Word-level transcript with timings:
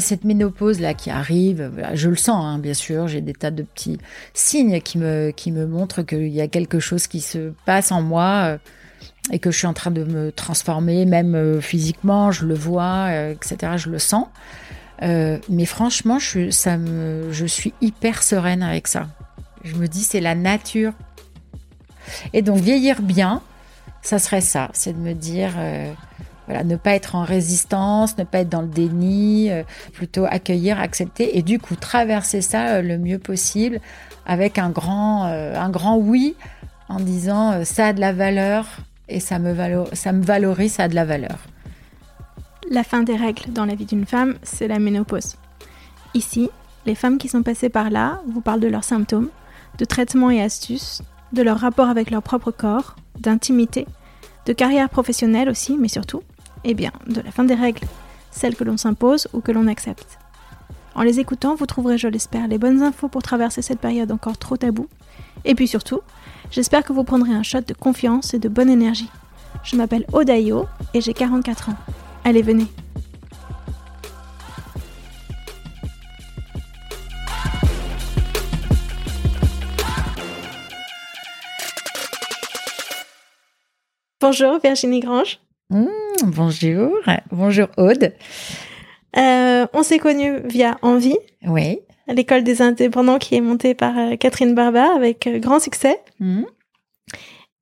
Cette 0.00 0.24
ménopause 0.24 0.80
là 0.80 0.94
qui 0.94 1.10
arrive, 1.10 1.70
je 1.94 2.08
le 2.08 2.16
sens 2.16 2.44
hein, 2.44 2.58
bien 2.58 2.74
sûr, 2.74 3.08
j'ai 3.08 3.20
des 3.20 3.32
tas 3.32 3.50
de 3.50 3.62
petits 3.62 3.98
signes 4.32 4.80
qui 4.80 4.98
me 4.98 5.30
qui 5.30 5.52
me 5.52 5.66
montrent 5.66 6.02
qu'il 6.02 6.28
y 6.28 6.40
a 6.40 6.48
quelque 6.48 6.80
chose 6.80 7.06
qui 7.06 7.20
se 7.20 7.52
passe 7.64 7.92
en 7.92 8.02
moi 8.02 8.44
euh, 8.44 8.58
et 9.32 9.38
que 9.38 9.50
je 9.50 9.58
suis 9.58 9.66
en 9.66 9.72
train 9.72 9.90
de 9.90 10.04
me 10.04 10.32
transformer, 10.32 11.06
même 11.06 11.34
euh, 11.34 11.60
physiquement, 11.60 12.30
je 12.30 12.44
le 12.44 12.54
vois, 12.54 13.06
euh, 13.08 13.32
etc. 13.32 13.72
Je 13.76 13.90
le 13.90 13.98
sens. 13.98 14.26
mais 15.00 15.64
franchement, 15.66 16.18
je, 16.18 16.50
ça 16.50 16.76
me, 16.76 17.32
je 17.32 17.46
suis 17.46 17.72
hyper 17.80 18.22
sereine 18.22 18.62
avec 18.62 18.86
ça. 18.88 19.08
Je 19.62 19.76
me 19.76 19.86
dis 19.86 20.02
c'est 20.02 20.20
la 20.20 20.34
nature. 20.34 20.92
Et 22.32 22.42
donc 22.42 22.58
vieillir 22.58 23.00
bien, 23.00 23.40
ça 24.02 24.18
serait 24.18 24.42
ça, 24.42 24.68
c'est 24.74 24.92
de 24.92 24.98
me 24.98 25.14
dire 25.14 25.52
voilà, 26.46 26.62
ne 26.64 26.76
pas 26.76 26.94
être 26.94 27.14
en 27.14 27.24
résistance, 27.24 28.18
ne 28.18 28.24
pas 28.24 28.40
être 28.40 28.48
dans 28.48 28.60
le 28.60 28.68
déni, 28.68 29.50
euh, 29.50 29.62
plutôt 29.92 30.26
accueillir, 30.26 30.78
accepter 30.78 31.38
et 31.38 31.42
du 31.42 31.58
coup 31.58 31.74
traverser 31.74 32.42
ça 32.42 32.74
euh, 32.74 32.82
le 32.82 32.98
mieux 32.98 33.18
possible 33.18 33.80
avec 34.26 34.58
un 34.58 34.70
grand, 34.70 35.26
euh, 35.26 35.58
un 35.58 35.70
grand 35.70 35.96
oui 35.96 36.34
en 36.88 37.00
disant 37.00 37.64
ça 37.64 37.88
a 37.88 37.92
de 37.92 38.00
la 38.00 38.12
valeur 38.12 38.66
et 39.08 39.20
ça 39.20 39.38
me, 39.38 39.54
ça 39.94 40.12
me 40.12 40.22
valorise, 40.22 40.74
ça 40.74 40.84
a 40.84 40.88
de 40.88 40.94
la 40.94 41.04
valeur. 41.04 41.38
La 42.70 42.84
fin 42.84 43.02
des 43.02 43.16
règles 43.16 43.52
dans 43.52 43.64
la 43.64 43.74
vie 43.74 43.84
d'une 43.84 44.06
femme, 44.06 44.36
c'est 44.42 44.68
la 44.68 44.78
ménopause. 44.78 45.36
Ici, 46.14 46.50
les 46.86 46.94
femmes 46.94 47.18
qui 47.18 47.28
sont 47.28 47.42
passées 47.42 47.68
par 47.68 47.90
là 47.90 48.20
vous 48.28 48.40
parlent 48.40 48.60
de 48.60 48.68
leurs 48.68 48.84
symptômes, 48.84 49.28
de 49.78 49.84
traitements 49.84 50.30
et 50.30 50.42
astuces, 50.42 51.02
de 51.32 51.42
leur 51.42 51.58
rapport 51.58 51.88
avec 51.88 52.10
leur 52.10 52.22
propre 52.22 52.50
corps, 52.50 52.96
d'intimité, 53.18 53.86
de 54.46 54.52
carrière 54.52 54.88
professionnelle 54.88 55.48
aussi, 55.48 55.76
mais 55.78 55.88
surtout 55.88 56.22
eh 56.64 56.74
bien, 56.74 56.92
de 57.06 57.20
la 57.20 57.30
fin 57.30 57.44
des 57.44 57.54
règles, 57.54 57.86
celles 58.30 58.56
que 58.56 58.64
l'on 58.64 58.76
s'impose 58.76 59.28
ou 59.32 59.40
que 59.40 59.52
l'on 59.52 59.66
accepte. 59.66 60.18
En 60.94 61.02
les 61.02 61.20
écoutant, 61.20 61.54
vous 61.54 61.66
trouverez, 61.66 61.98
je 61.98 62.08
l'espère, 62.08 62.46
les 62.46 62.58
bonnes 62.58 62.82
infos 62.82 63.08
pour 63.08 63.22
traverser 63.22 63.62
cette 63.62 63.80
période 63.80 64.12
encore 64.12 64.38
trop 64.38 64.56
taboue. 64.56 64.88
Et 65.44 65.54
puis 65.54 65.66
surtout, 65.66 66.00
j'espère 66.50 66.84
que 66.84 66.92
vous 66.92 67.04
prendrez 67.04 67.32
un 67.32 67.42
shot 67.42 67.62
de 67.62 67.74
confiance 67.74 68.32
et 68.34 68.38
de 68.38 68.48
bonne 68.48 68.70
énergie. 68.70 69.10
Je 69.62 69.76
m'appelle 69.76 70.06
Odayo 70.12 70.66
et 70.94 71.00
j'ai 71.00 71.14
44 71.14 71.70
ans. 71.70 71.76
Allez, 72.24 72.42
venez. 72.42 72.66
Bonjour 84.20 84.58
Virginie 84.58 85.00
Grange. 85.00 85.38
Mmh, 85.68 85.84
bonjour, 86.22 86.96
bonjour 87.30 87.66
Aude. 87.76 88.12
Euh, 89.16 89.66
on 89.72 89.82
s'est 89.82 89.98
connus 89.98 90.40
via 90.44 90.78
Envie. 90.82 91.16
Oui. 91.46 91.80
L'école 92.08 92.44
des 92.44 92.62
indépendants 92.62 93.18
qui 93.18 93.34
est 93.34 93.40
montée 93.40 93.74
par 93.74 93.96
euh, 93.96 94.16
Catherine 94.16 94.54
Barba 94.54 94.94
avec 94.94 95.26
euh, 95.26 95.38
grand 95.38 95.60
succès. 95.60 96.00
Mmh. 96.20 96.42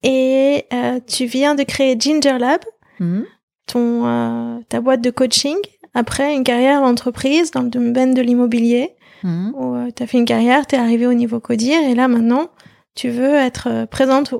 Et 0.04 0.64
tu 1.06 1.26
viens 1.26 1.54
de 1.54 1.62
créer 1.62 1.94
Ginger 1.96 2.38
Lab, 2.38 2.60
mmh. 2.98 3.20
ton, 3.66 4.64
ta 4.68 4.80
boîte 4.80 5.00
de 5.00 5.10
coaching, 5.10 5.56
après 5.94 6.34
une 6.34 6.42
carrière 6.42 6.80
d'entreprise 6.80 7.52
dans 7.52 7.62
le 7.62 7.68
domaine 7.68 8.12
de 8.12 8.20
l'immobilier, 8.20 8.96
où 9.22 9.76
tu 9.94 10.02
as 10.02 10.06
fait 10.08 10.18
une 10.18 10.24
carrière, 10.24 10.66
tu 10.66 10.74
es 10.74 10.78
arrivé 10.78 11.06
au 11.06 11.12
niveau 11.12 11.38
codir, 11.38 11.78
et 11.84 11.94
là 11.94 12.08
maintenant, 12.08 12.48
tu 12.96 13.10
veux 13.10 13.34
être 13.34 13.86
présente 13.92 14.34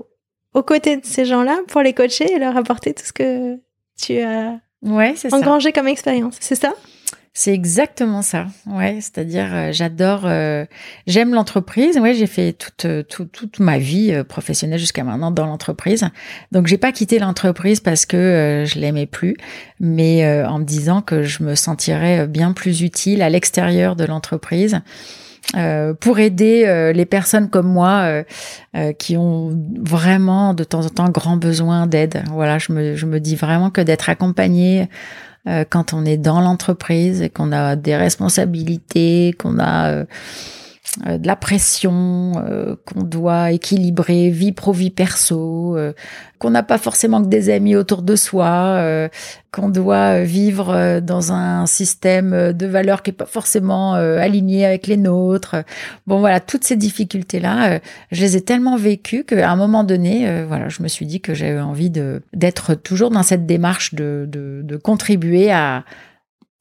aux 0.53 0.63
côtés 0.65 0.97
de 0.97 1.07
ces 1.07 1.25
gens-là 1.25 1.61
pour 1.69 1.83
les 1.83 1.93
coacher 1.93 2.33
et 2.33 2.41
leur 2.41 2.57
apporter 2.57 2.93
tout 2.93 3.05
ce 3.05 3.13
que 3.13 3.61
tu 4.01 4.19
as 4.19 4.59
ouais, 4.83 5.15
engrangé 5.33 5.73
comme 5.73 5.89
expérience. 5.89 6.37
C'est 6.41 6.55
ça? 6.55 6.75
C'est 7.35 7.55
exactement 7.55 8.21
ça. 8.21 8.49
Ouais, 8.67 8.99
c'est-à-dire 9.01 9.49
euh, 9.55 9.73
j'adore, 9.73 10.27
euh, 10.27 10.67
j'aime 11.07 11.33
l'entreprise. 11.33 11.99
Ouais, 11.99 12.13
j'ai 12.13 12.27
fait 12.27 12.53
toute, 12.53 12.85
euh, 12.85 13.03
toute, 13.03 13.33
toute 13.33 13.59
ma 13.59 13.79
vie 13.79 14.23
professionnelle 14.29 14.79
jusqu'à 14.79 15.03
maintenant 15.03 15.31
dans 15.31 15.47
l'entreprise. 15.47 16.07
Donc 16.53 16.67
j'ai 16.67 16.77
pas 16.77 16.93
quitté 16.93 17.19
l'entreprise 17.19 17.81
parce 17.81 18.05
que 18.05 18.65
je 18.67 18.79
l'aimais 18.79 19.07
plus, 19.07 19.35
mais 19.81 20.45
en 20.45 20.59
me 20.59 20.65
disant 20.65 21.01
que 21.01 21.23
je 21.23 21.43
me 21.43 21.55
sentirais 21.55 22.27
bien 22.27 22.53
plus 22.53 22.83
utile 22.83 23.23
à 23.23 23.31
l'extérieur 23.31 23.97
de 23.97 24.05
l'entreprise 24.05 24.81
euh, 25.57 25.93
pour 25.93 26.19
aider 26.19 26.65
euh, 26.67 26.93
les 26.93 27.05
personnes 27.05 27.51
comme 27.51 27.67
moi 27.67 28.23
euh, 28.75 28.93
qui 28.95 29.17
ont 29.17 29.51
vraiment 29.81 30.55
de 30.55 30.65
temps 30.65 30.87
en 30.87 30.89
temps 30.89 31.09
grand 31.09 31.37
besoin 31.37 31.87
d'aide. 31.87 32.25
Voilà, 32.31 32.59
je 32.59 32.73
me, 32.73 32.97
je 32.97 33.07
me 33.07 33.21
dis 33.21 33.37
vraiment 33.37 33.71
que 33.71 33.81
d'être 33.81 34.09
accompagné 34.09 34.89
quand 35.71 35.93
on 35.93 36.05
est 36.05 36.19
dans 36.19 36.41
l'entreprise 36.41 37.21
et 37.21 37.29
qu'on 37.29 37.51
a 37.51 37.75
des 37.75 37.97
responsabilités, 37.97 39.35
qu'on 39.39 39.59
a 39.59 39.89
euh, 39.89 40.05
de 40.99 41.27
la 41.27 41.37
pression 41.37 42.33
euh, 42.37 42.77
qu'on 42.85 43.03
doit 43.03 43.53
équilibrer 43.53 44.29
vie 44.29 44.53
pro 44.53 44.73
vie 44.73 44.91
perso 44.91 45.75
euh, 45.77 45.95
qu'on 46.39 46.51
n'a 46.51 46.63
pas 46.63 46.77
forcément 46.77 47.23
que 47.23 47.29
des 47.29 47.49
amis 47.49 47.77
autour 47.77 48.03
de 48.03 48.15
soi 48.15 49.09
qu'on 49.53 49.69
doit 49.69 50.23
vivre 50.23 50.99
dans 51.01 51.31
un 51.33 51.67
système 51.67 52.53
de 52.53 52.67
valeurs 52.67 53.03
qui 53.03 53.11
est 53.11 53.15
pas 53.15 53.27
forcément 53.27 53.95
aligné 53.95 54.67
avec 54.67 54.89
les 54.89 54.97
nôtres. 54.97 55.55
Bon 56.09 56.19
voilà 56.19 56.41
toutes 56.41 56.65
ces 56.65 56.75
difficultés 56.75 57.39
là 57.39 57.79
je 58.11 58.21
les 58.21 58.37
ai 58.37 58.41
tellement 58.41 58.77
vécues 58.77 59.23
qu'à 59.23 59.49
un 59.49 59.57
moment 59.57 59.85
donné 59.85 60.43
voilà 60.49 60.69
je 60.69 60.83
me 60.83 60.89
suis 60.89 61.07
dit 61.07 61.21
que 61.21 61.33
j'avais 61.33 61.61
envie 61.61 61.91
de 61.91 62.23
d'être 62.33 62.75
toujours 62.75 63.11
dans 63.11 63.23
cette 63.23 63.47
démarche 63.47 63.95
de, 63.95 64.27
de, 64.29 64.63
de 64.65 64.77
contribuer 64.77 65.53
à 65.53 65.85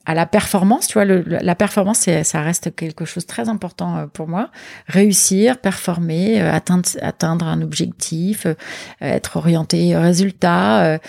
à 0.05 0.15
la 0.15 0.25
performance, 0.25 0.87
tu 0.87 0.93
vois, 0.93 1.05
le, 1.05 1.23
la 1.27 1.55
performance, 1.55 2.09
ça 2.23 2.41
reste 2.41 2.75
quelque 2.75 3.05
chose 3.05 3.23
de 3.23 3.27
très 3.27 3.49
important 3.49 3.97
euh, 3.97 4.05
pour 4.07 4.27
moi. 4.27 4.49
Réussir, 4.87 5.59
performer, 5.59 6.41
euh, 6.41 6.51
atteindre, 6.51 6.89
atteindre 7.01 7.45
un 7.45 7.61
objectif, 7.61 8.47
euh, 8.47 8.55
être 8.99 9.37
orienté 9.37 9.95
résultat, 9.95 10.99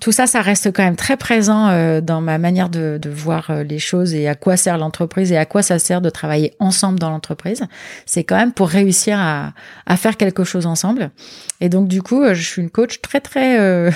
tout 0.00 0.12
ça, 0.12 0.26
ça 0.26 0.40
reste 0.40 0.72
quand 0.72 0.82
même 0.82 0.96
très 0.96 1.16
présent 1.16 2.00
dans 2.00 2.20
ma 2.20 2.38
manière 2.38 2.68
de, 2.68 2.98
de 3.00 3.10
voir 3.10 3.52
les 3.64 3.78
choses 3.78 4.14
et 4.14 4.28
à 4.28 4.34
quoi 4.34 4.56
sert 4.56 4.78
l'entreprise 4.78 5.32
et 5.32 5.36
à 5.36 5.44
quoi 5.44 5.62
ça 5.62 5.78
sert 5.78 6.00
de 6.00 6.10
travailler 6.10 6.54
ensemble 6.58 6.98
dans 6.98 7.10
l'entreprise. 7.10 7.64
C'est 8.06 8.24
quand 8.24 8.36
même 8.36 8.52
pour 8.52 8.68
réussir 8.68 9.18
à, 9.18 9.52
à 9.86 9.96
faire 9.96 10.16
quelque 10.16 10.44
chose 10.44 10.66
ensemble. 10.66 11.10
Et 11.60 11.68
donc 11.68 11.88
du 11.88 12.02
coup, 12.02 12.24
je 12.32 12.42
suis 12.42 12.62
une 12.62 12.70
coach 12.70 13.00
très 13.00 13.20
très 13.20 13.90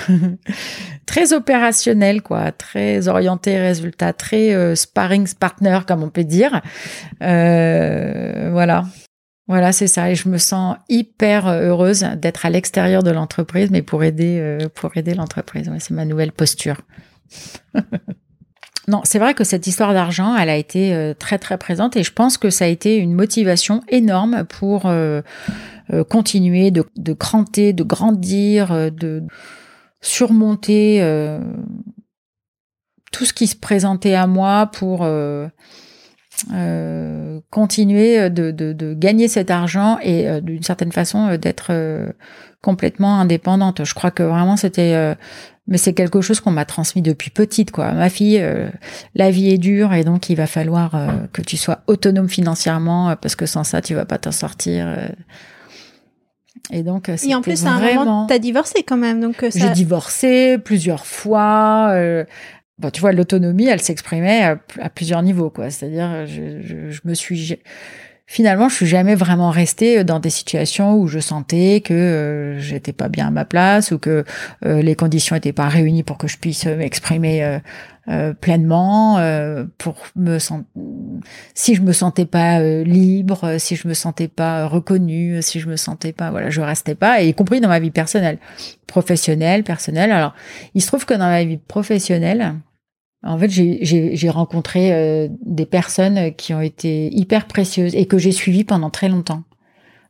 très 1.05 1.33
opérationnelle, 1.33 2.21
quoi, 2.21 2.51
très 2.51 3.07
orientée 3.07 3.57
résultat, 3.59 4.13
très 4.13 4.44
euh, 4.53 4.75
sparring 4.75 5.27
partner, 5.33 5.79
comme 5.87 6.03
on 6.03 6.09
peut 6.09 6.23
dire. 6.23 6.61
Euh, 7.21 8.49
voilà. 8.51 8.85
Voilà, 9.47 9.71
c'est 9.71 9.87
ça. 9.87 10.09
Et 10.09 10.15
je 10.15 10.27
me 10.27 10.37
sens 10.37 10.77
hyper 10.89 11.47
heureuse 11.47 12.05
d'être 12.17 12.45
à 12.45 12.49
l'extérieur 12.49 13.03
de 13.03 13.11
l'entreprise, 13.11 13.69
mais 13.69 13.83
pour 13.83 14.03
aider, 14.03 14.39
euh, 14.39 14.69
pour 14.73 14.97
aider 14.97 15.13
l'entreprise. 15.13 15.69
c'est 15.79 15.93
ma 15.93 16.05
nouvelle 16.05 16.31
posture. 16.31 16.81
non, 18.87 19.01
c'est 19.03 19.19
vrai 19.19 19.35
que 19.35 19.43
cette 19.43 19.67
histoire 19.67 19.93
d'argent, 19.93 20.35
elle 20.35 20.49
a 20.49 20.55
été 20.55 21.13
très 21.19 21.37
très 21.37 21.59
présente 21.59 21.95
et 21.95 22.03
je 22.03 22.11
pense 22.11 22.37
que 22.37 22.49
ça 22.49 22.65
a 22.65 22.67
été 22.67 22.97
une 22.97 23.13
motivation 23.13 23.81
énorme 23.87 24.45
pour 24.45 24.91
continuer 26.09 26.71
de, 26.71 26.83
de 26.95 27.13
cranter, 27.13 27.73
de 27.73 27.83
grandir, 27.83 28.91
de 28.91 29.23
surmonter 30.01 31.01
tout 33.15 33.23
ce 33.23 33.31
qui 33.31 33.47
se 33.47 33.55
présentait 33.55 34.13
à 34.13 34.27
moi 34.27 34.69
pour 34.73 35.03
euh, 35.03 35.47
euh, 36.51 37.39
continuer 37.49 38.29
de, 38.29 38.51
de, 38.51 38.93
gagner 38.93 39.29
cet 39.29 39.49
argent 39.49 39.97
et 40.01 40.27
euh, 40.27 40.41
d'une 40.41 40.63
certaine 40.63 40.91
façon 40.91 41.37
d'être 41.37 41.71
complètement 42.61 43.17
indépendante. 43.17 43.85
Je 43.85 43.93
crois 43.93 44.11
que 44.11 44.21
vraiment 44.21 44.57
c'était 44.57 45.15
mais 45.67 45.77
c'est 45.77 45.93
quelque 45.93 46.19
chose 46.19 46.41
qu'on 46.41 46.51
m'a 46.51 46.65
transmis 46.65 47.01
depuis 47.01 47.29
petite 47.29 47.71
quoi. 47.71 47.93
Ma 47.93 48.09
fille 48.09 48.43
la 49.13 49.31
vie 49.31 49.49
est 49.49 49.57
dure 49.57 49.93
et 49.93 50.03
donc 50.03 50.29
il 50.29 50.35
va 50.35 50.45
falloir 50.45 50.91
que 51.31 51.41
tu 51.41 51.55
sois 51.55 51.79
autonome 51.87 52.27
financièrement 52.27 53.15
parce 53.15 53.37
que 53.37 53.45
sans 53.45 53.63
ça 53.63 53.81
tu 53.81 53.95
vas 53.95 54.05
pas 54.05 54.17
t'en 54.17 54.33
sortir. 54.33 54.93
Et 56.71 56.81
donc, 56.81 57.09
et 57.09 57.35
en 57.35 57.41
plus, 57.41 57.63
à 57.65 57.73
un 57.73 57.79
vraiment... 57.79 58.05
moment, 58.05 58.25
t'as 58.25 58.39
divorcé 58.39 58.81
quand 58.81 58.97
même, 58.97 59.21
donc 59.21 59.45
j'ai 59.53 59.69
divorcé 59.69 60.57
plusieurs 60.57 61.05
fois. 61.05 61.93
Bon, 62.77 62.89
tu 62.89 62.99
vois, 62.99 63.13
l'autonomie, 63.13 63.67
elle 63.67 63.81
s'exprimait 63.81 64.43
à, 64.79 64.89
plusieurs 64.89 65.21
niveaux, 65.23 65.49
quoi. 65.49 65.69
C'est-à-dire, 65.69 66.25
je, 66.25 66.89
je, 66.89 66.99
me 67.05 67.13
suis 67.13 67.57
finalement, 68.27 68.69
je 68.69 68.75
suis 68.75 68.85
jamais 68.85 69.15
vraiment 69.15 69.51
restée 69.51 70.03
dans 70.03 70.19
des 70.19 70.29
situations 70.29 70.95
où 70.95 71.07
je 71.07 71.19
sentais 71.19 71.81
que 71.81 71.93
euh, 71.93 72.59
j'étais 72.59 72.93
pas 72.93 73.07
bien 73.07 73.27
à 73.27 73.31
ma 73.31 73.45
place 73.45 73.91
ou 73.91 73.99
que 73.99 74.25
euh, 74.65 74.81
les 74.81 74.95
conditions 74.95 75.35
étaient 75.35 75.53
pas 75.53 75.67
réunies 75.67 76.03
pour 76.03 76.17
que 76.17 76.27
je 76.27 76.37
puisse 76.37 76.65
m'exprimer 76.65 77.59
euh, 78.07 78.33
pleinement. 78.33 79.19
pour 79.77 79.95
me 80.15 80.37
si 81.53 81.75
je 81.75 81.81
me 81.81 81.93
sentais 81.93 82.25
pas 82.25 82.61
libre, 82.83 83.57
si 83.57 83.75
je 83.75 83.87
me 83.87 83.93
sentais 83.93 84.27
pas 84.27 84.67
reconnue, 84.67 85.41
si 85.41 85.59
je 85.59 85.67
me 85.67 85.75
sentais 85.75 86.13
pas, 86.13 86.29
voilà, 86.31 86.49
je 86.49 86.61
restais 86.61 86.95
pas, 86.95 87.21
y 87.21 87.33
compris 87.33 87.61
dans 87.61 87.69
ma 87.69 87.79
vie 87.79 87.91
personnelle, 87.91 88.37
professionnelle, 88.85 89.63
personnelle. 89.63 90.11
Alors, 90.11 90.35
il 90.75 90.81
se 90.81 90.87
trouve 90.87 91.05
que 91.05 91.13
dans 91.13 91.25
ma 91.25 91.43
vie 91.43 91.57
professionnelle, 91.57 92.55
en 93.25 93.39
fait, 93.39 93.49
j'ai 93.49 94.29
rencontré 94.29 94.93
euh, 94.93 95.27
des 95.43 95.65
personnes 95.65 96.33
qui 96.35 96.53
ont 96.53 96.61
été 96.61 97.09
hyper 97.11 97.47
précieuses 97.47 97.95
et 97.95 98.05
que 98.05 98.19
j'ai 98.19 98.31
suivies 98.31 98.63
pendant 98.63 98.91
très 98.91 99.09
longtemps. 99.09 99.43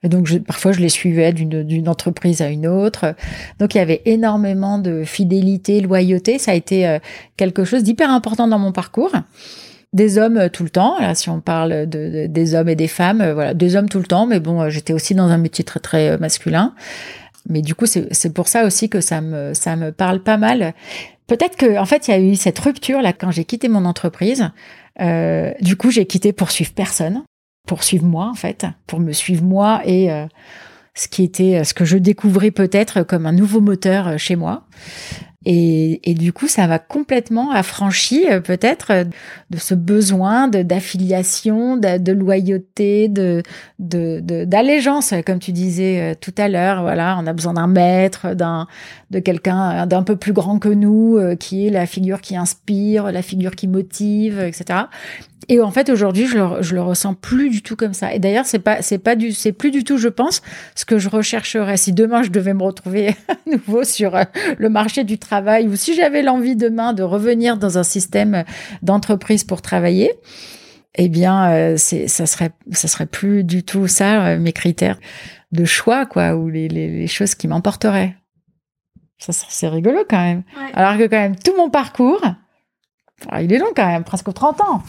Et 0.03 0.09
donc, 0.09 0.27
je, 0.27 0.38
parfois, 0.38 0.73
je 0.73 0.81
les 0.81 0.89
suivais 0.89 1.31
d'une 1.31 1.89
entreprise 1.89 2.41
à 2.41 2.50
une 2.50 2.67
autre. 2.67 3.15
Donc, 3.59 3.73
il 3.73 3.77
y 3.77 3.81
avait 3.81 4.01
énormément 4.06 4.77
de 4.79 5.03
fidélité, 5.06 5.79
loyauté. 5.79 6.38
Ça 6.38 6.51
a 6.51 6.53
été 6.56 6.85
euh, 6.85 7.00
quelque 7.38 7.63
chose 7.63 7.83
d'hyper 7.83 8.09
important 8.09 8.47
dans 8.50 8.59
mon 8.59 8.73
parcours. 8.73 9.13
Des 9.94 10.17
hommes 10.17 10.38
euh, 10.38 10.50
tout 10.50 10.63
le 10.63 10.69
temps. 10.69 11.00
Là, 11.00 11.15
si 11.15 11.29
on 11.29 11.39
parle 11.39 11.88
de, 11.88 12.27
des 12.27 12.53
hommes 12.53 12.67
et 12.67 12.75
des 12.75 12.89
femmes, 12.89 13.31
voilà, 13.31 13.53
des 13.53 13.77
hommes 13.77 13.88
tout 13.88 14.00
le 14.00 14.06
temps. 14.06 14.27
Mais 14.27 14.41
bon, 14.41 14.69
j'étais 14.69 14.94
aussi 14.94 15.15
dans 15.15 15.29
un 15.29 15.38
métier 15.38 15.63
très 15.63 15.79
très 15.79 16.17
masculin. 16.17 16.73
Mais 17.47 17.62
du 17.62 17.75
coup, 17.75 17.85
c'est 17.85 18.33
pour 18.33 18.47
ça 18.47 18.65
aussi 18.65 18.89
que 18.89 19.01
ça 19.01 19.21
me 19.21 19.53
ça 19.53 19.75
me 19.75 19.91
parle 19.91 20.21
pas 20.21 20.38
mal. 20.38 20.73
Peut-être 21.27 21.57
que 21.57 21.77
en 21.77 21.86
fait, 21.86 22.07
il 22.07 22.12
y 22.12 22.13
a 22.13 22.19
eu 22.19 22.36
cette 22.36 22.60
rupture 22.60 23.01
là 23.01 23.13
quand 23.13 23.31
j'ai 23.31 23.45
quitté 23.45 23.68
mon 23.68 23.86
entreprise. 23.86 24.51
Euh, 25.01 25.51
du 25.62 25.75
coup, 25.75 25.92
j'ai 25.92 26.06
quitté 26.06 26.33
pour 26.33 26.51
suivre 26.51 26.72
personne, 26.74 27.24
pour 27.68 27.83
suivre 27.83 28.06
moi 28.06 28.30
en 28.30 28.36
fait, 28.36 28.66
pour 28.88 29.00
me 29.00 29.12
suivre 29.12 29.44
moi 29.44 29.81
et 29.86 30.12
euh, 30.12 30.25
ce 30.94 31.07
qui 31.07 31.24
était 31.24 31.63
ce 31.63 31.74
que 31.74 31.86
je 31.86 31.98
découvrais 31.98 32.51
peut-être 32.51 33.04
comme 33.04 33.25
un 33.25 33.31
nouveau 33.31 33.60
moteur 33.60 34.07
euh, 34.07 34.18
chez 34.18 34.36
moi. 34.36 34.68
Et, 35.47 36.15
du 36.18 36.33
coup, 36.33 36.47
ça 36.47 36.65
va 36.65 36.80
complètement 36.80 37.51
affranchi 37.51 38.25
euh, 38.27 38.39
peut-être 38.39 38.92
euh, 38.92 39.03
de 39.51 39.57
ce 39.57 39.75
besoin 39.75 40.47
d'affiliation, 40.47 41.77
de, 41.77 42.00
de, 42.00 42.12
loyauté, 42.12 43.09
de 43.09 43.44
d'allégeance, 43.77 45.13
comme 45.25 45.38
tu 45.38 45.51
disais 45.51 46.01
euh, 46.01 46.15
tout 46.19 46.33
à 46.38 46.47
l'heure. 46.47 46.81
Voilà, 46.81 47.18
on 47.21 47.27
a 47.27 47.33
besoin 47.33 47.53
d'un 47.53 47.68
maître, 47.68 48.33
d'un 48.33 48.65
de 49.12 49.19
quelqu'un 49.19 49.86
d'un 49.86 50.01
peu 50.01 50.15
plus 50.15 50.33
grand 50.33 50.57
que 50.57 50.69
nous, 50.69 51.19
qui 51.39 51.68
est 51.68 51.69
la 51.69 51.86
figure 51.86 52.21
qui 52.21 52.36
inspire, 52.36 53.12
la 53.12 53.21
figure 53.21 53.56
qui 53.56 53.68
motive, 53.68 54.39
etc. 54.39 54.80
Et 55.47 55.62
en 55.62 55.71
fait, 55.71 55.89
aujourd'hui, 55.89 56.27
je 56.27 56.38
le, 56.38 56.62
je 56.62 56.74
le 56.74 56.81
ressens 56.81 57.13
plus 57.13 57.50
du 57.50 57.62
tout 57.62 57.75
comme 57.75 57.94
ça. 57.94 58.13
Et 58.13 58.19
d'ailleurs, 58.19 58.45
c'est 58.45 58.59
pas, 58.59 58.81
c'est 58.81 58.97
pas 58.97 59.15
du, 59.15 59.31
c'est 59.31 59.51
plus 59.51 59.71
du 59.71 59.83
tout, 59.83 59.97
je 59.97 60.07
pense, 60.07 60.42
ce 60.75 60.86
que 60.86 60.97
je 60.97 61.09
rechercherais. 61.09 61.77
Si 61.77 61.94
demain 61.94 62.24
je 62.24 62.30
devais 62.30 62.53
me 62.53 62.63
retrouver 62.63 63.09
à 63.27 63.36
nouveau 63.50 63.83
sur 63.83 64.15
euh, 64.15 64.24
le 64.57 64.69
marché 64.69 65.03
du 65.03 65.18
travail, 65.18 65.68
ou 65.68 65.75
si 65.75 65.94
j'avais 65.94 66.21
l'envie 66.21 66.56
demain 66.56 66.94
de 66.94 67.03
revenir 67.03 67.57
dans 67.57 67.77
un 67.77 67.83
système 67.83 68.44
d'entreprise 68.81 69.44
pour 69.44 69.62
travailler, 69.62 70.13
eh 70.95 71.09
bien, 71.09 71.51
euh, 71.51 71.75
c'est, 71.77 72.07
ça 72.07 72.25
serait, 72.25 72.51
ça 72.71 72.88
serait 72.88 73.06
plus 73.06 73.44
du 73.44 73.63
tout 73.63 73.88
ça 73.88 74.25
euh, 74.25 74.39
mes 74.39 74.53
critères 74.53 75.00
de 75.51 75.65
choix, 75.65 76.06
quoi, 76.06 76.36
ou 76.36 76.50
les, 76.50 76.68
les, 76.68 76.88
les 76.88 77.07
choses 77.07 77.36
qui 77.36 77.48
m'emporteraient. 77.48 78.15
Ça, 79.18 79.31
c'est 79.31 79.68
rigolo 79.68 80.00
quand 80.09 80.21
même. 80.21 80.44
Alors 80.74 80.98
que 80.98 81.03
quand 81.03 81.19
même 81.19 81.38
tout 81.38 81.56
mon 81.56 81.69
parcours, 81.69 82.21
il 83.39 83.51
est 83.53 83.57
long 83.57 83.71
quand 83.75 83.88
même, 83.88 84.03
presque 84.03 84.33
30 84.33 84.62
ans. 84.62 84.83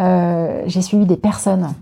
Euh, 0.00 0.62
j'ai 0.66 0.82
suivi 0.82 1.06
des 1.06 1.16
personnes, 1.16 1.74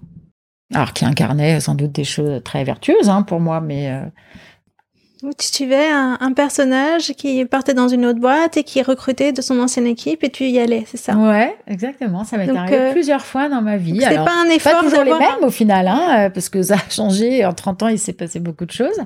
alors 0.74 0.92
qui 0.92 1.04
incarnaient 1.04 1.60
sans 1.60 1.74
doute 1.74 1.92
des 1.92 2.04
choses 2.04 2.42
très 2.44 2.64
vertueuses 2.64 3.08
hein, 3.08 3.22
pour 3.22 3.40
moi, 3.40 3.60
mais 3.60 3.90
euh... 3.90 5.30
tu 5.38 5.46
suivais 5.46 5.88
un, 5.90 6.32
personnage 6.32 7.12
qui 7.12 7.44
partait 7.46 7.74
dans 7.74 7.88
une 7.88 8.04
autre 8.04 8.20
boîte 8.20 8.56
et 8.56 8.64
qui 8.64 8.82
recrutait 8.82 9.32
de 9.32 9.40
son 9.40 9.58
ancienne 9.60 9.86
équipe 9.86 10.24
et 10.24 10.30
tu 10.30 10.44
y 10.44 10.58
allais, 10.58 10.84
c'est 10.86 10.98
ça? 10.98 11.16
Ouais, 11.16 11.56
exactement. 11.66 12.24
Ça 12.24 12.36
m'est 12.36 12.48
arrivé 12.48 12.76
euh, 12.76 12.92
plusieurs 12.92 13.24
fois 13.24 13.48
dans 13.48 13.62
ma 13.62 13.76
vie. 13.78 14.00
C'est 14.00 14.14
pas 14.14 14.42
un 14.44 14.50
effort. 14.50 14.72
Pas 14.72 14.82
toujours 14.82 15.04
les 15.04 15.18
mêmes 15.18 15.42
au 15.42 15.50
final, 15.50 15.88
hein, 15.88 16.30
parce 16.30 16.48
que 16.48 16.62
ça 16.62 16.74
a 16.74 16.90
changé. 16.90 17.44
En 17.46 17.52
30 17.52 17.82
ans, 17.84 17.88
il 17.88 17.98
s'est 17.98 18.12
passé 18.12 18.40
beaucoup 18.40 18.66
de 18.66 18.72
choses. 18.72 19.00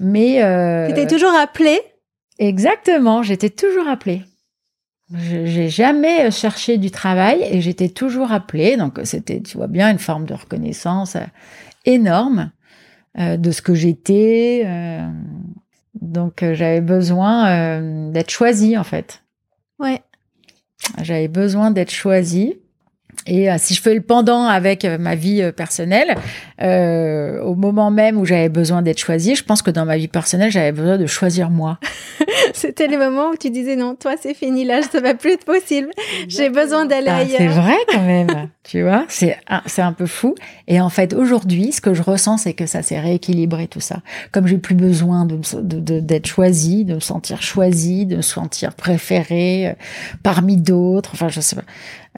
Mais 0.00 0.42
euh... 0.42 0.86
tu 0.86 0.92
étais 0.92 1.06
toujours 1.06 1.34
appelée. 1.34 1.80
Exactement, 2.38 3.22
j'étais 3.22 3.50
toujours 3.50 3.88
appelée. 3.88 4.22
J'ai 5.14 5.68
jamais 5.68 6.32
cherché 6.32 6.78
du 6.78 6.90
travail 6.90 7.40
et 7.42 7.60
j'étais 7.60 7.88
toujours 7.88 8.32
appelée. 8.32 8.76
Donc 8.76 8.98
c'était, 9.04 9.40
tu 9.40 9.56
vois 9.56 9.68
bien, 9.68 9.90
une 9.90 10.00
forme 10.00 10.26
de 10.26 10.34
reconnaissance 10.34 11.14
euh, 11.14 11.24
énorme 11.84 12.50
euh, 13.18 13.36
de 13.36 13.50
ce 13.52 13.62
que 13.62 13.74
j'étais. 13.74 14.62
Euh, 14.64 15.08
donc 16.00 16.40
j'avais 16.40 16.80
besoin 16.80 17.80
d'être 18.10 18.30
choisie 18.30 18.76
en 18.76 18.84
fait. 18.84 19.22
Ouais. 19.78 20.02
J'avais 21.02 21.28
besoin 21.28 21.70
d'être 21.70 21.92
choisie. 21.92 22.58
Et 23.26 23.48
si 23.58 23.74
je 23.74 23.82
fais 23.82 23.94
le 23.94 24.00
pendant 24.00 24.44
avec 24.44 24.84
ma 24.84 25.14
vie 25.14 25.50
personnelle, 25.56 26.16
au 26.60 27.54
moment 27.54 27.90
même 27.90 28.18
où 28.18 28.24
j'avais 28.24 28.48
besoin 28.48 28.82
d'être 28.82 28.98
choisie, 28.98 29.34
je 29.34 29.44
pense 29.44 29.62
que 29.62 29.70
dans 29.70 29.84
ma 29.84 29.96
vie 29.96 30.08
personnelle, 30.08 30.50
j'avais 30.50 30.72
besoin 30.72 30.98
de 30.98 31.06
choisir 31.06 31.50
moi. 31.50 31.78
C'était 32.54 32.86
les 32.86 32.96
moments 32.96 33.30
où 33.30 33.36
tu 33.36 33.50
disais 33.50 33.76
non, 33.76 33.94
toi 33.94 34.14
c'est 34.20 34.34
fini, 34.34 34.64
là 34.64 34.80
ça 34.82 35.00
va 35.00 35.14
plus 35.14 35.32
être 35.32 35.44
possible. 35.44 35.88
J'ai 36.28 36.50
besoin 36.50 36.86
d'aller 36.86 37.08
ah, 37.08 37.16
ailleurs. 37.16 37.38
C'est 37.38 37.46
vrai 37.48 37.76
quand 37.88 38.02
même, 38.06 38.48
tu 38.62 38.82
vois, 38.82 39.04
c'est 39.08 39.36
un, 39.48 39.62
c'est 39.66 39.82
un 39.82 39.92
peu 39.92 40.06
fou. 40.06 40.34
Et 40.68 40.80
en 40.80 40.88
fait 40.88 41.12
aujourd'hui, 41.12 41.72
ce 41.72 41.80
que 41.80 41.94
je 41.94 42.02
ressens, 42.02 42.38
c'est 42.38 42.54
que 42.54 42.66
ça 42.66 42.82
s'est 42.82 43.00
rééquilibré 43.00 43.68
tout 43.68 43.80
ça. 43.80 43.98
Comme 44.32 44.46
j'ai 44.46 44.58
plus 44.58 44.74
besoin 44.74 45.26
de, 45.26 46.00
d'être 46.00 46.26
choisie, 46.26 46.84
de 46.84 46.94
me 46.94 47.00
sentir 47.00 47.42
choisie, 47.42 48.06
de 48.06 48.16
me 48.16 48.22
sentir 48.22 48.74
préférée 48.74 49.68
euh, 49.68 49.72
parmi 50.22 50.56
d'autres. 50.56 51.10
Enfin, 51.14 51.28
je 51.28 51.40
sais 51.40 51.56
pas. 51.56 51.64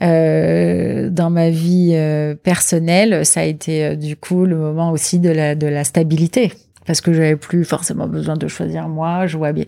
Euh, 0.02 1.10
dans 1.10 1.30
ma 1.30 1.50
vie 1.50 1.90
euh, 1.94 2.34
personnelle, 2.34 3.26
ça 3.26 3.40
a 3.40 3.44
été 3.44 3.84
euh, 3.84 3.96
du 3.96 4.16
coup 4.16 4.44
le 4.44 4.56
moment 4.56 4.92
aussi 4.92 5.18
de 5.18 5.30
la 5.30 5.56
de 5.56 5.66
la 5.66 5.82
stabilité 5.82 6.52
parce 6.86 7.00
que 7.00 7.12
j'avais 7.12 7.36
plus 7.36 7.64
forcément 7.64 8.06
besoin 8.06 8.36
de 8.36 8.46
choisir 8.48 8.88
moi. 8.88 9.26
Je 9.26 9.36
vois 9.36 9.52
bien, 9.52 9.64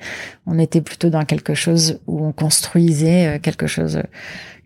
on 0.47 0.59
était 0.59 0.81
plutôt 0.81 1.11
dans 1.11 1.25
quelque 1.25 1.55
chose 1.55 2.01
où 2.07 2.25
on 2.25 2.33
construisait 2.33 3.27
euh, 3.27 3.39
quelque 3.41 3.67
chose 3.67 4.03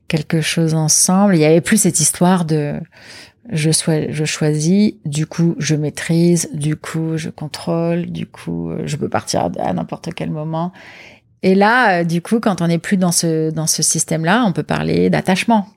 quelque 0.06 0.42
chose 0.42 0.74
ensemble. 0.74 1.34
Il 1.34 1.40
y 1.40 1.46
avait 1.46 1.62
plus 1.62 1.78
cette 1.78 1.98
histoire 1.98 2.44
de 2.44 2.74
je, 3.50 3.70
je 4.10 4.24
choisis, 4.24 4.92
du 5.06 5.26
coup 5.26 5.54
je 5.58 5.76
maîtrise, 5.76 6.50
du 6.52 6.76
coup 6.76 7.16
je 7.16 7.30
contrôle, 7.30 8.06
du 8.06 8.26
coup 8.26 8.70
je 8.84 8.96
peux 8.96 9.08
partir 9.08 9.50
à 9.58 9.72
n'importe 9.72 10.10
quel 10.14 10.30
moment. 10.30 10.72
Et 11.44 11.54
là, 11.54 12.00
euh, 12.00 12.04
du 12.04 12.22
coup, 12.22 12.40
quand 12.40 12.62
on 12.62 12.68
n'est 12.68 12.78
plus 12.78 12.96
dans 12.96 13.12
ce 13.12 13.50
dans 13.50 13.66
ce 13.66 13.82
système-là, 13.82 14.44
on 14.46 14.52
peut 14.52 14.62
parler 14.62 15.10
d'attachement. 15.10 15.68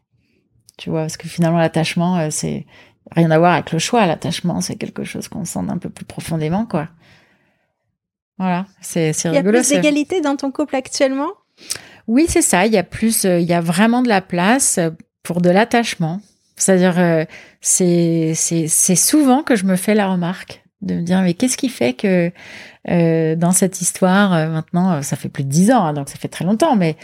Tu 0.77 0.89
vois, 0.89 1.01
parce 1.01 1.17
que 1.17 1.27
finalement 1.27 1.57
l'attachement, 1.57 2.17
euh, 2.17 2.27
c'est 2.31 2.65
rien 3.11 3.29
à 3.31 3.37
voir 3.37 3.53
avec 3.53 3.73
le 3.73 3.77
choix. 3.77 4.05
L'attachement, 4.05 4.61
c'est 4.61 4.77
quelque 4.77 5.03
chose 5.03 5.27
qu'on 5.27 5.43
sent 5.43 5.59
un 5.67 5.77
peu 5.77 5.89
plus 5.89 6.05
profondément, 6.05 6.65
quoi. 6.65 6.87
Voilà, 8.37 8.65
c'est 8.79 9.11
rigolo. 9.11 9.33
Il 9.33 9.35
y 9.35 9.37
a 9.39 9.51
plus 9.51 9.69
d'égalité 9.69 10.21
dans 10.21 10.37
ton 10.37 10.51
couple 10.51 10.77
actuellement? 10.77 11.31
Oui, 12.07 12.27
c'est 12.29 12.41
ça. 12.41 12.65
Il 12.65 12.71
y 12.71 12.77
a 12.77 12.83
plus, 12.83 13.25
euh, 13.25 13.39
il 13.39 13.45
y 13.45 13.53
a 13.53 13.59
vraiment 13.59 14.01
de 14.01 14.07
la 14.07 14.21
place 14.21 14.79
pour 15.21 15.41
de 15.41 15.49
l'attachement. 15.49 16.21
C'est-à-dire, 16.55 17.27
c'est 17.59 18.33
c'est 18.35 18.95
souvent 18.95 19.43
que 19.43 19.57
je 19.57 19.65
me 19.65 19.75
fais 19.75 19.93
la 19.95 20.07
remarque 20.07 20.63
de 20.81 20.95
me 20.95 21.01
dire 21.01 21.21
mais 21.21 21.33
qu'est-ce 21.33 21.57
qui 21.57 21.69
fait 21.69 21.93
que 21.93 22.31
euh, 22.89 23.35
dans 23.35 23.51
cette 23.51 23.81
histoire 23.81 24.33
euh, 24.33 24.49
maintenant 24.49 24.93
euh, 24.93 25.01
ça 25.01 25.15
fait 25.15 25.29
plus 25.29 25.43
de 25.43 25.49
dix 25.49 25.71
ans 25.71 25.83
hein, 25.83 25.93
donc 25.93 26.09
ça 26.09 26.15
fait 26.15 26.29
très 26.29 26.45
longtemps 26.45 26.75
mais 26.75 26.95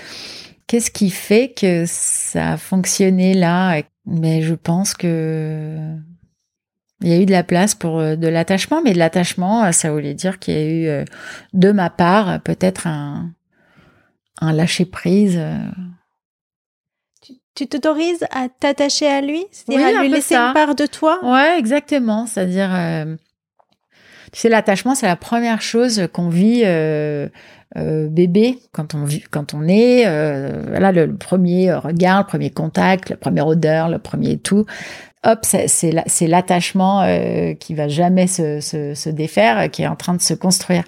qu'est-ce 0.67 0.91
qui 0.91 1.09
fait 1.09 1.53
que 1.53 1.83
ça 1.87 2.53
a 2.53 2.57
fonctionné 2.57 3.33
là? 3.33 3.81
Mais 4.05 4.41
je 4.41 4.53
pense 4.53 4.93
que 4.93 5.77
il 7.01 7.09
y 7.09 7.13
a 7.13 7.19
eu 7.19 7.25
de 7.25 7.31
la 7.31 7.43
place 7.43 7.75
pour 7.75 7.99
de 7.99 8.27
l'attachement 8.27 8.81
mais 8.81 8.93
de 8.93 8.97
l'attachement 8.97 9.71
ça 9.73 9.91
voulait 9.91 10.13
dire 10.13 10.39
qu'il 10.39 10.53
y 10.53 10.57
a 10.57 11.01
eu 11.01 11.05
de 11.53 11.71
ma 11.71 11.89
part 11.89 12.41
peut-être 12.41 12.87
un 12.87 13.31
un 14.39 14.53
lâcher 14.53 14.85
prise 14.85 15.39
tu 17.55 17.67
t'autorises 17.67 18.25
à 18.31 18.49
t'attacher 18.49 19.05
à 19.05 19.21
lui, 19.21 19.45
c'est-à-dire 19.51 19.99
à 19.99 20.01
lui 20.01 20.09
laisser 20.09 20.35
une 20.35 20.53
part 20.53 20.73
de 20.73 20.87
toi? 20.87 21.19
Ouais, 21.23 21.59
exactement. 21.59 22.25
C'est-à-dire, 22.25 22.71
tu 24.33 24.39
sais, 24.39 24.49
l'attachement, 24.49 24.95
c'est 24.95 25.05
la 25.05 25.15
première 25.15 25.61
chose 25.61 26.09
qu'on 26.11 26.27
vit 26.27 26.63
euh, 26.65 27.29
euh, 27.77 28.09
bébé 28.09 28.57
quand 28.71 28.95
on 28.95 29.03
vit, 29.03 29.21
quand 29.21 29.53
on 29.53 29.67
est. 29.67 30.07
Euh, 30.07 30.63
voilà, 30.67 30.91
le, 30.91 31.15
premier 31.15 31.71
regard, 31.71 32.21
le 32.21 32.27
premier 32.27 32.49
contact, 32.49 33.09
la 33.09 33.15
première 33.15 33.45
odeur, 33.45 33.89
le 33.89 33.99
premier 33.99 34.37
tout. 34.37 34.65
Hop, 35.23 35.39
c'est 35.45 36.27
l'attachement 36.27 37.03
euh, 37.03 37.53
qui 37.53 37.75
va 37.75 37.87
jamais 37.87 38.25
se, 38.25 38.59
se, 38.59 38.95
se, 38.95 39.09
défaire, 39.09 39.69
qui 39.69 39.83
est 39.83 39.87
en 39.87 39.95
train 39.95 40.15
de 40.15 40.21
se 40.21 40.33
construire. 40.33 40.83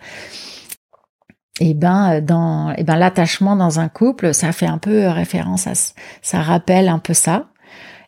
Et 1.59 1.75
ben 1.75 2.19
dans, 2.19 2.73
et 2.75 2.83
ben 2.83 2.97
l'attachement 2.97 3.55
dans 3.55 3.79
un 3.79 3.89
couple, 3.89 4.33
ça 4.33 4.51
fait 4.51 4.65
un 4.65 4.79
peu 4.79 5.07
référence 5.07 5.67
à, 5.67 5.73
ça 6.21 6.41
rappelle 6.41 6.89
un 6.89 6.99
peu 6.99 7.13
ça. 7.13 7.47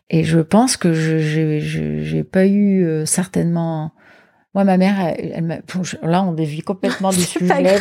Et 0.09 0.23
je 0.23 0.39
pense 0.39 0.77
que 0.77 0.93
je 0.93 1.19
j'ai 1.19 2.23
pas 2.23 2.45
eu 2.45 2.83
euh, 2.85 3.05
certainement 3.05 3.91
moi, 4.57 4.63
ma 4.63 4.77
mère, 4.77 5.13
elle, 5.19 5.61
là, 6.01 6.23
on 6.23 6.33
dévie 6.33 6.61
complètement 6.61 7.11
du 7.11 7.21
sujet. 7.21 7.77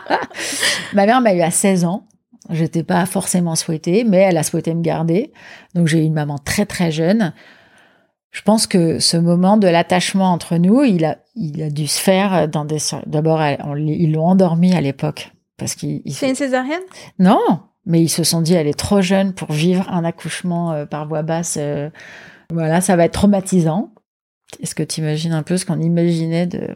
ma 0.94 1.04
mère 1.04 1.20
m'a 1.20 1.34
eu 1.34 1.42
à 1.42 1.50
16 1.50 1.84
ans. 1.84 2.06
J'étais 2.48 2.82
pas 2.82 3.04
forcément 3.04 3.54
souhaitée, 3.54 4.04
mais 4.04 4.16
elle 4.16 4.38
a 4.38 4.42
souhaité 4.42 4.72
me 4.72 4.80
garder. 4.80 5.30
Donc, 5.74 5.88
j'ai 5.88 5.98
eu 5.98 6.04
une 6.04 6.14
maman 6.14 6.38
très, 6.38 6.64
très 6.64 6.90
jeune. 6.90 7.34
Je 8.30 8.40
pense 8.40 8.66
que 8.66 8.98
ce 8.98 9.18
moment 9.18 9.58
de 9.58 9.68
l'attachement 9.68 10.32
entre 10.32 10.56
nous, 10.56 10.84
il 10.84 11.04
a, 11.04 11.18
il 11.36 11.62
a 11.62 11.68
dû 11.68 11.86
se 11.86 12.00
faire 12.00 12.48
dans 12.48 12.64
des. 12.64 12.78
D'abord, 13.04 13.42
ils 13.76 14.10
l'ont 14.10 14.24
endormi 14.24 14.74
à 14.74 14.80
l'époque. 14.80 15.32
parce 15.58 15.74
qu'il. 15.74 16.00
C'est 16.10 16.30
une 16.30 16.34
césarienne? 16.34 16.80
Non, 17.18 17.60
mais 17.84 18.00
ils 18.00 18.08
se 18.08 18.24
sont 18.24 18.40
dit, 18.40 18.54
elle 18.54 18.68
est 18.68 18.78
trop 18.78 19.02
jeune 19.02 19.34
pour 19.34 19.52
vivre 19.52 19.86
un 19.90 20.04
accouchement 20.04 20.72
euh, 20.72 20.86
par 20.86 21.06
voie 21.06 21.20
basse. 21.20 21.58
Euh, 21.60 21.90
voilà, 22.50 22.80
ça 22.80 22.96
va 22.96 23.04
être 23.04 23.12
traumatisant. 23.12 23.92
Est-ce 24.62 24.74
que 24.74 24.82
tu 24.82 25.00
imagines 25.00 25.32
un 25.32 25.42
peu 25.42 25.56
ce 25.56 25.64
qu'on 25.64 25.80
imaginait 25.80 26.46
de 26.46 26.74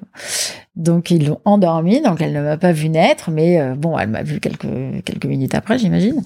donc 0.77 1.11
ils 1.11 1.27
l'ont 1.27 1.41
endormie 1.45 2.01
donc 2.01 2.21
elle 2.21 2.33
ne 2.33 2.41
m'a 2.41 2.57
pas 2.57 2.73
vu 2.73 2.89
naître 2.89 3.31
mais 3.31 3.61
euh, 3.61 3.75
bon 3.75 3.99
elle 3.99 4.09
m'a 4.09 4.23
vu 4.23 4.41
quelques 4.41 5.05
quelques 5.05 5.27
minutes 5.27 5.55
après 5.55 5.79
j'imagine. 5.79 6.23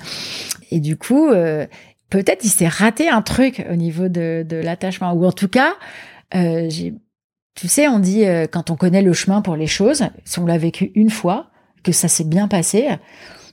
Et 0.70 0.80
du 0.80 0.96
coup 0.96 1.28
euh, 1.30 1.66
peut-être 2.10 2.44
il 2.44 2.50
s'est 2.50 2.68
raté 2.68 3.08
un 3.08 3.22
truc 3.22 3.64
au 3.70 3.76
niveau 3.76 4.08
de, 4.08 4.44
de 4.46 4.56
l'attachement. 4.56 5.12
Ou 5.12 5.24
en 5.24 5.32
tout 5.32 5.48
cas 5.48 5.74
euh, 6.34 6.68
tu 7.54 7.68
sais 7.68 7.88
on 7.88 7.98
dit 7.98 8.24
quand 8.52 8.70
on 8.70 8.76
connaît 8.76 9.02
le 9.02 9.12
chemin 9.12 9.40
pour 9.40 9.56
les 9.56 9.66
choses 9.66 10.04
si 10.24 10.38
on 10.38 10.46
l'a 10.46 10.58
vécu 10.58 10.92
une 10.94 11.10
fois 11.10 11.50
que 11.82 11.92
ça 11.92 12.08
s'est 12.08 12.24
bien 12.24 12.48
passé 12.48 12.88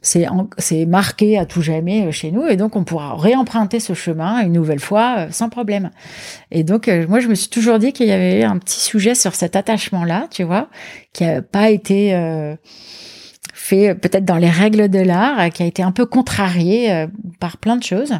c'est 0.05 0.85
marqué 0.85 1.37
à 1.37 1.45
tout 1.45 1.61
jamais 1.61 2.05
euh, 2.05 2.11
chez 2.11 2.31
nous 2.31 2.45
et 2.45 2.57
donc 2.57 2.75
on 2.75 2.83
pourra 2.83 3.15
réemprunter 3.15 3.79
ce 3.79 3.93
chemin 3.93 4.39
une 4.41 4.53
nouvelle 4.53 4.79
fois 4.79 5.15
euh, 5.17 5.27
sans 5.31 5.49
problème. 5.49 5.89
Et 6.51 6.63
donc 6.63 6.87
euh, 6.87 7.07
moi 7.07 7.19
je 7.19 7.27
me 7.27 7.35
suis 7.35 7.49
toujours 7.49 7.79
dit 7.79 7.91
qu'il 7.91 8.07
y 8.07 8.11
avait 8.11 8.43
un 8.43 8.57
petit 8.59 8.79
sujet 8.79 9.15
sur 9.15 9.33
cet 9.33 9.55
attachement 9.55 10.03
là, 10.03 10.27
tu 10.29 10.43
vois, 10.43 10.69
qui 11.13 11.25
a 11.25 11.41
pas 11.41 11.69
été 11.69 12.13
fait 13.53 13.95
peut-être 13.95 14.25
dans 14.25 14.37
les 14.37 14.49
règles 14.49 14.89
de 14.89 14.99
l'art, 14.99 15.49
qui 15.49 15.63
a 15.63 15.65
été 15.65 15.81
un 15.81 15.91
peu 15.91 16.05
contrarié 16.05 17.07
par 17.39 17.57
plein 17.57 17.77
de 17.77 17.83
choses 17.83 18.13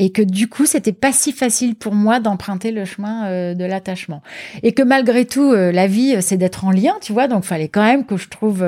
et 0.00 0.10
que 0.10 0.22
du 0.22 0.48
coup 0.48 0.64
c'était 0.64 0.94
pas 0.94 1.12
si 1.12 1.30
facile 1.30 1.76
pour 1.76 1.94
moi 1.94 2.20
d'emprunter 2.20 2.72
le 2.72 2.86
chemin 2.86 3.26
euh, 3.26 3.54
de 3.54 3.64
l'attachement. 3.64 4.22
Et 4.62 4.72
que 4.72 4.82
malgré 4.82 5.26
tout 5.26 5.52
euh, 5.52 5.70
la 5.70 5.86
vie 5.86 6.16
euh, 6.16 6.20
c'est 6.22 6.38
d'être 6.38 6.64
en 6.64 6.70
lien 6.70 6.94
tu 7.02 7.12
vois 7.12 7.28
donc 7.28 7.44
fallait 7.44 7.68
quand 7.68 7.84
même 7.84 8.06
que 8.06 8.16
je 8.16 8.28
trouve 8.28 8.64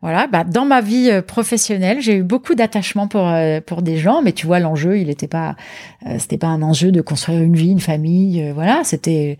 voilà 0.00 0.26
bah 0.26 0.42
dans 0.42 0.64
ma 0.64 0.80
vie 0.80 1.10
professionnelle 1.26 2.00
j'ai 2.00 2.16
eu 2.16 2.22
beaucoup 2.22 2.54
d'attachement 2.54 3.06
pour 3.06 3.30
pour 3.66 3.82
des 3.82 3.98
gens 3.98 4.22
mais 4.22 4.32
tu 4.32 4.46
vois 4.46 4.58
l'enjeu 4.58 4.98
il 4.98 5.10
était 5.10 5.28
pas 5.28 5.54
c'était 6.18 6.38
pas 6.38 6.46
un 6.46 6.62
enjeu 6.62 6.90
de 6.90 7.02
construire 7.02 7.42
une 7.42 7.54
vie 7.54 7.70
une 7.70 7.80
famille 7.80 8.50
voilà 8.52 8.80
c'était 8.84 9.38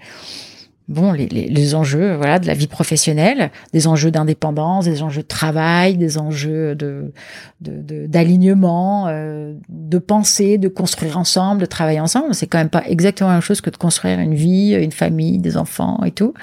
bon, 0.91 1.13
les, 1.13 1.27
les, 1.29 1.75
enjeux 1.75 2.17
voilà 2.17 2.39
de 2.39 2.47
la 2.47 2.55
vie 2.55 2.67
professionnelle, 2.67 3.51
des 3.73 3.87
enjeux 3.87 4.11
d'indépendance, 4.11 4.85
des 4.85 5.03
enjeux 5.03 5.23
de 5.23 5.29
travail, 5.29 5.97
des 5.97 6.19
enjeux 6.19 6.75
de 6.75 7.13
d'alignement, 7.61 9.07
de, 9.07 9.13
euh, 9.13 9.55
de 9.69 9.99
penser, 9.99 10.59
de 10.59 10.69
construire 10.69 11.17
ensemble, 11.17 11.61
de 11.61 11.67
travailler 11.67 12.01
ensemble. 12.01 12.35
C'est 12.35 12.49
quand 12.49 12.59
même 12.59 12.69
pas 12.69 12.83
exactement 12.87 13.31
la 13.31 13.37
même 13.37 13.43
chose 13.43 13.61
que 13.61 13.71
de 13.71 13.77
construire 13.77 14.19
une 14.19 14.35
vie, 14.35 14.75
une 14.75 14.93
famille, 14.93 15.39
des 15.39 15.57
enfants 15.57 16.03
et 16.05 16.11
tout. 16.11 16.35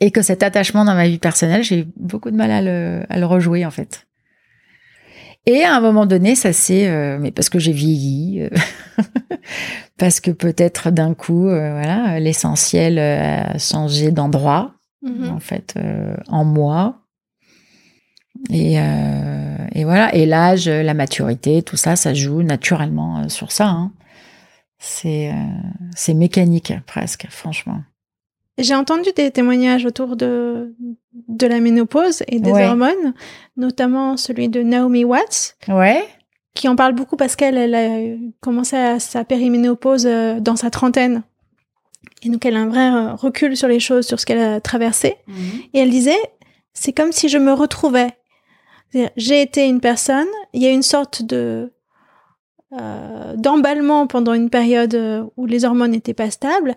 Et 0.00 0.10
que 0.10 0.22
cet 0.22 0.42
attachement 0.42 0.84
dans 0.84 0.94
ma 0.94 1.06
vie 1.06 1.18
personnelle, 1.18 1.62
j'ai 1.62 1.86
beaucoup 1.96 2.30
de 2.30 2.36
mal 2.36 2.50
à 2.50 2.60
le, 2.60 3.02
à 3.08 3.18
le 3.18 3.26
rejouer 3.26 3.64
en 3.64 3.70
fait. 3.70 4.07
Et 5.48 5.64
à 5.64 5.74
un 5.74 5.80
moment 5.80 6.04
donné, 6.04 6.34
ça 6.34 6.52
c'est, 6.52 6.86
euh, 6.90 7.16
mais 7.18 7.30
parce 7.30 7.48
que 7.48 7.58
j'ai 7.58 7.72
vieilli, 7.72 8.42
euh, 8.42 8.50
parce 9.98 10.20
que 10.20 10.30
peut-être 10.30 10.90
d'un 10.90 11.14
coup, 11.14 11.48
euh, 11.48 11.72
voilà, 11.72 12.20
l'essentiel 12.20 12.98
a 12.98 13.56
changé 13.56 14.10
d'endroit, 14.10 14.74
mm-hmm. 15.02 15.30
en 15.30 15.40
fait, 15.40 15.74
en 16.28 16.44
moi. 16.44 16.98
Et, 18.50 18.74
et, 18.74 19.84
voilà, 19.84 20.14
et 20.14 20.26
l'âge, 20.26 20.68
la 20.68 20.92
maturité, 20.92 21.62
tout 21.62 21.78
ça, 21.78 21.96
ça 21.96 22.12
joue 22.12 22.42
naturellement 22.42 23.26
sur 23.30 23.50
ça. 23.50 23.68
Hein. 23.68 23.92
C'est 24.78 25.32
c'est 25.96 26.14
mécanique 26.14 26.74
presque, 26.86 27.26
franchement. 27.30 27.80
J'ai 28.58 28.74
entendu 28.74 29.10
des 29.16 29.30
témoignages 29.30 29.86
autour 29.86 30.14
de, 30.16 30.76
de 31.28 31.46
la 31.46 31.60
ménopause 31.60 32.22
et 32.28 32.40
des 32.40 32.52
hormones, 32.52 33.14
notamment 33.56 34.16
celui 34.16 34.48
de 34.48 34.62
Naomi 34.62 35.04
Watts. 35.04 35.56
Ouais. 35.68 36.04
Qui 36.54 36.68
en 36.68 36.76
parle 36.76 36.94
beaucoup 36.94 37.16
parce 37.16 37.36
qu'elle 37.36 37.56
elle 37.56 37.74
a 37.74 38.16
commencé 38.40 38.76
à 38.76 38.98
sa 38.98 39.24
périménopause 39.24 40.06
euh, 40.06 40.40
dans 40.40 40.56
sa 40.56 40.70
trentaine. 40.70 41.22
Et 42.22 42.30
donc 42.30 42.44
elle 42.44 42.56
a 42.56 42.60
un 42.60 42.68
vrai 42.68 42.90
euh, 42.90 43.14
recul 43.14 43.56
sur 43.56 43.68
les 43.68 43.80
choses, 43.80 44.06
sur 44.06 44.18
ce 44.18 44.26
qu'elle 44.26 44.40
a 44.40 44.60
traversé. 44.60 45.16
Mhm. 45.26 45.36
Et 45.74 45.78
elle 45.80 45.90
disait, 45.90 46.18
c'est 46.72 46.92
comme 46.92 47.12
si 47.12 47.28
je 47.28 47.38
me 47.38 47.52
retrouvais. 47.52 48.10
J'ai 49.16 49.42
été 49.42 49.66
une 49.66 49.80
personne, 49.80 50.28
il 50.54 50.62
y 50.62 50.66
a 50.66 50.70
une 50.70 50.82
sorte 50.82 51.22
de 51.22 51.70
euh, 52.72 53.34
d'emballement 53.36 54.06
pendant 54.06 54.34
une 54.34 54.50
période 54.50 54.94
euh, 54.94 55.24
où 55.38 55.46
les 55.46 55.64
hormones 55.64 55.92
n'étaient 55.92 56.12
pas 56.12 56.30
stables 56.30 56.74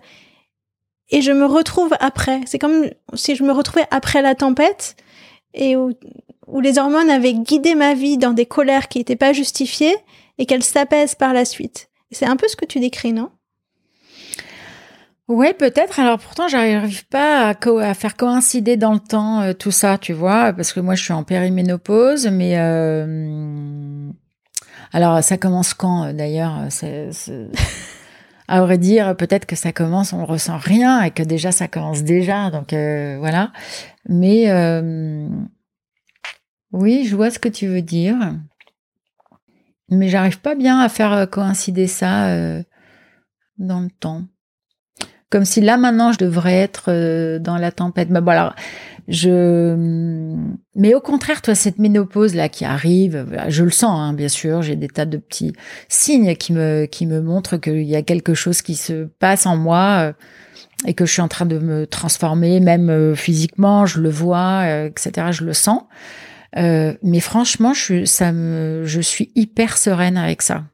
et 1.10 1.22
je 1.22 1.32
me 1.32 1.44
retrouve 1.44 1.94
après. 2.00 2.40
C'est 2.46 2.58
comme 2.58 2.86
si 3.14 3.36
je 3.36 3.44
me 3.44 3.52
retrouvais 3.52 3.86
après 3.90 4.22
la 4.22 4.34
tempête 4.34 4.96
et 5.54 5.76
où, 5.76 5.92
les 6.60 6.78
hormones 6.78 7.10
avaient 7.10 7.34
guidé 7.34 7.74
ma 7.74 7.94
vie 7.94 8.18
dans 8.18 8.32
des 8.32 8.46
colères 8.46 8.88
qui 8.88 8.98
n'étaient 8.98 9.16
pas 9.16 9.32
justifiées 9.32 9.96
et 10.38 10.46
qu'elles 10.46 10.62
s'apaisent 10.62 11.14
par 11.14 11.32
la 11.32 11.44
suite. 11.44 11.88
C'est 12.10 12.26
un 12.26 12.36
peu 12.36 12.48
ce 12.48 12.56
que 12.56 12.64
tu 12.64 12.78
décris, 12.80 13.12
non? 13.12 13.30
Oui, 15.28 15.54
peut-être. 15.58 15.98
Alors 16.00 16.18
pourtant, 16.18 16.48
j'arrive 16.48 17.06
pas 17.06 17.48
à, 17.48 17.94
faire 17.94 18.16
coïncider 18.16 18.76
dans 18.76 18.92
le 18.92 18.98
temps 18.98 19.40
euh, 19.40 19.52
tout 19.54 19.70
ça, 19.70 19.96
tu 19.96 20.12
vois, 20.12 20.52
parce 20.52 20.72
que 20.72 20.80
moi, 20.80 20.94
je 20.94 21.04
suis 21.04 21.12
en 21.12 21.22
périménopause, 21.22 22.26
mais 22.26 22.58
euh, 22.58 24.10
alors 24.92 25.22
ça 25.22 25.38
commence 25.38 25.74
quand 25.74 26.04
euh, 26.04 26.12
d'ailleurs 26.12 26.68
à 28.48 28.60
vrai 28.60 28.78
dire, 28.78 29.16
peut-être 29.16 29.46
que 29.46 29.56
ça 29.56 29.72
commence, 29.72 30.12
on 30.12 30.24
ressent 30.24 30.56
rien 30.56 31.02
et 31.02 31.10
que 31.10 31.22
déjà 31.22 31.52
ça 31.52 31.68
commence 31.68 32.02
déjà. 32.02 32.50
Donc 32.50 32.72
euh, 32.72 33.16
voilà. 33.18 33.52
Mais 34.08 34.50
euh, 34.50 35.28
oui, 36.72 37.04
je 37.06 37.16
vois 37.16 37.30
ce 37.30 37.38
que 37.38 37.48
tu 37.48 37.66
veux 37.66 37.82
dire. 37.82 38.16
Mais 39.88 40.08
j'arrive 40.08 40.40
pas 40.40 40.54
bien 40.54 40.80
à 40.80 40.88
faire 40.88 41.28
coïncider 41.30 41.86
ça 41.86 42.34
dans 43.58 43.80
le 43.80 43.90
temps. 43.90 44.22
Comme 45.28 45.44
si 45.44 45.60
là 45.60 45.76
maintenant 45.76 46.12
je 46.12 46.18
devrais 46.18 46.54
être 46.54 47.38
dans 47.38 47.58
la 47.58 47.72
tempête. 47.72 48.08
Mais 48.08 48.22
bon, 48.22 48.30
alors, 48.30 48.54
je, 49.08 49.74
mais 50.74 50.94
au 50.94 51.00
contraire, 51.00 51.42
toi, 51.42 51.54
cette 51.54 51.78
ménopause 51.78 52.34
là 52.34 52.48
qui 52.48 52.64
arrive, 52.64 53.26
je 53.48 53.62
le 53.62 53.70
sens, 53.70 53.98
hein, 53.98 54.14
bien 54.14 54.28
sûr. 54.28 54.62
J'ai 54.62 54.76
des 54.76 54.88
tas 54.88 55.04
de 55.04 55.18
petits 55.18 55.52
signes 55.88 56.34
qui 56.34 56.54
me 56.54 56.86
qui 56.86 57.06
me 57.06 57.20
montrent 57.20 57.58
qu'il 57.58 57.82
y 57.82 57.94
a 57.94 58.02
quelque 58.02 58.32
chose 58.32 58.62
qui 58.62 58.74
se 58.74 59.04
passe 59.18 59.44
en 59.44 59.56
moi 59.56 59.98
euh, 60.00 60.12
et 60.86 60.94
que 60.94 61.04
je 61.04 61.12
suis 61.12 61.20
en 61.20 61.28
train 61.28 61.44
de 61.44 61.58
me 61.58 61.86
transformer, 61.86 62.58
même 62.60 62.88
euh, 62.88 63.14
physiquement, 63.14 63.84
je 63.84 64.00
le 64.00 64.08
vois, 64.08 64.62
euh, 64.64 64.88
etc. 64.88 65.28
Je 65.30 65.44
le 65.44 65.52
sens. 65.52 65.82
mais 66.56 67.20
franchement, 67.20 67.74
je, 67.74 68.06
ça 68.06 68.32
me, 68.32 68.84
je 68.86 69.00
suis 69.02 69.30
hyper 69.34 69.76
sereine 69.76 70.16
avec 70.16 70.40
ça. 70.40 70.64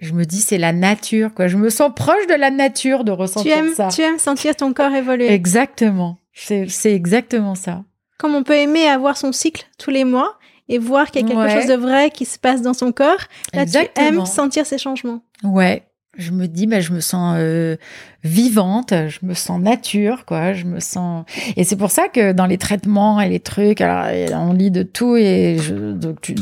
Je 0.00 0.12
me 0.12 0.24
dis, 0.24 0.40
c'est 0.40 0.58
la 0.58 0.72
nature, 0.72 1.34
quoi. 1.34 1.46
Je 1.48 1.56
me 1.56 1.68
sens 1.68 1.92
proche 1.94 2.26
de 2.28 2.34
la 2.34 2.50
nature 2.50 3.04
de 3.04 3.12
ressentir 3.12 3.52
tu 3.52 3.58
aimes, 3.58 3.74
ça. 3.74 3.88
Tu 3.88 4.00
aimes 4.00 4.18
sentir 4.18 4.56
ton 4.56 4.72
corps 4.72 4.92
évoluer. 4.92 5.30
Exactement. 5.30 6.18
C'est 6.32 6.66
exactement 6.86 7.54
ça. 7.54 7.84
Comme 8.24 8.36
on 8.36 8.42
peut 8.42 8.56
aimer 8.56 8.88
avoir 8.88 9.18
son 9.18 9.32
cycle 9.32 9.66
tous 9.76 9.90
les 9.90 10.04
mois 10.04 10.38
et 10.70 10.78
voir 10.78 11.10
qu'il 11.10 11.20
y 11.20 11.24
a 11.26 11.28
quelque 11.28 11.60
chose 11.60 11.68
de 11.68 11.74
vrai 11.74 12.08
qui 12.08 12.24
se 12.24 12.38
passe 12.38 12.62
dans 12.62 12.72
son 12.72 12.90
corps, 12.90 13.20
là 13.52 13.66
tu 13.66 13.76
aimes 13.96 14.24
sentir 14.24 14.64
ces 14.64 14.78
changements. 14.78 15.20
Ouais, 15.42 15.82
je 16.16 16.30
me 16.30 16.48
dis 16.48 16.66
bah 16.66 16.80
je 16.80 16.94
me 16.94 17.00
sens 17.00 17.36
euh, 17.38 17.76
vivante 18.22 18.94
je 19.08 19.18
me 19.26 19.34
sens 19.34 19.60
nature 19.60 20.24
quoi. 20.24 20.54
Je 20.54 20.64
me 20.64 20.80
sens 20.80 21.26
et 21.54 21.64
c'est 21.64 21.76
pour 21.76 21.90
ça 21.90 22.08
que 22.08 22.32
dans 22.32 22.46
les 22.46 22.56
traitements 22.56 23.20
et 23.20 23.28
les 23.28 23.40
trucs 23.40 23.82
alors 23.82 24.40
on 24.40 24.54
lit 24.54 24.70
de 24.70 24.84
tout 24.84 25.16
et 25.16 25.58
je, 25.60 25.92
donc 25.92 26.22
tu, 26.22 26.34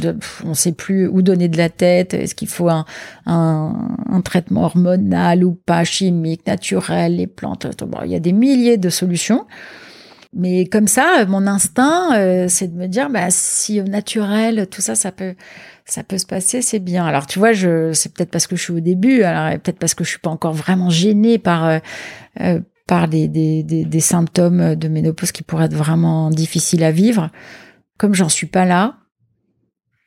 on 0.44 0.54
sait 0.54 0.70
plus 0.70 1.08
où 1.08 1.20
donner 1.20 1.48
de 1.48 1.56
la 1.56 1.68
tête. 1.68 2.14
Est-ce 2.14 2.36
qu'il 2.36 2.46
faut 2.46 2.68
un, 2.68 2.84
un, 3.26 3.96
un, 4.08 4.20
traitement 4.20 4.66
hormonal 4.66 5.42
ou 5.42 5.54
pas 5.54 5.82
chimique 5.82 6.46
naturel 6.46 7.16
les 7.16 7.26
plantes 7.26 7.66
bon, 7.84 7.98
il 8.04 8.12
y 8.12 8.14
a 8.14 8.20
des 8.20 8.32
milliers 8.32 8.76
de 8.76 8.88
solutions 8.88 9.46
mais 10.34 10.64
comme 10.66 10.88
ça, 10.88 11.26
mon 11.26 11.46
instinct, 11.46 12.16
euh, 12.16 12.46
c'est 12.48 12.68
de 12.68 12.76
me 12.76 12.86
dire, 12.86 13.10
bah, 13.10 13.26
si 13.30 13.80
au 13.80 13.84
naturel, 13.84 14.66
tout 14.70 14.80
ça, 14.80 14.94
ça 14.94 15.12
peut, 15.12 15.34
ça 15.84 16.02
peut 16.02 16.16
se 16.16 16.24
passer, 16.24 16.62
c'est 16.62 16.78
bien. 16.78 17.04
Alors, 17.04 17.26
tu 17.26 17.38
vois, 17.38 17.52
je, 17.52 17.92
c'est 17.92 18.14
peut-être 18.14 18.30
parce 18.30 18.46
que 18.46 18.56
je 18.56 18.62
suis 18.62 18.72
au 18.72 18.80
début, 18.80 19.22
alors 19.24 19.58
peut-être 19.60 19.78
parce 19.78 19.94
que 19.94 20.04
je 20.04 20.10
suis 20.10 20.18
pas 20.18 20.30
encore 20.30 20.54
vraiment 20.54 20.88
gênée 20.88 21.38
par, 21.38 21.66
euh, 21.66 21.78
euh, 22.40 22.60
par 22.86 23.08
des, 23.08 23.28
des, 23.28 23.62
des, 23.62 23.84
des, 23.84 24.00
symptômes 24.00 24.74
de 24.74 24.88
ménopause 24.88 25.32
qui 25.32 25.42
pourraient 25.42 25.66
être 25.66 25.74
vraiment 25.74 26.30
difficiles 26.30 26.84
à 26.84 26.92
vivre. 26.92 27.30
Comme 27.98 28.14
j'en 28.14 28.30
suis 28.30 28.46
pas 28.46 28.64
là, 28.64 28.96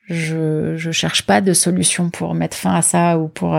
je, 0.08 0.76
je 0.76 0.92
cherche 0.92 1.24
pas 1.24 1.40
de 1.40 1.54
solution 1.54 2.10
pour 2.10 2.34
mettre 2.34 2.58
fin 2.58 2.74
à 2.74 2.82
ça 2.82 3.20
ou 3.20 3.28
pour 3.28 3.56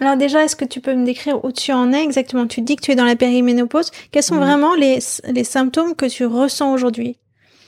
alors 0.00 0.16
déjà, 0.16 0.44
est-ce 0.44 0.56
que 0.56 0.64
tu 0.64 0.80
peux 0.80 0.94
me 0.94 1.04
décrire 1.04 1.44
où 1.44 1.52
tu 1.52 1.72
en 1.72 1.92
es 1.92 2.02
exactement? 2.02 2.46
Tu 2.46 2.62
dis 2.62 2.76
que 2.76 2.82
tu 2.82 2.90
es 2.90 2.96
dans 2.96 3.04
la 3.04 3.16
périménopause. 3.16 3.90
Quels 4.10 4.22
sont 4.22 4.36
vraiment 4.36 4.74
les, 4.74 4.98
les 5.32 5.44
symptômes 5.44 5.94
que 5.94 6.06
tu 6.06 6.24
ressens 6.26 6.72
aujourd'hui? 6.72 7.18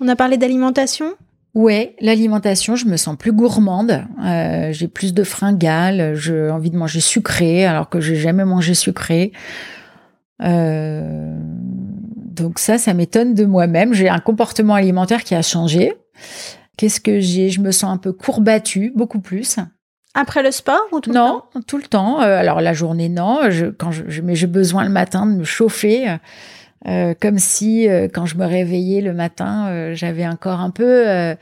On 0.00 0.08
a 0.08 0.16
parlé 0.16 0.36
d'alimentation? 0.36 1.14
Ouais, 1.54 1.96
l'alimentation, 2.00 2.76
je 2.76 2.86
me 2.86 2.96
sens 2.96 3.16
plus 3.16 3.32
gourmande, 3.32 4.06
euh, 4.24 4.72
j'ai 4.72 4.88
plus 4.88 5.12
de 5.12 5.22
fringales, 5.22 6.14
j'ai 6.14 6.48
envie 6.48 6.70
de 6.70 6.78
manger 6.78 7.00
sucré 7.00 7.66
alors 7.66 7.90
que 7.90 8.00
j'ai 8.00 8.16
jamais 8.16 8.46
mangé 8.46 8.72
sucré. 8.72 9.32
Euh, 10.42 11.36
donc 12.16 12.58
ça, 12.58 12.78
ça 12.78 12.94
m'étonne 12.94 13.34
de 13.34 13.44
moi-même. 13.44 13.92
J'ai 13.92 14.08
un 14.08 14.18
comportement 14.18 14.74
alimentaire 14.74 15.24
qui 15.24 15.34
a 15.34 15.42
changé. 15.42 15.92
Qu'est-ce 16.78 17.00
que 17.00 17.20
j'ai? 17.20 17.50
Je 17.50 17.60
me 17.60 17.70
sens 17.70 17.92
un 17.92 17.98
peu 17.98 18.14
courbattue, 18.14 18.90
beaucoup 18.96 19.20
plus. 19.20 19.58
Après 20.14 20.42
le 20.42 20.50
sport 20.50 20.82
ou 20.92 21.00
tout 21.00 21.10
le 21.10 21.14
temps? 21.14 21.46
Non, 21.54 21.62
tout 21.66 21.78
le 21.78 21.84
temps. 21.84 22.20
Euh, 22.20 22.38
alors 22.38 22.60
la 22.60 22.74
journée, 22.74 23.08
non. 23.08 23.50
Je, 23.50 23.66
quand 23.66 23.92
je, 23.92 24.20
mais 24.20 24.34
j'ai 24.34 24.46
besoin 24.46 24.84
le 24.84 24.90
matin 24.90 25.24
de 25.24 25.32
me 25.32 25.44
chauffer, 25.44 26.16
euh, 26.86 27.14
comme 27.18 27.38
si 27.38 27.88
euh, 27.88 28.08
quand 28.12 28.26
je 28.26 28.36
me 28.36 28.44
réveillais 28.44 29.00
le 29.00 29.14
matin, 29.14 29.94
j'avais 29.94 30.24
un 30.24 30.36
corps 30.36 30.60
un 30.60 30.68
peu, 30.68 31.34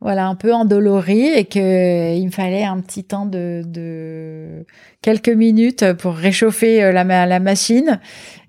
voilà, 0.00 0.28
un 0.28 0.34
peu 0.34 0.54
endolori 0.54 1.26
et 1.26 1.44
que 1.44 2.16
il 2.16 2.24
me 2.24 2.30
fallait 2.30 2.64
un 2.64 2.80
petit 2.80 3.04
temps 3.04 3.26
de, 3.26 3.62
de 3.66 4.64
quelques 5.02 5.28
minutes 5.28 5.92
pour 5.94 6.14
réchauffer 6.14 6.90
la, 6.92 7.04
la 7.26 7.40
machine 7.40 8.00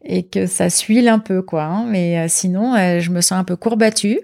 et 0.05 0.23
que 0.23 0.45
ça 0.45 0.69
suile 0.69 1.09
un 1.09 1.19
peu, 1.19 1.41
quoi. 1.41 1.63
Hein. 1.63 1.85
Mais 1.89 2.29
sinon, 2.29 2.75
je 2.99 3.09
me 3.11 3.19
sens 3.19 3.37
un 3.37 3.43
peu 3.43 3.57
courbattue. 3.57 4.19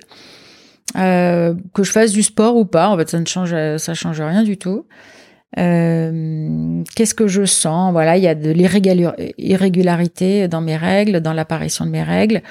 que 0.96 1.84
je 1.84 1.92
fasse 1.92 2.14
du 2.14 2.24
sport 2.24 2.56
ou 2.56 2.64
pas, 2.64 2.88
en 2.88 2.98
fait, 2.98 3.10
ça 3.10 3.20
ne 3.20 3.26
change, 3.26 3.54
ça 3.78 3.94
change 3.94 4.22
rien 4.22 4.44
du 4.44 4.58
tout. 4.58 4.86
Euh, 5.60 6.84
qu'est-ce 6.96 7.14
que 7.14 7.28
je 7.28 7.46
sens? 7.46 7.92
Voilà, 7.92 8.18
il 8.18 8.24
y 8.24 8.28
a 8.28 8.36
de 8.36 8.50
l'irrégularité 8.50 10.48
dans 10.48 10.62
mes 10.62 10.78
règles, 10.78 11.20
dans 11.22 11.34
l'apparition 11.34 11.86
de 11.86 11.92
mes 11.92 12.04
règles. 12.04 12.42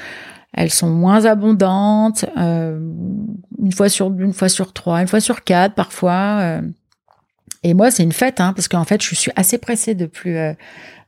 Elles 0.54 0.70
sont 0.70 0.90
moins 0.90 1.24
abondantes, 1.24 2.26
euh, 2.36 2.78
une 3.60 3.72
fois 3.72 3.88
sur 3.88 4.12
une 4.12 4.34
fois 4.34 4.48
sur 4.48 4.72
trois, 4.72 5.00
une 5.00 5.08
fois 5.08 5.20
sur 5.20 5.44
quatre 5.44 5.74
parfois. 5.74 6.38
Euh. 6.40 6.62
Et 7.64 7.74
moi, 7.74 7.90
c'est 7.90 8.02
une 8.02 8.12
fête, 8.12 8.40
hein, 8.40 8.52
parce 8.54 8.66
qu'en 8.68 8.84
fait, 8.84 9.02
je 9.02 9.14
suis 9.14 9.30
assez 9.36 9.56
pressée 9.56 9.94
de 9.94 10.06
plus 10.06 10.36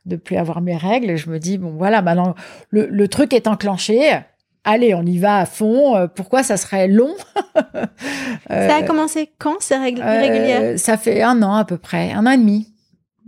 de 0.05 0.15
plus 0.15 0.37
avoir 0.37 0.61
mes 0.61 0.77
règles. 0.77 1.15
Je 1.15 1.29
me 1.29 1.39
dis 1.39 1.57
bon, 1.57 1.71
voilà, 1.77 2.01
maintenant 2.01 2.35
le, 2.69 2.87
le 2.87 3.07
truc 3.07 3.33
est 3.33 3.47
enclenché 3.47 4.19
allez, 4.65 4.93
on 4.93 5.03
y 5.03 5.17
va 5.17 5.37
à 5.37 5.45
fond. 5.45 5.95
Euh, 5.95 6.07
pourquoi 6.07 6.43
ça 6.43 6.57
serait 6.57 6.87
long 6.87 7.13
Ça 7.65 8.75
a 8.75 8.81
euh, 8.81 8.85
commencé 8.85 9.31
quand 9.39 9.55
ces 9.61 9.77
règles 9.77 10.01
euh, 10.01 10.75
Ça 10.77 10.97
fait 10.97 11.21
un 11.21 11.41
an 11.41 11.53
à 11.53 11.63
peu 11.63 11.77
près, 11.77 12.11
un 12.11 12.25
an 12.25 12.31
et 12.31 12.37
demi. 12.37 12.73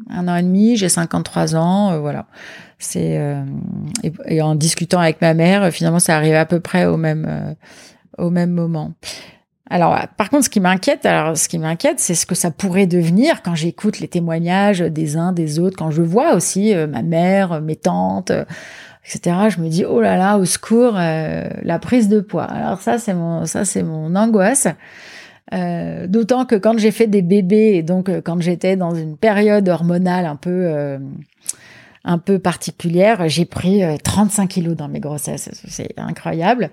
Un 0.09 0.27
an 0.27 0.35
et 0.35 0.43
demi, 0.43 0.75
j'ai 0.75 0.89
53 0.89 1.55
ans, 1.55 1.99
voilà. 1.99 2.25
C'est 2.77 3.19
et, 4.27 4.41
en 4.43 4.53
discutant 4.53 4.99
avec 4.99 5.21
ma 5.21 5.33
mère, 5.33 5.71
finalement, 5.73 5.99
ça 5.99 6.15
arrive 6.15 6.35
à 6.35 6.45
peu 6.45 6.59
près 6.59 6.85
au 6.85 6.97
même 6.97 7.55
au 8.19 8.29
même 8.29 8.51
moment. 8.51 8.91
Alors, 9.71 9.97
par 10.15 10.29
contre, 10.29 10.45
ce 10.45 10.49
qui 10.51 10.59
m'inquiète, 10.59 11.03
alors 11.07 11.35
ce 11.35 11.49
qui 11.49 11.57
m'inquiète, 11.57 11.99
c'est 11.99 12.13
ce 12.13 12.27
que 12.27 12.35
ça 12.35 12.51
pourrait 12.51 12.85
devenir 12.85 13.41
quand 13.41 13.55
j'écoute 13.55 13.99
les 13.99 14.07
témoignages 14.07 14.81
des 14.81 15.17
uns 15.17 15.31
des 15.31 15.57
autres, 15.57 15.75
quand 15.75 15.89
je 15.89 16.03
vois 16.03 16.35
aussi 16.35 16.75
ma 16.75 17.01
mère, 17.01 17.59
mes 17.59 17.75
tantes 17.75 18.31
etc. 19.07 19.35
Je 19.49 19.61
me 19.61 19.69
dis 19.69 19.85
oh 19.85 20.01
là 20.01 20.17
là, 20.17 20.37
au 20.37 20.45
secours, 20.45 20.95
euh, 20.97 21.47
la 21.63 21.79
prise 21.79 22.09
de 22.09 22.19
poids. 22.19 22.43
Alors 22.43 22.81
ça 22.81 22.97
c'est 22.97 23.13
mon 23.13 23.45
ça 23.45 23.65
c'est 23.65 23.83
mon 23.83 24.15
angoisse. 24.15 24.67
Euh, 25.53 26.07
D'autant 26.07 26.45
que 26.45 26.55
quand 26.55 26.77
j'ai 26.77 26.91
fait 26.91 27.07
des 27.07 27.21
bébés 27.21 27.75
et 27.75 27.83
donc 27.83 28.09
euh, 28.09 28.21
quand 28.21 28.41
j'étais 28.41 28.75
dans 28.75 28.93
une 28.93 29.15
période 29.15 29.69
hormonale 29.69 30.25
un 30.25 30.35
peu 30.35 30.99
un 32.03 32.17
peu 32.17 32.39
particulière, 32.39 33.27
j'ai 33.29 33.45
pris 33.45 33.81
35 34.03 34.47
kilos 34.47 34.75
dans 34.75 34.87
mes 34.89 34.99
grossesses. 34.99 35.49
C'est 35.67 35.93
incroyable, 35.97 36.69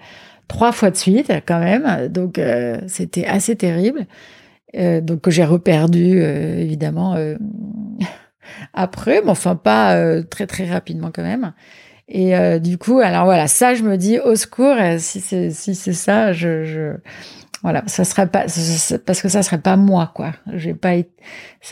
trois 0.49 0.73
fois 0.73 0.91
de 0.91 0.97
suite 0.97 1.33
quand 1.47 1.61
même. 1.61 2.09
Donc 2.09 2.41
c'était 2.89 3.27
assez 3.27 3.55
terrible. 3.55 4.07
donc 4.75 5.29
j'ai 5.29 5.45
reperdu 5.45 6.21
évidemment 6.21 7.17
après, 8.75 9.23
mais 9.23 9.31
enfin 9.31 9.55
pas 9.55 10.23
très 10.25 10.47
très 10.49 10.67
rapidement 10.67 11.11
quand 11.13 11.23
même. 11.23 11.53
Et 12.09 12.37
euh, 12.37 12.59
du 12.59 12.77
coup, 12.79 13.01
alors 13.01 13.25
voilà, 13.25 13.47
ça, 13.49 13.75
je 13.75 13.83
me 13.83 13.97
dis 13.97 14.19
au 14.19 14.37
secours. 14.37 14.77
si 14.99 15.21
c'est 15.21 15.51
si 15.51 15.75
c'est 15.75 15.93
ça, 15.95 16.33
je, 16.33 16.65
je 16.65 16.97
voilà, 17.63 17.83
ça 17.87 18.05
serait 18.05 18.27
pas 18.27 18.45
parce 19.07 19.23
que 19.23 19.29
ça 19.31 19.43
serait 19.43 19.57
pas 19.57 19.77
moi 19.77 20.13
quoi. 20.15 20.33
J'ai 20.53 20.75
pas 20.75 20.97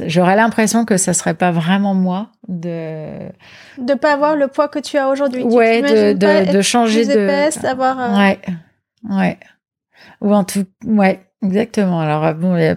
j'aurais 0.06 0.36
l'impression 0.36 0.86
que 0.86 0.96
ça 0.96 1.12
serait 1.12 1.34
pas 1.34 1.50
vraiment 1.50 1.92
moi 1.92 2.30
de 2.48 3.28
de 3.76 3.92
pas 3.92 4.14
avoir 4.14 4.34
le 4.34 4.48
poids 4.48 4.68
que 4.68 4.78
tu 4.78 4.96
as 4.96 5.10
aujourd'hui. 5.10 5.42
Ouais, 5.42 5.82
de, 5.82 6.12
de, 6.14 6.50
de 6.50 6.62
changer 6.62 7.04
de 7.04 7.10
épaisse, 7.10 7.62
avoir 7.64 8.00
euh, 8.00 8.18
ouais 8.18 8.40
ouais 9.10 9.38
ou 10.22 10.32
en 10.34 10.44
tout 10.44 10.64
ouais 10.86 11.20
Exactement. 11.42 12.00
Alors 12.00 12.35
bon, 12.35 12.57
il 12.57 12.62
y 12.62 12.66
a 12.66 12.76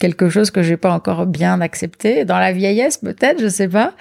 quelque 0.00 0.28
chose 0.28 0.50
que 0.50 0.62
j'ai 0.62 0.76
pas 0.76 0.92
encore 0.92 1.26
bien 1.26 1.60
accepté 1.60 2.24
dans 2.24 2.38
la 2.38 2.52
vieillesse, 2.52 2.98
peut-être, 2.98 3.40
je 3.40 3.46
sais 3.46 3.68
pas. 3.68 3.92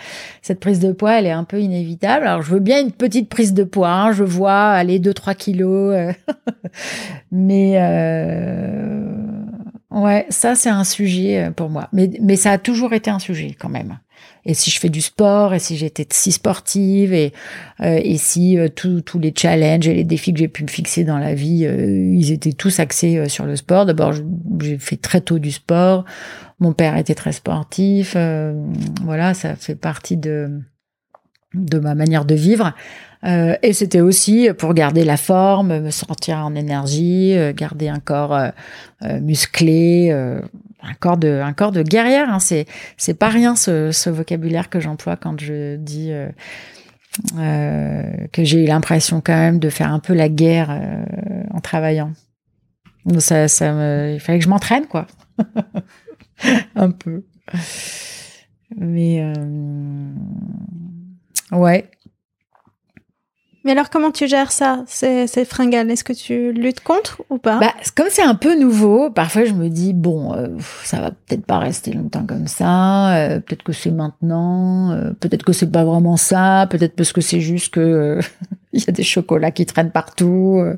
Cette 0.41 0.59
prise 0.59 0.79
de 0.79 0.91
poids, 0.91 1.19
elle 1.19 1.27
est 1.27 1.31
un 1.31 1.43
peu 1.43 1.61
inévitable. 1.61 2.25
Alors 2.25 2.41
je 2.41 2.51
veux 2.51 2.59
bien 2.59 2.81
une 2.81 2.91
petite 2.91 3.29
prise 3.29 3.53
de 3.53 3.63
poids. 3.63 3.91
Hein. 3.91 4.11
je 4.11 4.23
vois 4.23 4.69
aller 4.71 4.99
2-3 4.99 5.35
kilos, 5.35 5.93
euh. 5.93 6.11
mais 7.31 7.75
euh... 7.77 9.03
ouais, 9.91 10.25
ça 10.29 10.55
c'est 10.55 10.69
un 10.69 10.83
sujet 10.83 11.43
euh, 11.43 11.51
pour 11.51 11.69
moi. 11.69 11.87
Mais 11.93 12.09
mais 12.19 12.35
ça 12.35 12.51
a 12.51 12.57
toujours 12.57 12.93
été 12.93 13.11
un 13.11 13.19
sujet 13.19 13.55
quand 13.59 13.69
même 13.69 13.99
et 14.45 14.53
si 14.53 14.71
je 14.71 14.79
fais 14.79 14.89
du 14.89 15.01
sport, 15.01 15.53
et 15.53 15.59
si 15.59 15.77
j'étais 15.77 16.07
si 16.09 16.31
sportive, 16.31 17.13
et, 17.13 17.33
euh, 17.81 17.99
et 18.01 18.17
si 18.17 18.57
euh, 18.57 18.67
tous 18.67 19.19
les 19.19 19.33
challenges 19.35 19.87
et 19.87 19.93
les 19.93 20.03
défis 20.03 20.33
que 20.33 20.39
j'ai 20.39 20.47
pu 20.47 20.63
me 20.63 20.69
fixer 20.69 21.03
dans 21.03 21.17
la 21.17 21.33
vie, 21.33 21.65
euh, 21.65 22.13
ils 22.15 22.31
étaient 22.31 22.53
tous 22.53 22.79
axés 22.79 23.27
sur 23.27 23.45
le 23.45 23.55
sport. 23.55 23.85
D'abord, 23.85 24.13
j'ai 24.61 24.77
fait 24.77 24.97
très 24.97 25.21
tôt 25.21 25.39
du 25.39 25.51
sport. 25.51 26.05
Mon 26.59 26.73
père 26.73 26.97
était 26.97 27.15
très 27.15 27.31
sportif. 27.31 28.15
voilà, 29.03 29.33
ça 29.33 29.55
fait 29.55 29.75
partie 29.75 30.17
de 30.17 30.61
de 31.55 31.79
ma 31.79 31.95
manière 31.95 32.25
de 32.25 32.35
vivre. 32.35 32.75
et 33.23 33.73
c'était 33.73 34.01
aussi 34.01 34.49
pour 34.55 34.75
garder 34.75 35.03
la 35.03 35.17
forme, 35.17 35.79
me 35.79 35.89
sentir 35.89 36.37
en 36.37 36.53
énergie, 36.53 37.35
garder 37.55 37.87
un 37.87 37.99
corps 37.99 38.37
musclé. 39.01 40.13
Un 40.81 40.93
corps 40.93 41.17
de, 41.17 41.41
un 41.43 41.53
corps 41.53 41.71
de 41.71 41.83
guerrière. 41.83 42.29
Hein. 42.29 42.39
C'est, 42.39 42.65
c'est 42.97 43.13
pas 43.13 43.29
rien 43.29 43.55
ce, 43.55 44.09
vocabulaire 44.09 44.69
que 44.69 44.79
j'emploie 44.79 45.17
quand 45.17 45.39
je 45.39 45.75
dis 45.75 46.11
euh, 46.11 46.29
euh, 47.37 48.27
que 48.31 48.43
j'ai 48.43 48.63
eu 48.63 48.67
l'impression 48.67 49.21
quand 49.21 49.37
même 49.37 49.59
de 49.59 49.69
faire 49.69 49.91
un 49.91 49.99
peu 49.99 50.13
la 50.13 50.29
guerre 50.29 50.69
euh, 50.71 51.43
en 51.51 51.59
travaillant. 51.59 52.13
Donc 53.05 53.21
ça, 53.21 53.47
ça 53.47 53.73
me, 53.73 54.13
il 54.13 54.19
fallait 54.19 54.39
que 54.39 54.45
je 54.45 54.49
m'entraîne, 54.49 54.85
quoi. 54.85 55.07
un 56.75 56.91
peu. 56.91 57.23
Mais 58.77 59.33
ouais, 61.51 61.89
Mais 63.65 63.71
alors, 63.71 63.89
comment 63.89 64.11
tu 64.11 64.27
gères 64.27 64.51
ça, 64.51 64.83
ces, 64.87 65.27
ces 65.27 65.43
fringales? 65.43 65.91
Est-ce 65.91 66.03
que 66.05 66.13
tu 66.13 66.53
luttes 66.53 66.79
contre 66.79 67.21
ou 67.29 67.37
pas? 67.37 67.59
Bah, 67.59 67.73
comme 67.95 68.07
c'est 68.09 68.23
un 68.23 68.35
peu 68.35 68.57
nouveau, 68.57 69.09
parfois 69.09 69.43
je 69.45 69.53
me 69.53 69.67
dis 69.69 69.93
bon, 69.93 70.33
euh, 70.33 70.47
ça 70.83 71.01
va 71.01 71.11
peut-être 71.11 71.45
pas 71.45 71.59
rester 71.59 71.91
longtemps 71.91 72.25
comme 72.25 72.47
ça. 72.47 73.15
euh, 73.17 73.39
peut-être 73.41 73.63
que 73.63 73.73
c'est 73.73 73.91
maintenant. 73.91 74.91
euh, 74.91 75.11
peut-être 75.19 75.43
que 75.43 75.51
c'est 75.53 75.71
pas 75.71 75.83
vraiment 75.83 76.15
ça. 76.15 76.67
Peut-être 76.69 76.95
parce 76.95 77.11
que 77.11 77.21
c'est 77.21 77.41
juste 77.41 77.73
que 77.73 77.79
euh, 77.81 78.21
il 78.73 78.81
y 78.81 78.89
a 78.89 78.93
des 78.93 79.03
chocolats 79.03 79.51
qui 79.51 79.65
traînent 79.65 79.91
partout. 79.91 80.59
euh. 80.63 80.77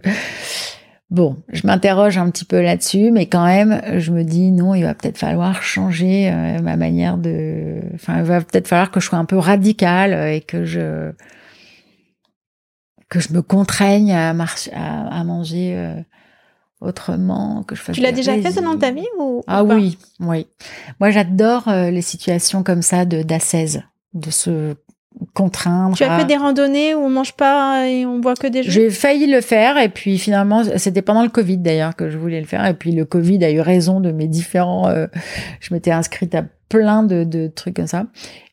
Bon, 1.11 1.35
je 1.51 1.67
m'interroge 1.67 2.17
un 2.17 2.29
petit 2.29 2.45
peu 2.45 2.61
là-dessus, 2.61 3.11
mais 3.11 3.25
quand 3.25 3.45
même, 3.45 3.81
je 3.97 4.11
me 4.11 4.23
dis 4.23 4.49
non, 4.49 4.73
il 4.75 4.83
va 4.83 4.93
peut-être 4.93 5.17
falloir 5.17 5.61
changer 5.61 6.31
euh, 6.31 6.61
ma 6.61 6.77
manière 6.77 7.17
de. 7.17 7.81
Enfin, 7.95 8.19
il 8.19 8.23
va 8.23 8.39
peut-être 8.39 8.67
falloir 8.69 8.91
que 8.91 9.01
je 9.01 9.07
sois 9.07 9.19
un 9.19 9.25
peu 9.25 9.37
radicale 9.37 10.13
et 10.33 10.39
que 10.39 10.63
je 10.63 11.11
que 13.11 13.19
je 13.19 13.33
me 13.33 13.41
contraigne 13.41 14.13
à 14.13 14.33
marcher, 14.33 14.71
à, 14.73 15.19
à 15.19 15.23
manger 15.25 15.75
euh, 15.75 16.01
autrement, 16.79 17.61
que 17.63 17.75
je 17.75 17.81
fasse. 17.81 17.95
Tu 17.95 18.01
l'as 18.01 18.13
déjà 18.13 18.41
fait 18.41 18.61
dans 18.61 18.77
ta 18.77 18.91
vie 18.91 19.05
ou, 19.19 19.43
Ah 19.47 19.65
oui, 19.65 19.97
oui. 20.21 20.47
Moi, 21.01 21.11
j'adore 21.11 21.67
euh, 21.67 21.91
les 21.91 22.01
situations 22.01 22.63
comme 22.63 22.81
ça 22.81 23.03
de 23.03 23.21
d'assaise, 23.21 23.83
de 24.13 24.31
se 24.31 24.75
contraindre. 25.33 25.95
Tu 25.95 26.03
as 26.03 26.13
à- 26.13 26.19
fait 26.19 26.25
des 26.25 26.35
randonnées 26.37 26.93
où 26.95 26.99
on 26.99 27.09
mange 27.09 27.33
pas 27.33 27.87
et 27.87 28.05
on 28.05 28.19
boit 28.19 28.35
que 28.35 28.47
des 28.47 28.63
jus 28.63 28.71
J'ai 28.71 28.89
failli 28.89 29.27
le 29.27 29.41
faire 29.41 29.77
et 29.77 29.89
puis 29.89 30.17
finalement, 30.17 30.63
c'était 30.77 31.01
pendant 31.01 31.23
le 31.23 31.29
Covid 31.29 31.57
d'ailleurs 31.57 31.95
que 31.95 32.09
je 32.09 32.17
voulais 32.17 32.39
le 32.41 32.47
faire 32.47 32.65
et 32.65 32.73
puis 32.73 32.91
le 32.91 33.05
Covid 33.05 33.43
a 33.45 33.51
eu 33.51 33.59
raison 33.61 33.99
de 33.99 34.11
mes 34.11 34.27
différents. 34.27 34.87
euh, 34.89 35.07
je 35.59 35.73
m'étais 35.73 35.91
inscrite 35.91 36.35
à 36.35 36.43
plein 36.69 37.03
de, 37.03 37.25
de 37.25 37.47
trucs 37.47 37.75
comme 37.75 37.87
ça 37.87 38.05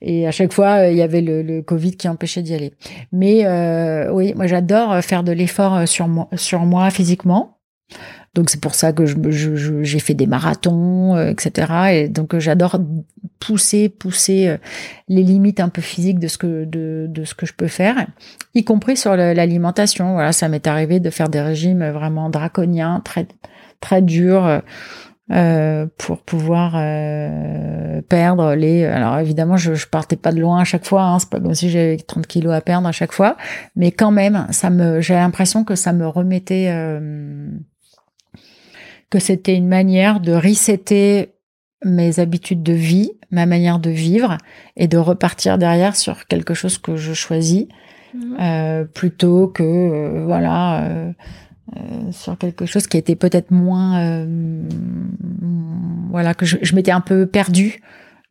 et 0.03 0.27
à 0.27 0.33
chaque 0.33 0.53
fois 0.53 0.81
euh, 0.81 0.91
il 0.91 0.97
y 0.97 1.03
avait 1.03 1.21
le, 1.21 1.43
le 1.43 1.63
Covid 1.63 1.93
qui 1.93 2.09
empêchait 2.09 2.43
d'y 2.43 2.55
aller. 2.55 2.73
Mais 3.13 3.47
euh, 3.47 4.11
oui, 4.13 4.33
moi 4.35 4.47
j'adore 4.47 5.01
faire 5.03 5.23
de 5.23 5.33
l'effort 5.33 5.75
euh, 5.77 5.87
sur 5.87 6.09
moi, 6.09 6.29
sur 6.37 6.61
moi 6.61 6.91
physiquement. 6.91 7.55
Donc 8.35 8.51
c'est 8.51 8.61
pour 8.61 8.75
ça 8.75 8.93
que 8.93 9.07
je, 9.07 9.17
je- 9.31 9.57
je- 9.57 9.83
j'ai 9.83 9.99
fait 9.99 10.15
des 10.15 10.27
marathons, 10.27 11.17
euh, 11.17 11.31
etc. 11.31 11.73
Et 11.95 12.09
donc 12.09 12.35
euh, 12.35 12.41
j'adore 12.41 12.79
pousser, 13.41 13.89
pousser 13.89 14.49
euh, 14.49 14.57
les 15.09 15.23
limites 15.23 15.61
un 15.61 15.69
peu 15.69 15.81
physiques 15.83 16.19
de 16.19 16.29
ce 16.29 16.39
que 16.39 16.65
de, 16.65 17.07
de 17.09 17.25
ce 17.25 17.35
que 17.35 17.47
je 17.47 17.53
peux 17.55 17.69
faire, 17.69 18.07
y 18.55 18.65
compris 18.65 18.97
sur 18.97 19.17
l'alimentation. 19.17 20.13
Voilà, 20.15 20.33
ça 20.33 20.49
m'est 20.49 20.67
arrivé 20.67 21.01
de 21.01 21.11
faire 21.11 21.29
des 21.29 21.41
régimes 21.41 21.89
vraiment 21.91 22.31
draconiens, 22.31 23.01
très 23.05 23.27
très 23.81 24.03
durs. 24.03 24.61
euh, 25.31 25.87
pour 25.99 26.23
pouvoir 26.23 26.73
euh, 26.77 28.01
perdre 28.09 28.55
les 28.55 28.87
alors 28.87 29.19
évidemment 29.19 29.59
je, 29.59 29.75
je 29.75 29.87
partais 29.87 30.17
pas 30.17 30.33
de 30.33 30.41
loin 30.41 30.61
à 30.61 30.65
chaque 30.65 30.87
fois 30.87 31.03
hein, 31.03 31.19
c'est 31.19 31.29
pas 31.29 31.39
comme 31.39 31.55
si 31.55 31.69
j'avais 31.69 31.99
30 31.99 32.27
kilos 32.27 32.55
à 32.55 32.63
perdre 32.63 32.89
à 32.89 32.93
chaque 32.93 33.13
fois 33.13 33.37
mais 33.77 33.93
quand 33.93 34.11
même 34.11 34.47
ça 34.53 34.71
me 34.71 35.03
j'ai 35.03 35.13
l'impression 35.15 35.65
que 35.65 35.75
ça 35.75 35.93
me 35.93 36.07
remettait 36.07 36.69
euh, 36.71 37.51
que 39.11 39.19
c'était 39.19 39.55
une 39.57 39.69
manière 39.69 40.21
de 40.21 40.33
resetter 40.33 41.31
mes 41.85 42.19
habitudes 42.19 42.63
de 42.63 42.73
vie, 42.73 43.13
ma 43.31 43.47
manière 43.47 43.79
de 43.79 43.91
vivre, 43.91 44.37
et 44.77 44.89
de 44.89 44.99
repartir 44.99 45.59
derrière 45.59 45.95
sur 45.97 46.27
quelque 46.27 46.55
chose 46.55 46.79
que 46.79 46.97
je 46.97 47.13
choisis, 47.15 47.67
Mhm. 48.15 48.37
euh, 48.41 48.85
plutôt 48.85 49.49
que 49.49 49.63
euh, 49.63 50.25
voilà 50.25 50.83
euh, 50.85 51.13
euh, 51.77 52.11
sur 52.11 52.39
quelque 52.39 52.65
chose 52.65 52.87
qui 52.87 52.97
était 52.97 53.17
peut-être 53.17 53.51
moins 53.51 54.01
euh, 54.01 54.63
voilà 56.11 56.33
que 56.33 56.47
je, 56.47 56.57
je 56.63 56.75
m'étais 56.75 56.91
un 56.91 57.03
peu 57.03 57.27
perdue 57.27 57.83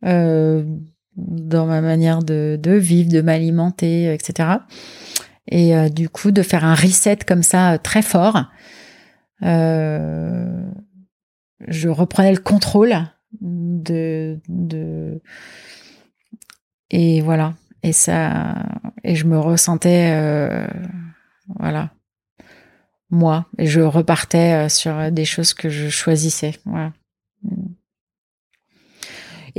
euh, 0.04 0.64
dans 1.16 1.66
ma 1.66 1.80
manière 1.80 2.24
de, 2.24 2.58
de 2.60 2.72
vivre, 2.72 3.08
de 3.10 3.20
m'alimenter, 3.20 4.12
etc. 4.12 4.48
Et 5.50 5.76
euh, 5.76 5.88
du 5.88 6.08
coup 6.08 6.30
de 6.32 6.42
faire 6.42 6.64
un 6.64 6.74
reset 6.74 7.18
comme 7.26 7.42
ça 7.44 7.78
très 7.78 8.02
fort. 8.02 8.46
Euh, 9.42 10.70
je 11.66 11.88
reprenais 11.88 12.32
le 12.32 12.40
contrôle 12.40 12.94
de, 13.40 14.40
de 14.48 15.20
et 16.90 17.20
voilà. 17.20 17.54
Et 17.82 17.92
ça 17.92 18.66
et 19.04 19.14
je 19.14 19.26
me 19.26 19.38
ressentais 19.38 20.10
euh, 20.12 20.66
voilà. 21.58 21.90
Moi. 23.10 23.46
Et 23.58 23.66
je 23.66 23.80
repartais 23.80 24.66
euh, 24.66 24.68
sur 24.68 25.10
des 25.12 25.24
choses 25.24 25.54
que 25.54 25.68
je 25.68 25.88
choisissais. 25.88 26.54
Voilà 26.64 26.92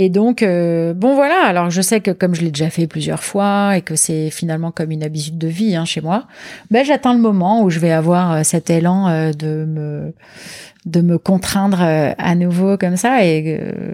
et 0.01 0.09
donc 0.09 0.43
euh, 0.43 0.93
bon 0.93 1.13
voilà. 1.13 1.43
Alors 1.45 1.69
je 1.69 1.81
sais 1.81 1.99
que 1.99 2.11
comme 2.11 2.33
je 2.33 2.41
l'ai 2.41 2.51
déjà 2.51 2.69
fait 2.69 2.87
plusieurs 2.87 3.21
fois 3.21 3.75
et 3.75 3.81
que 3.81 3.97
c'est 3.97 4.29
finalement 4.29 4.71
comme 4.71 4.91
une 4.91 5.03
habitude 5.03 5.37
de 5.37 5.49
vie 5.49 5.75
hein, 5.75 5.83
chez 5.83 5.99
moi 5.99 6.25
ben 6.71 6.85
j'attends 6.85 7.13
le 7.13 7.19
moment 7.19 7.63
où 7.63 7.69
je 7.69 7.79
vais 7.79 7.91
avoir 7.91 8.31
euh, 8.31 8.43
cet 8.43 8.69
élan 8.69 9.09
euh, 9.09 9.33
de 9.33 9.65
me 9.65 10.13
de 10.85 11.01
me 11.01 11.17
contraindre 11.17 11.81
euh, 11.81 12.13
à 12.17 12.33
nouveau 12.35 12.77
comme 12.77 12.95
ça. 12.95 13.25
Et 13.25 13.59
euh, 13.59 13.93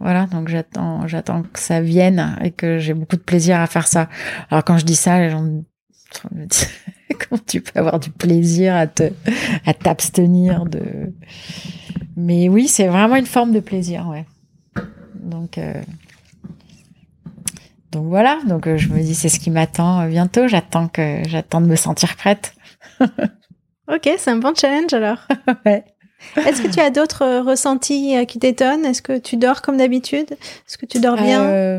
voilà. 0.00 0.26
Donc 0.26 0.48
j'attends 0.48 1.06
j'attends 1.06 1.42
que 1.42 1.60
ça 1.60 1.80
vienne 1.80 2.36
et 2.42 2.50
que 2.50 2.78
j'ai 2.78 2.92
beaucoup 2.92 3.16
de 3.16 3.22
plaisir 3.22 3.60
à 3.60 3.68
faire 3.68 3.86
ça. 3.86 4.08
Alors 4.50 4.64
quand 4.64 4.78
je 4.78 4.84
dis 4.84 4.96
ça 4.96 5.20
les 5.20 5.30
gens 5.30 5.42
me 5.42 5.62
disent 6.46 6.68
comment 7.28 7.40
tu 7.46 7.60
peux 7.60 7.78
avoir 7.78 8.00
du 8.00 8.10
plaisir 8.10 8.74
à 8.74 8.88
te 8.88 9.12
à 9.64 9.74
t'abstenir 9.74 10.64
de 10.64 10.82
mais 12.16 12.48
oui 12.48 12.66
c'est 12.66 12.88
vraiment 12.88 13.14
une 13.14 13.26
forme 13.26 13.52
de 13.52 13.60
plaisir 13.60 14.08
ouais 14.08 14.24
donc 15.26 15.58
euh, 15.58 15.74
donc 17.92 18.06
voilà. 18.06 18.38
Donc 18.46 18.66
euh, 18.66 18.76
je 18.76 18.88
me 18.88 19.00
dis 19.00 19.14
c'est 19.14 19.28
ce 19.28 19.40
qui 19.40 19.50
m'attend 19.50 20.00
euh, 20.00 20.08
bientôt. 20.08 20.48
J'attends 20.48 20.88
que 20.88 21.22
j'attends 21.26 21.60
de 21.60 21.66
me 21.66 21.76
sentir 21.76 22.16
prête. 22.16 22.54
Ok, 23.88 24.10
c'est 24.18 24.32
un 24.32 24.38
bon 24.38 24.52
challenge 24.52 24.92
alors. 24.94 25.18
ouais. 25.64 25.84
Est-ce 26.38 26.60
que 26.60 26.66
tu 26.66 26.80
as 26.80 26.90
d'autres 26.90 27.38
ressentis 27.38 28.16
qui 28.26 28.40
t'étonnent? 28.40 28.84
Est-ce 28.84 29.00
que 29.00 29.16
tu 29.16 29.36
dors 29.36 29.62
comme 29.62 29.76
d'habitude? 29.76 30.32
Est-ce 30.32 30.76
que 30.76 30.86
tu 30.86 30.98
dors 30.98 31.14
bien? 31.14 31.44
Euh, 31.44 31.78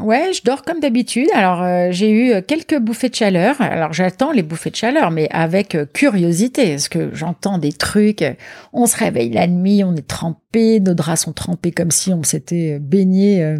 Ouais, 0.00 0.32
je 0.32 0.42
dors 0.42 0.62
comme 0.62 0.80
d'habitude. 0.80 1.28
Alors, 1.34 1.62
euh, 1.62 1.88
j'ai 1.90 2.10
eu 2.10 2.42
quelques 2.42 2.78
bouffées 2.78 3.08
de 3.08 3.14
chaleur. 3.14 3.60
Alors, 3.60 3.92
j'attends 3.92 4.32
les 4.32 4.42
bouffées 4.42 4.70
de 4.70 4.76
chaleur, 4.76 5.10
mais 5.10 5.28
avec 5.30 5.74
euh, 5.74 5.86
curiosité, 5.86 6.70
parce 6.70 6.88
que 6.88 7.10
j'entends 7.14 7.58
des 7.58 7.72
trucs. 7.72 8.24
On 8.72 8.86
se 8.86 8.96
réveille 8.96 9.30
la 9.30 9.46
nuit, 9.46 9.84
on 9.84 9.94
est 9.94 10.06
trempé, 10.06 10.80
nos 10.80 10.94
draps 10.94 11.22
sont 11.22 11.32
trempés 11.32 11.72
comme 11.72 11.90
si 11.90 12.12
on 12.12 12.22
s'était 12.22 12.74
euh, 12.74 12.78
baigné. 12.78 13.56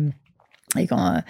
et 0.78 0.86
comme 0.86 1.22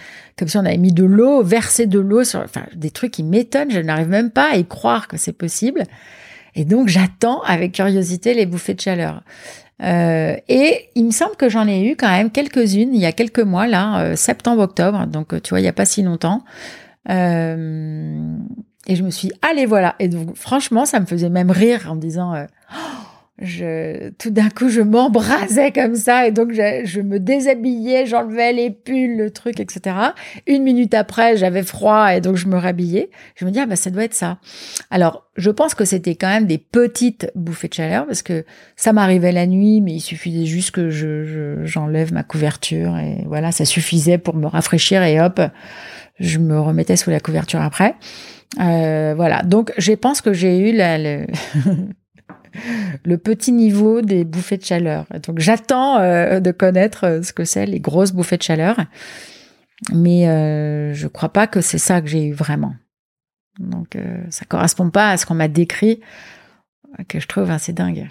si 0.48 0.57
on 0.57 0.64
avait 0.64 0.79
mis 0.79 0.92
de 0.92 1.05
l'eau, 1.05 1.42
versé 1.42 1.87
de 1.87 1.98
l'eau 1.98 2.24
sur, 2.24 2.40
enfin, 2.40 2.64
des 2.74 2.90
trucs 2.90 3.12
qui 3.12 3.22
m'étonnent. 3.22 3.70
Je 3.70 3.81
n'arrive 3.81 4.09
même 4.09 4.31
pas 4.31 4.53
à 4.53 4.57
y 4.57 4.66
croire 4.66 5.09
que 5.09 5.16
c'est 5.16 5.33
possible. 5.33 5.85
Et 6.55 6.64
donc, 6.64 6.88
j'attends 6.88 7.40
avec 7.42 7.72
curiosité 7.72 8.35
les 8.35 8.46
bouffées 8.46 8.74
de 8.74 8.81
chaleur. 8.81 9.22
Euh, 9.83 10.37
et 10.49 10.88
il 10.97 11.05
me 11.05 11.11
semble 11.11 11.37
que 11.37 11.49
j'en 11.49 11.69
ai 11.69 11.87
eu 11.87 11.97
quand 11.97 12.09
même 12.09 12.31
quelques-unes 12.31 12.95
il 12.95 13.01
y 13.01 13.07
a 13.07 13.12
quelques 13.12 13.41
mois, 13.41 13.67
là, 13.67 14.01
euh, 14.01 14.17
septembre-octobre. 14.17 15.07
Donc, 15.07 15.33
euh, 15.33 15.41
tu 15.41 15.51
vois, 15.51 15.61
il 15.61 15.62
n'y 15.62 15.69
a 15.69 15.73
pas 15.73 15.85
si 15.85 16.03
longtemps. 16.03 16.43
Euh, 17.11 18.37
et 18.87 18.97
je 18.97 19.03
me 19.03 19.11
suis 19.11 19.31
allez, 19.43 19.67
voilà. 19.67 19.95
Et 19.99 20.09
donc, 20.09 20.37
franchement, 20.37 20.85
ça 20.85 21.01
me 21.01 21.07
faisait 21.07 21.31
même 21.31 21.51
rire 21.51 21.87
en 21.91 21.95
me 21.95 22.01
disant, 22.01 22.35
Oh, 22.73 22.77
je, 23.40 24.11
tout 24.18 24.31
d'un 24.31 24.48
coup, 24.51 24.68
je 24.68 24.81
m'embrasais 24.81 25.70
comme 25.72 25.94
ça. 25.94 26.27
Et 26.27 26.33
donc, 26.33 26.53
je, 26.53 26.83
je 26.85 27.01
me 27.01 27.18
déshabillais, 27.20 28.07
j'enlevais 28.07 28.53
les 28.53 28.70
pulls, 28.70 29.16
le 29.16 29.31
truc, 29.31 29.61
etc. 29.61 29.96
Une 30.46 30.62
minute 30.62 30.94
après, 30.94 31.37
j'avais 31.37 31.62
froid 31.62 32.14
et 32.14 32.20
donc 32.20 32.37
je 32.37 32.46
me 32.48 32.57
rhabillais. 32.57 33.11
Je 33.37 33.44
me 33.44 33.51
dis, 33.51 33.61
ah 33.61 33.66
bah, 33.66 33.77
ça 33.77 33.90
doit 33.90 34.05
être 34.05 34.14
ça. 34.14 34.38
Alors, 34.90 35.27
je 35.37 35.51
pense 35.51 35.74
que 35.74 35.85
c'était 35.85 36.16
quand 36.16 36.29
même 36.29 36.46
des 36.46 36.59
petites 36.59 37.31
bouffées 37.37 37.68
de 37.68 37.74
chaleur 37.74 38.07
parce 38.07 38.22
que 38.22 38.44
ça 38.77 38.92
m'arrivait 38.92 39.33
la 39.33 39.46
nuit, 39.46 39.81
mais 39.81 39.92
il 39.94 40.01
suffisait 40.01 40.46
juste 40.46 40.72
que 40.72 40.90
je, 40.90 41.24
je- 41.24 41.64
j'enlève 41.64 42.12
ma 42.12 42.24
couverture 42.24 42.96
et 42.98 43.22
voilà, 43.27 43.53
ça 43.53 43.64
suffisait 43.64 44.18
pour 44.18 44.35
me 44.35 44.46
rafraîchir 44.46 45.03
et 45.05 45.20
hop, 45.20 45.40
je 46.18 46.38
me 46.38 46.59
remettais 46.59 46.96
sous 46.96 47.11
la 47.11 47.20
couverture 47.20 47.61
après. 47.61 47.94
Euh, 48.61 49.12
voilà, 49.14 49.42
donc 49.42 49.72
je 49.79 49.92
pense 49.92 50.20
que 50.22 50.33
j'ai 50.33 50.59
eu 50.70 50.72
la, 50.74 50.98
le, 50.98 51.27
le 53.04 53.18
petit 53.18 53.52
niveau 53.52 54.02
des 54.02 54.24
bouffées 54.24 54.56
de 54.56 54.64
chaleur. 54.64 55.06
Donc 55.26 55.38
j'attends 55.38 55.98
euh, 55.98 56.40
de 56.40 56.50
connaître 56.50 57.04
euh, 57.04 57.22
ce 57.22 57.32
que 57.32 57.44
c'est 57.44 57.66
les 57.66 57.80
grosses 57.80 58.12
bouffées 58.12 58.37
de 58.37 58.42
chaleur, 58.42 58.76
mais 59.92 60.28
euh, 60.28 60.94
je 60.94 61.06
crois 61.08 61.30
pas 61.30 61.46
que 61.46 61.61
c'est 61.61 61.78
ça 61.78 62.00
que 62.00 62.08
j'ai 62.08 62.26
eu 62.26 62.32
vraiment. 62.32 62.74
Donc 63.58 63.96
euh, 63.96 64.24
ça 64.30 64.44
correspond 64.44 64.90
pas 64.90 65.11
à 65.11 65.16
ce 65.16 65.26
qu'on 65.26 65.34
m'a 65.34 65.48
décrit, 65.48 66.00
que 67.08 67.20
je 67.20 67.26
trouve 67.26 67.50
assez 67.50 67.72
dingue. 67.72 68.08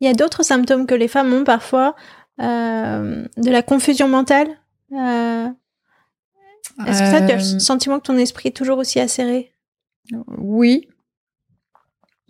Il 0.00 0.06
y 0.06 0.10
a 0.10 0.14
d'autres 0.14 0.42
symptômes 0.42 0.86
que 0.86 0.94
les 0.94 1.08
femmes 1.08 1.32
ont 1.32 1.44
parfois, 1.44 1.94
de 2.38 3.50
la 3.50 3.62
confusion 3.62 4.08
mentale. 4.08 4.48
Est-ce 6.86 7.00
que 7.00 7.10
ça, 7.10 7.20
tu 7.20 7.32
as 7.32 7.36
le 7.36 7.58
sentiment 7.58 7.98
que 7.98 8.04
ton 8.06 8.18
esprit 8.18 8.48
est 8.48 8.56
toujours 8.56 8.78
aussi 8.78 9.00
acéré? 9.00 9.52
Oui. 10.38 10.88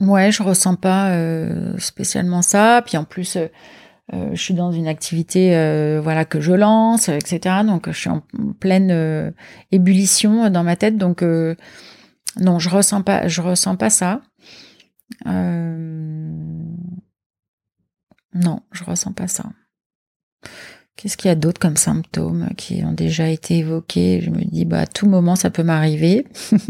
Ouais, 0.01 0.33
je 0.33 0.43
ressens 0.43 0.75
pas 0.77 1.11
euh, 1.11 1.79
spécialement 1.79 2.43
ça. 2.43 2.83
Puis 2.85 2.97
en 2.97 3.05
plus, 3.05 3.37
euh, 3.37 3.47
euh, 4.13 4.31
je 4.33 4.43
suis 4.43 4.55
dans 4.55 4.73
une 4.73 4.89
activité, 4.89 5.51
voilà, 6.03 6.25
que 6.25 6.41
je 6.41 6.53
lance, 6.53 7.09
etc. 7.09 7.63
Donc 7.65 7.91
je 7.91 7.99
suis 7.99 8.11
en 8.11 8.23
pleine 8.61 9.33
ébullition 9.71 10.51
dans 10.51 10.65
ma 10.65 10.77
tête. 10.77 10.99
Donc 10.99 11.23
non, 11.23 12.59
je 12.59 12.69
ressens 12.69 13.03
pas, 13.03 13.29
je 13.29 13.41
ressens 13.41 13.77
pas 13.77 13.91
ça. 13.91 14.21
Non, 18.35 18.61
je 18.73 18.85
ressens 18.85 19.13
pas 19.13 19.29
ça. 19.29 19.45
Qu'est-ce 20.97 21.17
qu'il 21.17 21.29
y 21.29 21.33
a 21.33 21.35
d'autre 21.35 21.61
comme 21.61 21.77
symptômes 21.77 22.49
qui 22.57 22.85
ont 22.85 22.93
déjà 22.93 23.29
été 23.29 23.59
évoqués? 23.59 24.21
Je 24.21 24.31
me 24.31 24.45
dis, 24.45 24.65
bah, 24.65 24.81
à 24.81 24.87
tout 24.87 25.09
moment, 25.09 25.37
ça 25.37 25.51
peut 25.51 25.63
m'arriver. 25.63 26.27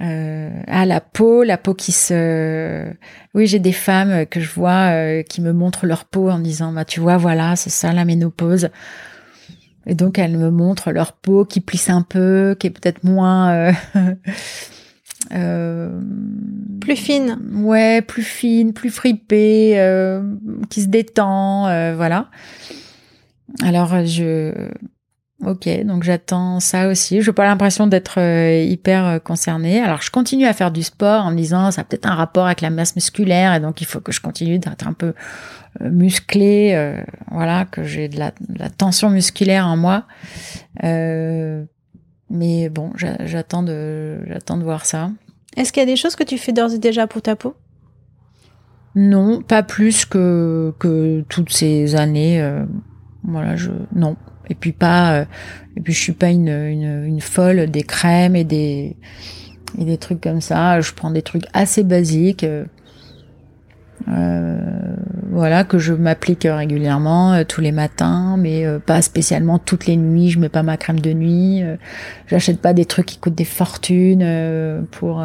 Euh, 0.00 0.50
ah, 0.68 0.86
la 0.86 1.00
peau, 1.00 1.42
la 1.42 1.58
peau 1.58 1.74
qui 1.74 1.90
se. 1.92 2.92
Oui, 3.34 3.46
j'ai 3.46 3.58
des 3.58 3.72
femmes 3.72 4.26
que 4.26 4.40
je 4.40 4.48
vois 4.50 4.92
euh, 4.92 5.22
qui 5.22 5.40
me 5.40 5.52
montrent 5.52 5.86
leur 5.86 6.04
peau 6.04 6.30
en 6.30 6.38
disant, 6.38 6.72
bah, 6.72 6.84
tu 6.84 7.00
vois, 7.00 7.16
voilà, 7.16 7.56
c'est 7.56 7.70
ça 7.70 7.92
la 7.92 8.04
ménopause. 8.04 8.68
Et 9.86 9.94
donc, 9.94 10.18
elles 10.18 10.36
me 10.36 10.50
montrent 10.50 10.92
leur 10.92 11.14
peau 11.14 11.44
qui 11.44 11.60
plisse 11.60 11.88
un 11.90 12.02
peu, 12.02 12.54
qui 12.58 12.66
est 12.66 12.70
peut-être 12.70 13.04
moins. 13.04 13.50
euh, 13.52 13.72
euh, 15.32 16.00
Plus 16.80 16.96
fine. 16.96 17.38
Ouais, 17.54 18.02
plus 18.02 18.22
fine, 18.22 18.72
plus 18.72 18.90
fripée, 18.90 19.78
euh, 19.80 20.22
qui 20.70 20.82
se 20.82 20.88
détend, 20.88 21.66
euh, 21.68 21.94
voilà. 21.96 22.28
Alors, 23.62 24.04
je. 24.04 24.52
Ok, 25.44 25.68
donc 25.84 26.02
j'attends 26.02 26.58
ça 26.58 26.88
aussi. 26.88 27.22
Je 27.22 27.30
n'ai 27.30 27.34
pas 27.34 27.44
l'impression 27.44 27.86
d'être 27.86 28.18
euh, 28.18 28.60
hyper 28.64 29.06
euh, 29.06 29.18
concernée. 29.20 29.80
Alors, 29.80 30.02
je 30.02 30.10
continue 30.10 30.46
à 30.46 30.52
faire 30.52 30.72
du 30.72 30.82
sport 30.82 31.24
en 31.26 31.30
me 31.30 31.36
disant 31.36 31.70
ça 31.70 31.82
a 31.82 31.84
peut-être 31.84 32.06
un 32.06 32.14
rapport 32.16 32.46
avec 32.46 32.60
la 32.60 32.70
masse 32.70 32.96
musculaire 32.96 33.54
et 33.54 33.60
donc 33.60 33.80
il 33.80 33.86
faut 33.86 34.00
que 34.00 34.10
je 34.10 34.20
continue 34.20 34.58
d'être 34.58 34.86
un 34.88 34.92
peu 34.94 35.14
euh, 35.80 35.90
musclée, 35.90 36.72
euh, 36.74 37.00
voilà, 37.30 37.66
que 37.66 37.84
j'ai 37.84 38.08
de 38.08 38.18
la, 38.18 38.32
de 38.32 38.58
la 38.58 38.68
tension 38.68 39.10
musculaire 39.10 39.68
en 39.68 39.76
moi. 39.76 40.04
Euh, 40.82 41.64
mais 42.30 42.68
bon, 42.68 42.90
j'a- 42.96 43.24
j'attends 43.24 43.62
de, 43.62 44.18
j'attends 44.26 44.56
de 44.56 44.64
voir 44.64 44.86
ça. 44.86 45.10
Est-ce 45.56 45.72
qu'il 45.72 45.80
y 45.80 45.84
a 45.84 45.86
des 45.86 45.96
choses 45.96 46.16
que 46.16 46.24
tu 46.24 46.36
fais 46.36 46.52
d'ores 46.52 46.74
et 46.74 46.78
déjà 46.78 47.06
pour 47.06 47.22
ta 47.22 47.36
peau? 47.36 47.54
Non, 48.96 49.40
pas 49.42 49.62
plus 49.62 50.04
que, 50.04 50.74
que 50.80 51.20
toutes 51.28 51.52
ces 51.52 51.94
années. 51.94 52.42
euh, 52.42 52.64
voilà, 53.22 53.54
je 53.54 53.70
non. 53.94 54.16
Et 54.50 54.54
puis 54.54 54.72
pas. 54.72 55.12
euh, 55.20 55.24
et 55.76 55.80
puis 55.80 55.92
je 55.92 56.00
suis 56.00 56.12
pas 56.12 56.30
une, 56.30 56.48
une, 56.48 57.04
une 57.04 57.20
folle 57.20 57.70
des 57.70 57.82
crèmes 57.82 58.34
et 58.36 58.44
des 58.44 58.96
et 59.78 59.84
des 59.84 59.98
trucs 59.98 60.20
comme 60.20 60.40
ça. 60.40 60.80
Je 60.80 60.92
prends 60.92 61.10
des 61.10 61.22
trucs 61.22 61.44
assez 61.52 61.84
basiques. 61.84 62.44
euh, 64.08 64.94
voilà 65.30 65.64
que 65.64 65.78
je 65.78 65.92
m'applique 65.92 66.46
régulièrement 66.50 67.34
euh, 67.34 67.44
tous 67.44 67.60
les 67.60 67.72
matins, 67.72 68.36
mais 68.38 68.64
euh, 68.64 68.78
pas 68.78 69.02
spécialement 69.02 69.58
toutes 69.58 69.86
les 69.86 69.96
nuits. 69.96 70.30
Je 70.30 70.38
mets 70.38 70.48
pas 70.48 70.62
ma 70.62 70.76
crème 70.76 71.00
de 71.00 71.12
nuit. 71.12 71.62
J'achète 72.26 72.60
pas 72.60 72.72
des 72.72 72.86
trucs 72.86 73.06
qui 73.06 73.18
coûtent 73.18 73.34
des 73.34 73.44
fortunes 73.44 74.86
pour 74.92 75.22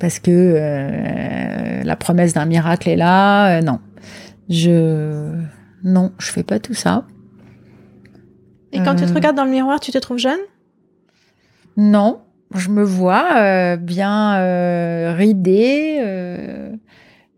parce 0.00 0.18
que 0.18 1.82
la 1.84 1.96
promesse 1.96 2.32
d'un 2.32 2.46
miracle 2.46 2.88
est 2.88 2.96
là. 2.96 3.60
Non, 3.62 3.78
je 4.48 5.34
non, 5.84 6.12
je 6.18 6.30
fais 6.30 6.42
pas 6.42 6.58
tout 6.58 6.74
ça. 6.74 7.04
Et 8.72 8.78
quand 8.82 8.94
tu 8.96 9.04
te 9.04 9.10
Euh. 9.10 9.14
regardes 9.14 9.36
dans 9.36 9.44
le 9.44 9.50
miroir, 9.50 9.80
tu 9.80 9.90
te 9.90 9.98
trouves 9.98 10.18
jeune? 10.18 10.38
Non, 11.76 12.20
je 12.54 12.68
me 12.68 12.82
vois 12.82 13.36
euh, 13.38 13.76
bien 13.76 14.36
euh, 14.38 15.14
ridée. 15.16 15.98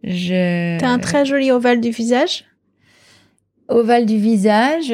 je 0.04 0.78
T'as 0.78 0.88
un 0.88 0.98
très 0.98 1.24
joli 1.24 1.50
ovale 1.50 1.80
du 1.80 1.90
visage? 1.90 2.44
ovale 3.68 4.04
du 4.06 4.18
visage. 4.18 4.92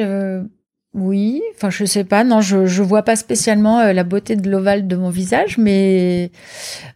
oui, 0.93 1.41
enfin 1.55 1.69
je 1.69 1.85
sais 1.85 2.03
pas, 2.03 2.23
non, 2.23 2.41
je 2.41 2.65
je 2.65 2.81
vois 2.81 3.03
pas 3.03 3.15
spécialement 3.15 3.79
euh, 3.79 3.93
la 3.93 4.03
beauté 4.03 4.35
de 4.35 4.49
l'ovale 4.49 4.87
de 4.87 4.95
mon 4.95 5.09
visage, 5.09 5.57
mais 5.57 6.31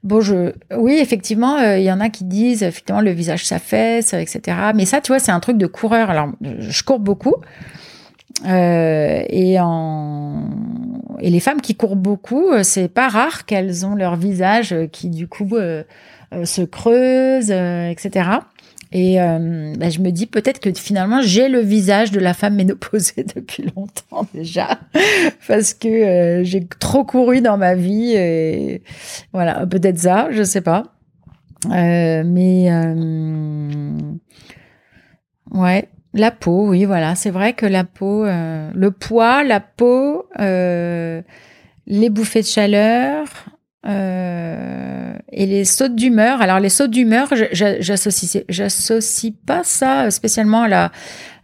bon, 0.03 0.19
je 0.21 0.53
oui 0.75 0.93
effectivement, 0.99 1.57
euh, 1.59 1.77
il 1.77 1.83
y 1.83 1.91
en 1.91 1.99
a 1.99 2.09
qui 2.09 2.23
disent 2.23 2.63
effectivement 2.63 3.01
le 3.01 3.11
visage 3.11 3.45
s'affaisse, 3.45 4.13
etc. 4.13 4.57
Mais 4.75 4.85
ça, 4.85 4.99
tu 5.01 5.11
vois, 5.11 5.19
c'est 5.19 5.31
un 5.31 5.39
truc 5.39 5.57
de 5.57 5.67
coureur. 5.67 6.09
Alors 6.09 6.29
je 6.41 6.83
cours 6.83 6.99
beaucoup. 6.99 7.35
Euh, 8.45 9.23
et 9.29 9.59
en 9.59 10.49
et 11.23 11.29
les 11.29 11.39
femmes 11.39 11.61
qui 11.61 11.75
courent 11.75 11.95
beaucoup, 11.95 12.51
euh, 12.51 12.63
c'est 12.63 12.89
pas 12.89 13.07
rare 13.07 13.45
qu'elles 13.45 13.85
ont 13.85 13.95
leur 13.95 14.17
visage 14.17 14.73
euh, 14.73 14.87
qui 14.87 15.09
du 15.09 15.27
coup 15.27 15.47
euh, 15.53 15.83
euh, 16.33 16.43
se 16.43 16.61
creuse, 16.61 17.49
etc. 17.49 18.29
Et 18.95 19.17
bah, 19.17 19.89
je 19.89 19.99
me 20.01 20.11
dis 20.11 20.27
peut-être 20.27 20.59
que 20.59 20.71
finalement 20.71 21.19
j'ai 21.23 21.49
le 21.49 21.61
visage 21.61 22.11
de 22.11 22.19
la 22.19 22.35
femme 22.35 22.53
ménopausée 22.53 23.25
depuis 23.35 23.63
longtemps 23.75 24.27
déjà, 24.35 24.79
parce 25.47 25.73
que 25.73 26.41
j'ai 26.43 26.67
trop 26.67 27.03
couru 27.03 27.41
dans 27.41 27.57
ma 27.57 27.73
vie. 27.73 28.13
Et 28.13 28.83
voilà, 29.31 29.65
peut-être 29.65 29.97
ça, 29.97 30.27
je 30.29 30.43
sais 30.43 30.61
pas. 30.61 30.83
Mais 31.69 32.69
ouais, 35.51 35.89
la 36.13 36.31
peau, 36.31 36.67
oui, 36.67 36.85
voilà, 36.85 37.15
c'est 37.15 37.31
vrai 37.31 37.53
que 37.53 37.65
la 37.65 37.83
peau, 37.83 38.23
euh, 38.25 38.69
le 38.75 38.91
poids, 38.91 39.43
la 39.43 39.59
peau, 39.59 40.27
euh, 40.39 41.21
les 41.87 42.09
bouffées 42.09 42.41
de 42.41 42.47
chaleur, 42.47 43.25
euh, 43.85 45.13
et 45.31 45.45
les 45.45 45.65
sautes 45.65 45.95
d'humeur. 45.95 46.41
Alors 46.41 46.59
les 46.59 46.69
sautes 46.69 46.91
d'humeur, 46.91 47.29
j'associe, 47.51 48.43
j'associe 48.47 49.33
pas 49.45 49.63
ça 49.63 50.09
spécialement 50.11 50.63
à 50.63 50.67
la, 50.67 50.91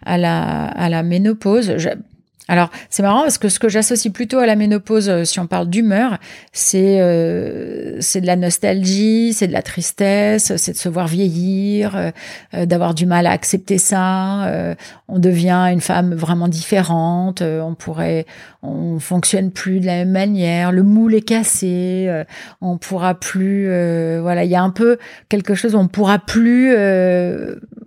à 0.06 0.18
la, 0.18 0.66
à 0.66 0.88
la 0.88 1.04
ménopause. 1.04 1.76
Alors 2.50 2.72
c'est 2.90 3.04
marrant 3.04 3.22
parce 3.22 3.38
que 3.38 3.48
ce 3.48 3.60
que 3.60 3.70
j'associe 3.70 4.12
plutôt 4.12 4.40
à 4.40 4.48
la 4.48 4.56
ménopause, 4.56 5.08
euh, 5.08 5.24
si 5.24 5.40
on 5.40 5.46
parle 5.46 5.70
d'humeur, 5.70 6.18
c'est 6.52 6.98
euh, 7.00 8.00
de 8.00 8.26
la 8.26 8.36
nostalgie, 8.36 9.34
c'est 9.34 9.48
de 9.48 9.54
la 9.54 9.62
tristesse, 9.62 10.56
c'est 10.58 10.72
de 10.74 10.78
se 10.78 10.90
voir 10.90 11.08
vieillir, 11.08 11.96
euh, 11.96 12.10
euh, 12.56 12.66
d'avoir 12.66 12.96
du 12.96 13.06
mal 13.06 13.28
à 13.28 13.32
accepter 13.32 13.78
ça. 13.78 14.46
euh, 14.48 14.74
on 15.08 15.20
devient 15.20 15.70
une 15.72 15.80
femme 15.80 16.16
vraiment 16.16 16.48
différente. 16.48 17.44
euh, 17.44 17.62
on 17.62 17.76
pourrait, 17.76 18.26
on 18.64 18.98
fonctionne 19.00 19.52
plus 19.52 19.80
de 19.80 19.86
la 19.86 19.98
même 19.98 20.12
manière. 20.12 20.72
Le 20.72 20.82
moule 20.82 21.14
est 21.14 21.22
cassé. 21.22 22.10
on 22.62 22.80
pourra 22.80 23.14
plus. 23.14 23.66
voilà, 24.22 24.44
il 24.44 24.50
y 24.50 24.56
a 24.56 24.64
un 24.64 24.72
peu 24.72 24.98
quelque 25.30 25.54
chose. 25.54 25.76
On 25.76 25.88
pourra 25.88 26.18
plus. 26.18 26.74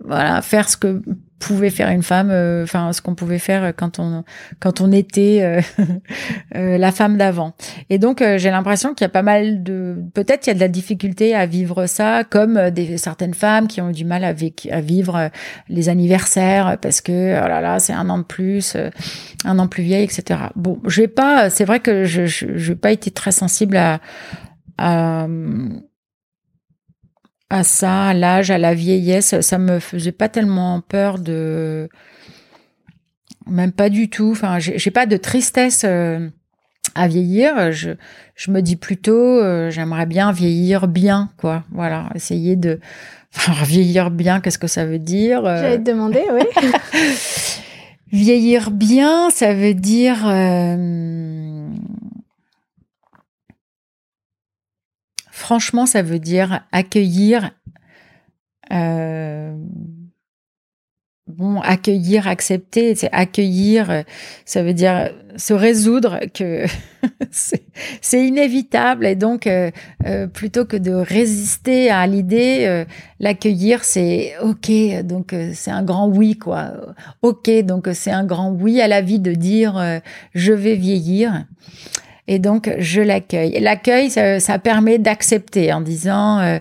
voilà, 0.05 0.41
faire 0.41 0.69
ce 0.69 0.77
que 0.77 1.01
pouvait 1.43 1.69
faire 1.69 1.89
une 1.89 2.03
femme, 2.03 2.29
euh, 2.31 2.63
enfin 2.63 2.93
ce 2.93 3.01
qu'on 3.01 3.15
pouvait 3.15 3.39
faire 3.39 3.73
quand 3.75 3.99
on 3.99 4.23
quand 4.59 4.81
on 4.81 4.91
était 4.91 5.39
euh, 5.41 5.61
euh, 6.55 6.77
la 6.77 6.91
femme 6.91 7.17
d'avant. 7.17 7.53
Et 7.89 7.97
donc 7.97 8.23
j'ai 8.37 8.49
l'impression 8.49 8.93
qu'il 8.93 9.03
y 9.03 9.05
a 9.05 9.09
pas 9.09 9.21
mal 9.21 9.63
de 9.63 9.97
peut-être 10.13 10.47
il 10.47 10.49
y 10.49 10.51
a 10.51 10.55
de 10.55 10.59
la 10.59 10.67
difficulté 10.67 11.35
à 11.35 11.45
vivre 11.45 11.85
ça, 11.85 12.23
comme 12.23 12.69
des 12.69 12.97
certaines 12.97 13.33
femmes 13.33 13.67
qui 13.67 13.81
ont 13.81 13.89
eu 13.89 13.93
du 13.93 14.05
mal 14.05 14.23
avec 14.23 14.67
à 14.71 14.81
vivre 14.81 15.29
les 15.69 15.89
anniversaires 15.89 16.77
parce 16.81 17.01
que 17.01 17.11
oh 17.11 17.47
là 17.47 17.61
là 17.61 17.79
c'est 17.79 17.93
un 17.93 18.09
an 18.09 18.17
de 18.17 18.23
plus, 18.23 18.77
un 19.45 19.59
an 19.59 19.67
plus 19.67 19.83
vieille, 19.83 20.05
etc. 20.05 20.39
Bon, 20.55 20.79
je 20.85 21.01
vais 21.01 21.07
pas. 21.07 21.49
C'est 21.49 21.65
vrai 21.65 21.79
que 21.79 22.05
je 22.05 22.25
je 22.25 22.73
pas 22.73 22.91
été 22.91 23.11
très 23.11 23.31
sensible 23.31 23.77
à 23.77 23.99
à 24.77 25.27
à 27.53 27.63
ça, 27.63 28.07
à 28.07 28.13
l'âge, 28.15 28.49
à 28.49 28.57
la 28.57 28.73
vieillesse, 28.73 29.39
ça 29.41 29.57
me 29.59 29.79
faisait 29.79 30.11
pas 30.11 30.27
tellement 30.27 30.81
peur 30.81 31.19
de, 31.19 31.87
même 33.45 33.71
pas 33.71 33.89
du 33.89 34.09
tout. 34.09 34.31
Enfin, 34.31 34.57
j'ai 34.57 34.91
pas 34.91 35.05
de 35.05 35.17
tristesse 35.17 35.83
euh, 35.85 36.29
à 36.95 37.07
vieillir. 37.07 37.71
Je, 37.71 37.91
je 38.35 38.49
me 38.49 38.61
dis 38.61 38.75
plutôt, 38.75 39.39
euh, 39.39 39.69
j'aimerais 39.69 40.07
bien 40.07 40.31
vieillir 40.31 40.87
bien, 40.87 41.29
quoi. 41.37 41.63
Voilà, 41.71 42.09
essayer 42.15 42.55
de, 42.55 42.79
enfin, 43.35 43.53
vieillir 43.63 44.09
bien. 44.09 44.41
Qu'est-ce 44.41 44.59
que 44.59 44.67
ça 44.67 44.85
veut 44.85 44.99
dire 44.99 45.45
euh, 45.45 45.61
J'allais 45.61 45.77
te 45.77 45.91
demander, 45.91 46.23
oui. 46.33 46.41
Vieillir 48.11 48.69
bien, 48.69 49.31
ça 49.31 49.55
veut 49.55 49.73
dire 49.73 50.27
euh, 50.27 51.52
franchement, 55.43 55.85
ça 55.85 56.01
veut 56.01 56.19
dire 56.19 56.61
accueillir 56.71 57.51
euh, 58.71 59.53
bon, 61.27 61.59
accueillir, 61.61 62.27
accepter, 62.27 62.95
c'est 62.95 63.09
accueillir, 63.11 63.89
euh, 63.89 64.01
ça 64.45 64.63
veut 64.63 64.73
dire 64.73 65.11
se 65.35 65.53
résoudre 65.53 66.19
que 66.33 66.65
c'est 67.31 68.27
inévitable 68.27 69.05
et 69.05 69.15
donc 69.15 69.47
euh, 69.47 69.71
euh, 70.05 70.27
plutôt 70.27 70.65
que 70.65 70.77
de 70.77 70.91
résister 70.91 71.89
à 71.89 72.05
l'idée, 72.07 72.85
l'accueillir 73.19 73.83
c'est 73.83 74.33
ok, 74.41 74.71
donc 75.03 75.35
c'est 75.53 75.71
un 75.71 75.83
grand 75.83 76.07
oui 76.07 76.37
quoi, 76.37 76.73
ok, 77.21 77.49
donc 77.63 77.89
c'est 77.93 78.11
un 78.11 78.25
grand 78.25 78.51
oui 78.51 78.79
à 78.81 78.87
la 78.87 79.01
vie 79.01 79.19
de 79.19 79.33
dire 79.33 80.01
je 80.33 80.53
vais 80.53 80.75
vieillir. 80.75 81.45
Et 82.27 82.39
donc, 82.39 82.71
je 82.79 83.01
l'accueille. 83.01 83.59
L'accueil, 83.59 84.09
ça, 84.09 84.59
permet 84.59 84.97
d'accepter 84.97 85.73
en 85.73 85.81
disant, 85.81 86.59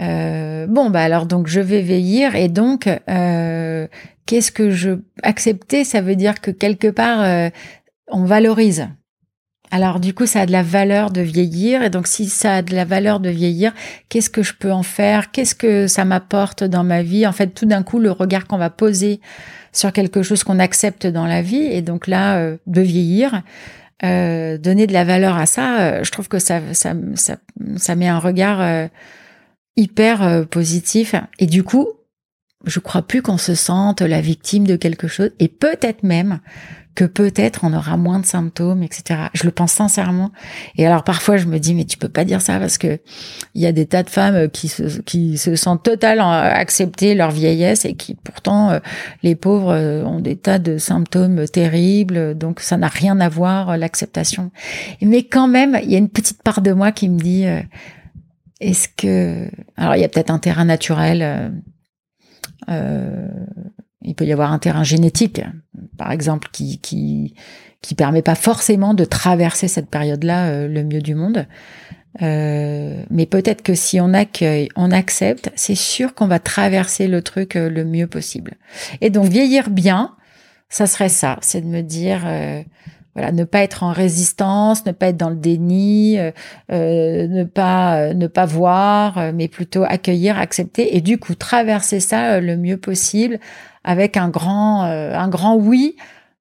euh, 0.00 0.66
bon, 0.66 0.90
bah 0.90 1.02
alors 1.02 1.26
donc 1.26 1.48
je 1.48 1.60
vais 1.60 1.80
vieillir 1.80 2.36
et 2.36 2.48
donc 2.48 2.88
euh, 3.08 3.88
qu'est-ce 4.26 4.52
que 4.52 4.70
je 4.70 5.00
accepter 5.22 5.84
Ça 5.84 6.00
veut 6.00 6.14
dire 6.14 6.40
que 6.40 6.50
quelque 6.50 6.88
part 6.88 7.22
euh, 7.22 7.50
on 8.08 8.24
valorise. 8.24 8.88
Alors 9.70 10.00
du 10.00 10.14
coup, 10.14 10.24
ça 10.24 10.42
a 10.42 10.46
de 10.46 10.52
la 10.52 10.62
valeur 10.62 11.10
de 11.10 11.20
vieillir 11.20 11.82
et 11.82 11.90
donc 11.90 12.06
si 12.06 12.26
ça 12.26 12.56
a 12.56 12.62
de 12.62 12.74
la 12.74 12.84
valeur 12.84 13.20
de 13.20 13.28
vieillir, 13.28 13.74
qu'est-ce 14.08 14.30
que 14.30 14.42
je 14.42 14.54
peux 14.54 14.72
en 14.72 14.84
faire? 14.84 15.30
Qu'est-ce 15.32 15.54
que 15.54 15.86
ça 15.88 16.04
m'apporte 16.04 16.64
dans 16.64 16.84
ma 16.84 17.02
vie? 17.02 17.26
En 17.26 17.32
fait, 17.32 17.48
tout 17.48 17.66
d'un 17.66 17.82
coup, 17.82 17.98
le 17.98 18.12
regard 18.12 18.46
qu'on 18.46 18.56
va 18.56 18.70
poser 18.70 19.20
sur 19.72 19.92
quelque 19.92 20.22
chose 20.22 20.42
qu'on 20.44 20.58
accepte 20.58 21.06
dans 21.06 21.26
la 21.26 21.42
vie 21.42 21.64
et 21.64 21.82
donc 21.82 22.06
là, 22.06 22.56
de 22.66 22.80
vieillir. 22.80 23.42
Donner 24.02 24.86
de 24.86 24.92
la 24.92 25.04
valeur 25.04 25.36
à 25.36 25.46
ça, 25.46 26.02
je 26.02 26.10
trouve 26.10 26.28
que 26.28 26.38
ça, 26.38 26.60
ça, 26.72 26.94
ça, 27.14 27.94
met 27.96 28.08
un 28.08 28.18
regard 28.18 28.88
hyper 29.78 30.22
euh, 30.22 30.44
positif. 30.44 31.14
Et 31.38 31.46
du 31.46 31.62
coup, 31.62 31.88
je 32.66 32.80
crois 32.80 33.02
plus 33.02 33.22
qu'on 33.22 33.38
se 33.38 33.54
sente 33.54 34.02
la 34.02 34.20
victime 34.20 34.66
de 34.66 34.76
quelque 34.76 35.08
chose. 35.08 35.30
Et 35.38 35.48
peut-être 35.48 36.02
même 36.02 36.40
que 36.94 37.04
peut-être 37.04 37.60
on 37.62 37.72
aura 37.72 37.96
moins 37.96 38.18
de 38.18 38.26
symptômes, 38.26 38.82
etc. 38.82 39.28
Je 39.32 39.44
le 39.44 39.52
pense 39.52 39.70
sincèrement. 39.70 40.32
Et 40.76 40.84
alors 40.84 41.04
parfois 41.04 41.36
je 41.36 41.46
me 41.46 41.58
dis 41.58 41.72
mais 41.74 41.84
tu 41.84 41.96
peux 41.96 42.08
pas 42.08 42.24
dire 42.24 42.40
ça 42.40 42.58
parce 42.58 42.76
que 42.76 42.98
il 43.54 43.62
y 43.62 43.66
a 43.66 43.72
des 43.72 43.86
tas 43.86 44.02
de 44.02 44.10
femmes 44.10 44.48
qui 44.48 44.66
se, 44.66 45.00
qui 45.02 45.38
se 45.38 45.54
sentent 45.54 45.84
totalement 45.84 46.32
accepter 46.32 47.14
leur 47.14 47.30
vieillesse 47.30 47.84
et 47.84 47.94
qui 47.94 48.16
pourtant 48.16 48.70
euh, 48.70 48.78
les 49.22 49.36
pauvres 49.36 49.72
euh, 49.72 50.02
ont 50.02 50.18
des 50.18 50.34
tas 50.34 50.58
de 50.58 50.76
symptômes 50.76 51.46
terribles. 51.46 52.36
Donc 52.36 52.58
ça 52.58 52.76
n'a 52.76 52.88
rien 52.88 53.20
à 53.20 53.28
voir 53.28 53.76
l'acceptation. 53.76 54.50
Mais 55.00 55.22
quand 55.22 55.46
même 55.46 55.78
il 55.84 55.92
y 55.92 55.94
a 55.94 55.98
une 55.98 56.08
petite 56.08 56.42
part 56.42 56.62
de 56.62 56.72
moi 56.72 56.90
qui 56.90 57.08
me 57.08 57.20
dit 57.20 57.46
est-ce 58.60 58.88
que 58.88 59.48
alors 59.76 59.94
il 59.94 60.00
y 60.00 60.04
a 60.04 60.08
peut-être 60.08 60.30
un 60.30 60.38
terrain 60.38 60.64
naturel, 60.64 61.22
euh, 61.22 61.48
euh, 61.48 61.50
il 62.68 64.14
peut 64.14 64.24
y 64.24 64.32
avoir 64.32 64.52
un 64.52 64.58
terrain 64.58 64.84
génétique, 64.84 65.40
par 65.96 66.12
exemple, 66.12 66.48
qui 66.52 66.78
qui 66.78 67.34
qui 67.80 67.94
permet 67.94 68.22
pas 68.22 68.34
forcément 68.34 68.94
de 68.94 69.04
traverser 69.04 69.68
cette 69.68 69.88
période-là 69.88 70.48
euh, 70.48 70.68
le 70.68 70.82
mieux 70.82 71.00
du 71.00 71.14
monde. 71.14 71.46
mais 72.20 73.26
peut-être 73.30 73.62
que 73.62 73.74
si 73.74 74.00
on 74.00 74.12
accueille, 74.12 74.68
on 74.74 74.90
accepte, 74.90 75.52
c'est 75.54 75.76
sûr 75.76 76.14
qu'on 76.14 76.26
va 76.26 76.40
traverser 76.40 77.06
le 77.06 77.22
truc 77.22 77.54
le 77.54 77.84
mieux 77.84 78.08
possible. 78.08 78.54
Et 79.00 79.10
donc 79.10 79.26
vieillir 79.26 79.70
bien, 79.70 80.16
ça 80.68 80.86
serait 80.86 81.08
ça, 81.08 81.38
c'est 81.42 81.60
de 81.60 81.66
me 81.66 81.82
dire 81.82 82.26
voilà, 83.18 83.32
ne 83.32 83.42
pas 83.42 83.62
être 83.62 83.82
en 83.82 83.90
résistance, 83.90 84.86
ne 84.86 84.92
pas 84.92 85.08
être 85.08 85.16
dans 85.16 85.30
le 85.30 85.34
déni, 85.34 86.16
euh, 86.20 86.30
euh 86.70 87.26
ne 87.26 87.42
pas 87.42 87.96
euh, 87.96 88.14
ne 88.14 88.28
pas 88.28 88.46
voir, 88.46 89.32
mais 89.34 89.48
plutôt 89.48 89.82
accueillir, 89.82 90.38
accepter 90.38 90.96
et 90.96 91.00
du 91.00 91.18
coup 91.18 91.34
traverser 91.34 91.98
ça 91.98 92.38
le 92.38 92.56
mieux 92.56 92.76
possible 92.76 93.40
avec 93.82 94.16
un 94.16 94.28
grand 94.28 94.82
un 94.84 95.28
grand 95.28 95.56
oui 95.56 95.96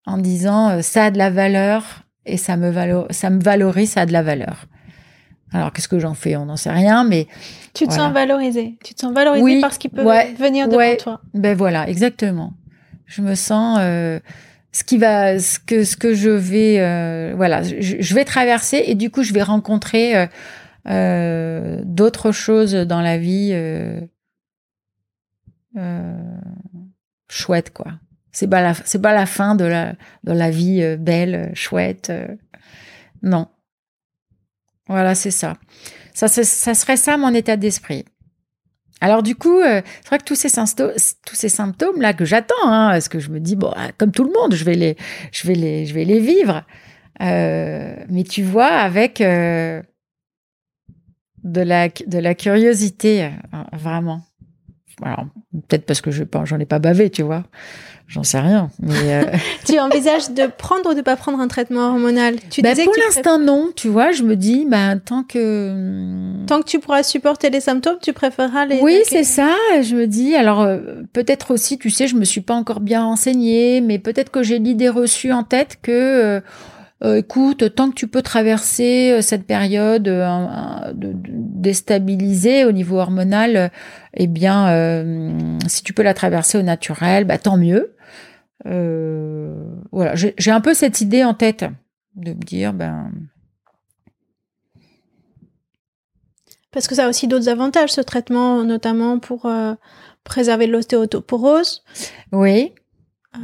en 0.05 0.19
disant 0.19 0.83
ça 0.83 1.05
a 1.05 1.11
de 1.11 1.17
la 1.17 1.31
valeur 1.31 2.03
et 2.27 2.37
ça 2.37 2.57
me 2.57 2.71
ça 3.09 3.31
me 3.31 3.41
valorise, 3.41 3.89
ça 3.89 4.01
a 4.01 4.05
de 4.05 4.13
la 4.13 4.21
valeur. 4.21 4.65
Alors 5.51 5.73
qu'est-ce 5.73 5.87
que 5.87 5.97
j'en 5.97 6.13
fais? 6.13 6.35
On 6.35 6.45
n'en 6.45 6.57
sait 6.57 6.69
rien, 6.69 7.03
mais 7.03 7.25
tu 7.73 7.87
te 7.87 7.93
sens 7.93 8.13
valorisé. 8.13 8.77
Tu 8.83 8.93
te 8.93 8.99
sens 8.99 9.13
valorisé 9.13 9.43
oui, 9.43 9.61
par 9.61 9.73
ce 9.73 9.79
qui 9.79 9.89
peut 9.89 10.03
venir 10.37 10.67
devant 10.67 10.95
toi. 10.99 11.21
Ben 11.33 11.57
voilà, 11.57 11.89
exactement. 11.89 12.53
Je 13.07 13.23
me 13.23 13.33
sens 13.33 13.79
ce 14.77 14.83
qui 14.83 14.99
va, 14.99 15.39
ce 15.39 15.57
que 15.95 16.13
je 16.13 16.29
vais, 16.29 16.79
euh, 16.79 17.33
voilà, 17.35 17.63
je, 17.63 18.13
vais 18.13 18.25
traverser 18.25 18.83
et 18.85 18.93
du 18.93 19.09
coup 19.09 19.23
je 19.23 19.33
vais 19.33 19.41
rencontrer 19.41 20.15
euh, 20.15 20.27
euh, 20.87 21.81
d'autres 21.83 22.31
choses 22.31 22.73
dans 22.73 23.01
la 23.01 23.17
vie 23.17 23.55
chouettes 27.27 27.73
quoi. 27.73 27.93
C'est 28.31 28.47
pas 28.47 28.61
la, 28.61 28.75
c'est 28.75 29.01
pas 29.01 29.15
la 29.15 29.25
fin 29.25 29.55
de 29.55 29.65
la 29.65 29.95
de 30.23 30.31
la 30.31 30.51
vie 30.51 30.95
belle, 30.97 31.51
chouette. 31.55 32.13
non. 33.23 33.47
Voilà, 34.87 35.15
c'est 35.15 35.31
ça. 35.31 35.57
Ça, 36.13 36.27
ça 36.27 36.75
serait 36.75 36.97
ça 36.97 37.17
mon 37.17 37.33
état 37.33 37.57
d'esprit. 37.57 38.05
Alors 39.01 39.21
du 39.23 39.35
coup, 39.35 39.59
euh, 39.59 39.81
c'est 40.01 40.07
vrai 40.07 40.17
que 40.17 40.23
tous 40.23 40.35
ces 40.35 40.49
tous 40.49 41.35
ces 41.35 41.49
symptômes 41.49 42.01
là 42.01 42.13
que 42.13 42.25
j'attends, 42.25 42.55
hein, 42.63 42.89
parce 42.91 43.09
que 43.09 43.19
je 43.19 43.29
me 43.29 43.39
dis 43.39 43.55
bon, 43.55 43.71
ah, 43.75 43.91
comme 43.97 44.11
tout 44.11 44.23
le 44.23 44.31
monde, 44.31 44.55
je 44.55 44.63
vais 44.63 44.75
les, 44.75 44.97
je 45.31 45.47
vais 45.47 45.55
les, 45.55 45.85
je 45.85 45.93
vais 45.93 46.05
les 46.05 46.19
vivre. 46.19 46.63
Euh, 47.21 47.95
mais 48.09 48.23
tu 48.23 48.43
vois, 48.43 48.67
avec 48.67 49.21
euh, 49.21 49.81
de 51.43 51.61
la, 51.61 51.89
de 51.89 52.17
la 52.17 52.35
curiosité, 52.35 53.31
vraiment. 53.73 54.21
Alors 55.01 55.25
peut-être 55.67 55.85
parce 55.85 56.01
que 56.01 56.11
je 56.11 56.23
j'en 56.45 56.59
ai 56.59 56.65
pas 56.65 56.79
bavé, 56.79 57.09
tu 57.09 57.23
vois. 57.23 57.43
J'en 58.07 58.23
sais 58.23 58.39
rien. 58.39 58.69
Mais 58.79 59.15
euh, 59.15 59.23
tu 59.65 59.77
envisages 59.79 60.29
de 60.29 60.47
prendre 60.47 60.91
ou 60.91 60.93
de 60.93 61.01
pas 61.01 61.17
prendre 61.17 61.41
un 61.41 61.49
traitement 61.49 61.89
hormonal? 61.89 62.35
Tu 62.49 62.61
bah, 62.61 62.69
Pour 62.81 62.93
l'instant, 63.05 63.37
non. 63.37 63.71
Tu 63.75 63.89
vois, 63.89 64.11
je 64.11 64.23
me 64.23 64.35
dis, 64.37 64.65
bah, 64.65 64.95
tant 64.95 65.23
que. 65.23 65.73
Hmm, 65.73 66.45
tant 66.45 66.61
que 66.61 66.65
tu 66.65 66.79
pourras 66.79 67.03
supporter 67.03 67.49
les 67.49 67.59
symptômes, 67.59 67.97
tu 68.01 68.13
préféreras 68.13 68.65
les. 68.65 68.79
Oui, 68.79 69.01
c'est 69.05 69.25
ça. 69.25 69.53
Je 69.81 69.95
me 69.95 70.07
dis, 70.07 70.35
alors 70.35 70.61
euh, 70.61 70.79
peut-être 71.11 71.51
aussi, 71.51 71.77
tu 71.77 71.89
sais, 71.89 72.07
je 72.07 72.15
me 72.15 72.23
suis 72.23 72.41
pas 72.41 72.53
encore 72.53 72.79
bien 72.79 73.03
renseignée, 73.03 73.81
mais 73.81 73.99
peut-être 73.99 74.31
que 74.31 74.41
j'ai 74.41 74.59
l'idée 74.59 74.89
reçue 74.89 75.33
en 75.33 75.43
tête 75.43 75.77
que. 75.81 75.91
Euh, 77.03 77.15
écoute, 77.17 77.75
tant 77.75 77.89
que 77.89 77.95
tu 77.95 78.07
peux 78.07 78.23
traverser 78.23 79.21
cette 79.21 79.45
période 79.45 80.01
de, 80.01 80.23
déstabilisée 80.95 82.65
au 82.65 82.71
niveau 82.71 82.97
hormonal, 82.97 83.69
eh 84.17 84.27
bien, 84.27 85.57
si 85.67 85.83
tu 85.83 85.93
peux 85.93 86.03
la 86.03 86.13
traverser 86.13 86.57
au 86.57 86.63
naturel, 86.63 87.25
bah 87.25 87.37
tant 87.37 87.57
mieux. 87.57 87.95
Euh, 88.65 89.53
voilà, 89.91 90.15
j'ai 90.15 90.51
un 90.51 90.61
peu 90.61 90.73
cette 90.73 91.01
idée 91.01 91.23
en 91.23 91.33
tête 91.33 91.65
de 92.15 92.31
me 92.31 92.43
dire, 92.43 92.73
ben. 92.73 93.11
Parce 96.71 96.87
que 96.87 96.95
ça 96.95 97.05
a 97.05 97.09
aussi 97.09 97.27
d'autres 97.27 97.49
avantages, 97.49 97.91
ce 97.91 98.01
traitement, 98.01 98.63
notamment 98.63 99.19
pour 99.19 99.45
euh, 99.45 99.73
préserver 100.23 100.67
l'ostéoporose. 100.67 101.83
Oui. 102.31 102.73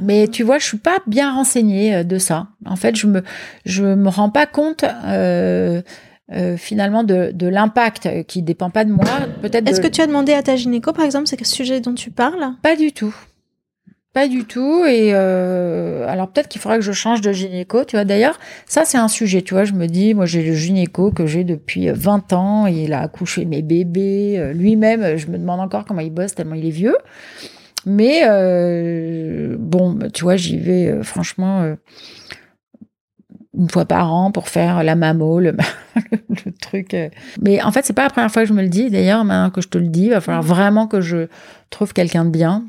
Mais 0.02 0.28
tu 0.28 0.44
vois, 0.44 0.58
je 0.58 0.66
suis 0.66 0.78
pas 0.78 0.98
bien 1.08 1.34
renseignée 1.34 1.96
euh, 1.96 2.04
de 2.04 2.18
ça. 2.18 2.48
En 2.66 2.76
fait, 2.76 2.96
je 2.96 3.08
me 3.08 3.24
je 3.66 3.84
me 3.84 4.10
rends 4.10 4.30
pas 4.30 4.46
compte 4.46 4.84
finalement 6.58 7.04
de, 7.04 7.32
de 7.34 7.48
l'impact 7.48 8.26
qui 8.28 8.42
dépend 8.42 8.70
pas 8.70 8.86
de 8.86 8.92
moi. 8.92 9.06
Peut-être. 9.42 9.68
Est-ce 9.70 9.82
que 9.82 9.88
tu 9.88 10.02
as 10.02 10.08
demandé 10.08 10.34
à 10.34 10.42
ta 10.42 10.56
gynéco, 10.56 10.94
par 10.94 11.06
exemple, 11.06 11.28
c'est 11.28 11.38
quel 11.38 11.48
sujet 11.48 11.80
dont 11.80 11.94
tu 11.94 12.12
parles? 12.12 12.54
Pas 12.62 12.76
du 12.76 12.92
tout. 12.92 13.14
Pas 14.14 14.28
du 14.28 14.46
tout. 14.46 14.86
Et 14.86 15.10
euh, 15.14 16.08
alors 16.08 16.30
peut-être 16.30 16.48
qu'il 16.48 16.62
faudrait 16.62 16.78
que 16.78 16.86
je 16.86 16.92
change 16.92 17.22
de 17.22 17.32
gynéco. 17.32 17.84
Tu 17.84 17.96
vois, 17.96 18.06
d'ailleurs, 18.06 18.40
ça 18.68 18.86
c'est 18.86 19.00
un 19.00 19.08
sujet. 19.08 19.42
Tu 19.42 19.56
vois, 19.56 19.64
je 19.64 19.74
me 19.74 19.88
dis, 19.88 20.14
moi 20.14 20.28
j'ai 20.28 20.44
le 20.44 20.54
gynéco 20.54 21.12
que 21.12 21.26
j'ai 21.26 21.44
depuis 21.44 21.90
20 21.90 22.32
ans. 22.34 22.68
Il 22.68 22.94
a 22.94 23.02
accouché 23.02 23.46
mes 23.46 23.64
bébés. 23.64 24.36
Euh, 24.38 24.54
lui-même, 24.54 25.18
je 25.18 25.28
me 25.28 25.38
demande 25.40 25.60
encore 25.60 25.86
comment 25.86 26.02
il 26.02 26.12
bosse 26.12 26.36
tellement 26.36 26.54
il 26.56 26.68
est 26.68 26.72
vieux. 26.72 26.96
Mais 27.88 28.22
euh, 28.26 29.56
bon, 29.60 29.98
tu 30.14 30.24
vois, 30.24 30.36
j'y 30.36 30.58
vais 30.58 30.88
euh, 30.88 31.04
franchement 31.04 31.64
euh, 31.64 31.76
une 33.58 33.70
fois 33.70 33.86
par 33.86 34.14
an 34.14 34.32
pour 34.32 34.50
faire 34.50 34.84
la 34.84 34.96
mammo, 34.96 35.40
le, 35.40 35.56
le 36.46 36.52
truc. 36.60 36.96
Mais 37.42 37.62
en 37.62 37.72
fait, 37.72 37.86
c'est 37.86 37.94
pas 37.94 38.04
la 38.04 38.10
première 38.10 38.32
fois 38.32 38.44
que 38.44 38.50
je 38.50 38.54
me 38.54 38.62
le 38.62 38.70
dis. 38.70 38.90
D'ailleurs, 38.90 39.24
maintenant 39.24 39.52
que 39.52 39.62
je 39.62 39.68
te 39.68 39.78
le 39.78 39.88
dis, 39.88 40.06
il 40.06 40.10
va 40.10 40.22
falloir 40.22 40.44
vraiment 40.44 40.88
que 40.88 41.02
je 41.02 41.28
trouve 41.70 41.94
quelqu'un 41.94 42.26
de 42.26 42.30
bien 42.30 42.64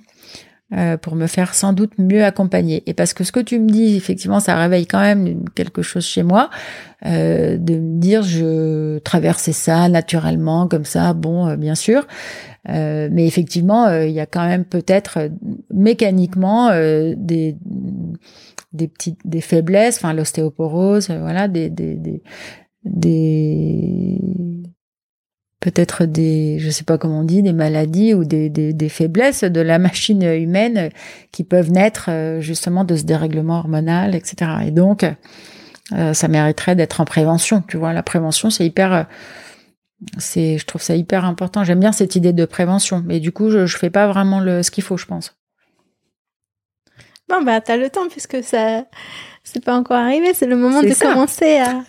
euh, 0.73 0.97
pour 0.97 1.15
me 1.15 1.27
faire 1.27 1.55
sans 1.55 1.73
doute 1.73 1.93
mieux 1.99 2.25
accompagner. 2.25 2.83
Et 2.87 2.95
parce 2.95 3.13
que 3.13 3.23
ce 3.23 3.33
que 3.33 3.41
tu 3.41 3.61
me 3.61 3.69
dis, 3.69 3.97
effectivement, 3.97 4.41
ça 4.41 4.57
réveille 4.57 4.87
quand 4.87 5.01
même 5.01 5.45
quelque 5.55 5.83
chose 5.83 6.05
chez 6.05 6.23
moi, 6.23 6.51
euh, 7.07 7.59
de 7.59 7.75
me 7.75 8.01
dire 8.01 8.23
je 8.23 8.99
traversais 9.01 9.53
ça 9.53 9.91
naturellement 9.91 10.67
comme 10.67 10.87
ça, 10.87 11.13
bon, 11.13 11.49
euh, 11.49 11.57
bien 11.57 11.75
sûr. 11.75 12.07
Euh, 12.71 13.11
mais 13.13 13.27
effectivement, 13.27 13.93
il 14.01 14.13
y 14.13 14.21
a 14.21 14.27
quand 14.27 14.47
même 14.47 14.65
peut-être 14.65 15.29
mécaniquement 15.71 16.71
des 16.71 17.57
des 18.75 18.89
petites 18.89 19.21
des 19.25 19.41
faiblesses, 19.41 19.97
enfin 19.97 20.13
l'ostéoporose, 20.13 21.11
voilà, 21.11 21.49
des 21.49 21.71
des, 21.71 21.97
des, 21.97 22.23
des 22.85 24.19
peut-être 25.65 26.05
des, 26.05 26.59
je 26.59 26.69
sais 26.69 26.85
pas 26.85 26.99
comment 26.99 27.21
on 27.21 27.25
dit, 27.25 27.43
des 27.43 27.55
maladies 27.55 28.13
ou 28.13 28.25
des, 28.25 28.51
des, 28.51 28.89
faiblesses 28.91 29.45
de 29.45 29.61
la 29.63 29.79
machine 29.89 30.23
humaine 30.23 30.91
qui 31.33 31.43
peuvent 31.43 31.71
naître 31.71 32.11
euh, 32.11 32.41
justement 32.43 32.85
de 32.85 32.97
ce 32.97 33.05
dérèglement 33.05 33.61
hormonal, 33.61 34.15
etc. 34.15 34.51
Et 34.67 34.71
donc, 34.71 35.07
euh, 35.93 36.13
ça 36.13 36.29
mériterait 36.29 36.77
d'être 36.77 37.01
en 37.01 37.07
prévention. 37.07 37.63
Tu 37.67 37.79
vois, 37.79 37.95
la 37.95 38.03
prévention, 38.03 38.51
c'est 38.51 38.67
hyper, 38.67 38.93
euh, 38.93 39.03
c'est, 40.19 40.59
je 40.59 40.67
trouve 40.67 40.83
ça 40.83 40.97
hyper 40.97 41.25
important. 41.25 41.65
J'aime 41.65 41.81
bien 41.81 41.93
cette 41.93 42.15
idée 42.15 42.35
de 42.35 42.45
prévention, 42.45 43.03
mais 43.07 43.19
du 43.19 43.33
coup, 43.33 43.49
je, 43.49 43.65
je 43.65 43.79
fais 43.79 43.91
pas 43.91 44.07
vraiment 44.07 44.41
le, 44.41 44.63
ce 44.63 44.71
qu'il 44.71 44.85
faut, 44.85 44.99
je 44.99 45.07
pense. 45.07 45.35
Bon, 47.29 47.43
bah, 47.43 47.61
t'as 47.61 47.77
le 47.77 47.91
temps 47.91 48.09
puisque 48.09 48.43
ça, 48.43 48.85
c'est 49.43 49.65
pas 49.65 49.77
encore 49.77 49.97
arrivé. 49.97 50.35
C'est 50.35 50.47
le 50.47 50.57
moment 50.57 50.83
de 50.83 50.99
commencer 50.99 51.59
à, 51.59 51.83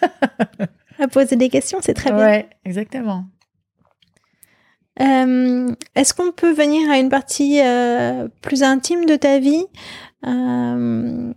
à 0.99 1.07
poser 1.07 1.35
des 1.35 1.49
questions. 1.49 1.79
C'est 1.81 1.93
très 1.93 2.11
bien. 2.11 2.25
Ouais, 2.25 2.49
exactement. 2.63 3.25
Euh, 5.01 5.67
est-ce 5.95 6.13
qu'on 6.13 6.31
peut 6.31 6.53
venir 6.53 6.89
à 6.89 6.97
une 6.97 7.09
partie 7.09 7.59
euh, 7.61 8.29
plus 8.41 8.63
intime 8.63 9.05
de 9.05 9.17
ta 9.17 9.39
vie 9.39 9.65
euh, 10.25 11.33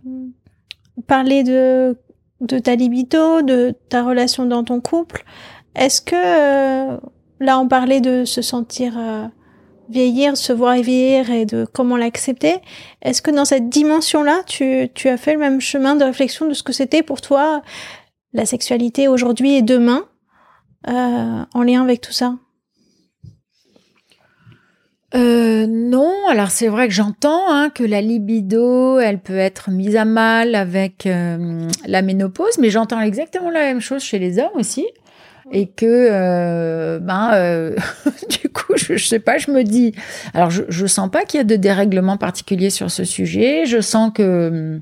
Parler 1.07 1.43
de, 1.43 1.97
de 2.39 2.59
ta 2.59 2.75
libido, 2.75 3.41
de 3.41 3.75
ta 3.89 4.03
relation 4.03 4.45
dans 4.45 4.63
ton 4.63 4.79
couple? 4.79 5.25
Est-ce 5.75 6.01
que, 6.01 6.99
là 7.41 7.59
on 7.59 7.67
parlait 7.67 8.01
de 8.01 8.23
se 8.25 8.41
sentir 8.41 8.97
vieillir, 9.89 10.37
se 10.37 10.53
voir 10.53 10.75
vieillir 10.75 11.31
et 11.31 11.45
de 11.45 11.65
comment 11.65 11.97
l'accepter, 11.97 12.55
est-ce 13.01 13.21
que 13.21 13.31
dans 13.31 13.45
cette 13.45 13.69
dimension-là, 13.69 14.41
tu, 14.45 14.89
as 15.05 15.17
fait 15.17 15.33
le 15.33 15.39
même 15.39 15.61
chemin 15.61 15.95
de 15.95 16.03
réflexion 16.03 16.47
de 16.47 16.53
ce 16.53 16.63
que 16.63 16.73
c'était 16.73 17.03
pour 17.03 17.21
toi 17.21 17.61
la 18.33 18.45
sexualité 18.45 19.07
aujourd'hui 19.07 19.55
et 19.55 19.61
demain 19.61 20.05
en 20.85 21.63
lien 21.63 21.81
avec 21.81 22.01
tout 22.01 22.13
ça? 22.13 22.35
Euh, 25.15 25.65
non, 25.67 26.13
alors 26.29 26.51
c'est 26.51 26.67
vrai 26.67 26.87
que 26.87 26.93
j'entends 26.93 27.51
hein, 27.51 27.71
que 27.71 27.83
la 27.83 27.99
libido, 27.99 28.99
elle 28.99 29.19
peut 29.19 29.37
être 29.37 29.71
mise 29.71 29.95
à 29.95 30.05
mal 30.05 30.53
avec 30.53 31.07
euh, 31.07 31.67
la 31.87 32.01
ménopause, 32.03 32.59
mais 32.59 32.69
j'entends 32.69 33.01
exactement 33.01 33.49
la 33.49 33.61
même 33.61 33.81
chose 33.81 34.03
chez 34.03 34.19
les 34.19 34.37
hommes 34.37 34.55
aussi. 34.55 34.85
Et 35.51 35.67
que, 35.67 35.85
euh, 35.85 36.99
ben, 36.99 37.31
euh, 37.33 37.75
du 38.41 38.49
coup, 38.49 38.73
je, 38.75 38.97
je, 38.97 39.07
sais 39.07 39.19
pas, 39.19 39.37
je 39.37 39.51
me 39.51 39.63
dis, 39.63 39.93
alors 40.33 40.49
je, 40.49 40.63
je 40.69 40.85
sens 40.85 41.09
pas 41.09 41.25
qu'il 41.25 41.39
y 41.39 41.41
a 41.41 41.43
de 41.43 41.55
dérèglement 41.55 42.17
particulier 42.17 42.69
sur 42.69 42.91
ce 42.91 43.03
sujet. 43.03 43.65
Je 43.65 43.81
sens 43.81 44.11
que 44.13 44.79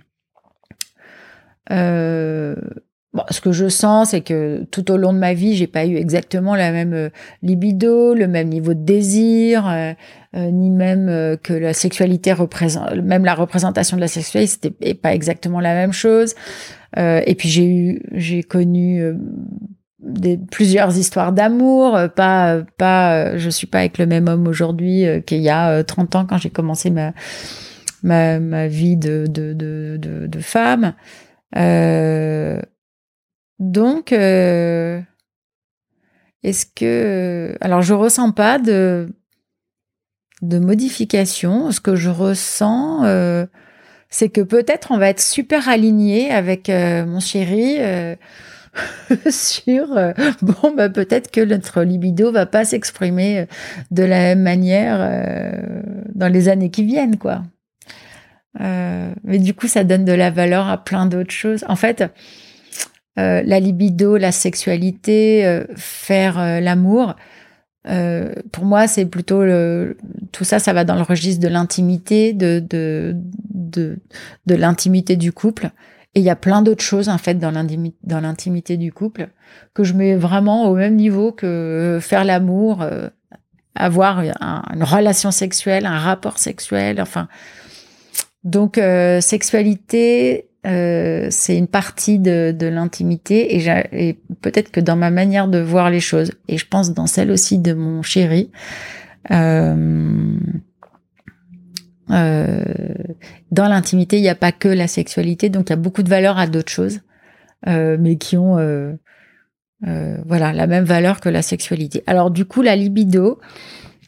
euh, 1.72 2.56
ce 3.30 3.42
que 3.42 3.52
je 3.52 3.68
sens, 3.68 4.10
c'est 4.10 4.22
que 4.22 4.64
tout 4.72 4.92
au 4.92 4.98
long 4.98 5.14
de 5.14 5.18
ma 5.18 5.34
vie, 5.34 5.56
j'ai 5.56 5.68
pas 5.68 5.86
eu 5.86 5.96
exactement 5.96 6.56
la 6.56 6.72
même 6.72 6.94
euh, 6.94 7.10
libido, 7.42 8.14
le 8.14 8.28
même 8.28 8.50
niveau 8.50 8.74
de 8.74 8.84
désir, 8.84 9.68
euh, 9.68 9.94
euh, 10.36 10.52
ni 10.52 10.70
même 10.70 11.38
que 11.42 11.54
la 11.54 11.74
sexualité 11.74 12.34
représente, 12.34 12.96
même 12.96 13.26
la 13.26 13.34
représentation 13.34 13.98
de 13.98 14.02
la 14.02 14.08
sexualité, 14.08 14.52
c'était 14.52 14.94
pas 14.94 15.14
exactement 15.14 15.60
la 15.60 15.74
même 15.74 15.94
chose. 15.94 16.36
et 16.96 17.36
puis 17.38 17.50
j'ai 17.50 17.66
eu, 17.66 18.02
j'ai 18.14 18.44
connu 18.44 19.04
des, 20.00 20.38
plusieurs 20.38 20.98
histoires 20.98 21.34
d'amour, 21.34 21.98
pas, 22.16 22.62
pas, 22.78 23.38
je 23.38 23.50
suis 23.50 23.68
pas 23.68 23.80
avec 23.80 23.98
le 23.98 24.06
même 24.06 24.28
homme 24.28 24.48
aujourd'hui 24.48 25.06
qu'il 25.26 25.42
y 25.42 25.50
a 25.50 25.84
30 25.84 26.16
ans 26.16 26.26
quand 26.26 26.38
j'ai 26.38 26.50
commencé 26.52 26.90
ma, 26.90 27.14
ma, 28.04 28.40
ma 28.40 28.68
vie 28.68 28.98
de, 28.98 29.26
de, 29.28 29.54
de, 29.54 30.40
femme. 30.40 30.94
Euh, 31.56 32.62
donc, 33.60 34.12
euh, 34.12 35.02
est-ce 36.44 36.66
que... 36.66 37.56
Alors, 37.62 37.82
je 37.82 37.94
ressens 37.94 38.32
pas 38.32 38.60
de, 38.60 39.10
de 40.42 40.60
modification. 40.60 41.72
Ce 41.72 41.82
que 41.82 41.96
je 41.96 42.10
ressens, 42.10 43.04
euh, 43.06 43.46
c'est 44.10 44.30
que 44.30 44.42
peut-être 44.42 44.92
on 44.92 44.98
va 44.98 45.10
être 45.10 45.22
super 45.22 45.70
aligné 45.70 46.32
avec 46.32 46.70
euh, 46.70 47.06
mon 47.06 47.20
chéri 47.20 47.78
sur... 49.30 49.88
bon, 50.42 50.76
bah, 50.76 50.90
peut-être 50.90 51.32
que 51.32 51.42
notre 51.42 51.84
libido 51.84 52.32
va 52.32 52.46
pas 52.46 52.66
s'exprimer 52.66 53.48
de 53.92 54.04
la 54.04 54.20
même 54.20 54.42
manière 54.42 55.00
dans 56.14 56.32
les 56.32 56.50
années 56.50 56.70
qui 56.70 56.84
viennent, 56.84 57.18
quoi. 57.18 57.44
mais 58.60 59.40
du 59.40 59.54
coup, 59.54 59.68
ça 59.68 59.84
donne 59.84 60.06
de 60.06 60.14
la 60.14 60.32
valeur 60.32 60.68
à 60.68 60.84
plein 60.84 61.06
d'autres 61.06 61.32
choses. 61.32 61.64
En 61.68 61.76
fait, 61.76 62.04
euh, 63.18 63.42
la 63.44 63.60
libido, 63.60 64.18
la 64.18 64.32
sexualité, 64.32 65.46
euh, 65.46 65.64
faire 65.76 66.40
euh, 66.40 66.60
l'amour. 66.60 67.16
pour 68.52 68.66
moi, 68.66 68.88
c'est 68.88 69.06
plutôt 69.06 69.44
tout 70.34 70.44
ça, 70.44 70.60
ça 70.60 70.74
va 70.74 70.84
dans 70.84 70.96
le 70.96 71.04
registre 71.04 71.42
de 71.42 71.48
l'intimité, 71.48 72.34
de, 72.34 72.62
de, 72.70 73.16
de 74.46 74.56
l'intimité 74.56 75.16
du 75.16 75.32
couple. 75.32 75.70
Et 76.18 76.20
il 76.20 76.24
y 76.24 76.32
a 76.32 76.36
plein 76.36 76.64
d'autres 76.64 76.84
choses, 76.84 77.10
en 77.10 77.20
fait, 77.20 77.36
dans 77.36 77.52
l'intimité 78.22 78.76
du 78.76 78.92
couple, 78.92 79.30
que 79.76 79.84
je 79.84 79.94
mets 79.94 80.16
vraiment 80.16 80.68
au 80.68 80.76
même 80.76 80.96
niveau 80.96 81.32
que 81.32 82.00
faire 82.02 82.24
l'amour, 82.24 82.84
avoir 83.76 84.22
une 84.22 84.84
relation 84.84 85.30
sexuelle, 85.30 85.86
un 85.86 86.00
rapport 86.00 86.40
sexuel, 86.40 87.00
enfin. 87.00 87.28
Donc, 88.44 88.82
sexualité, 89.22 90.48
euh, 90.68 91.28
c'est 91.30 91.58
une 91.58 91.68
partie 91.68 92.20
de, 92.20 92.54
l'intimité 92.60 93.56
et, 93.56 94.20
peut-être 94.42 94.72
que 94.72 94.82
dans 94.82 94.98
ma 94.98 95.12
manière 95.12 95.48
de 95.48 95.60
voir 95.60 95.90
les 95.90 96.02
choses 96.02 96.32
et 96.50 96.58
je 96.58 96.68
pense 96.68 96.94
dans 96.94 97.08
celle 97.08 97.32
aussi 97.32 97.58
de 97.58 97.74
mon 97.74 98.02
chéri 98.02 98.52
euh, 99.32 100.38
euh, 102.10 102.64
dans 103.52 103.68
l'intimité 103.68 104.18
il 104.18 104.22
n'y 104.22 104.30
a 104.30 104.36
pas 104.36 104.52
que 104.52 104.68
la 104.68 104.88
sexualité 104.88 105.50
donc 105.50 105.70
il 105.70 105.72
y 105.72 105.74
a 105.74 105.78
beaucoup 105.78 106.04
de 106.04 106.10
valeurs 106.10 106.38
à 106.38 106.48
d'autres 106.48 106.72
choses 106.72 107.02
euh, 107.68 107.98
mais 108.00 108.18
qui 108.18 108.38
ont 108.38 108.58
euh, 108.58 108.94
voilà 110.26 110.54
la 110.54 110.68
même 110.68 110.86
valeur 110.86 111.20
que 111.20 111.30
la 111.30 111.42
sexualité 111.42 112.04
alors 112.08 112.32
du 112.32 112.46
coup 112.46 112.62
la 112.62 112.76
libido 112.76 113.40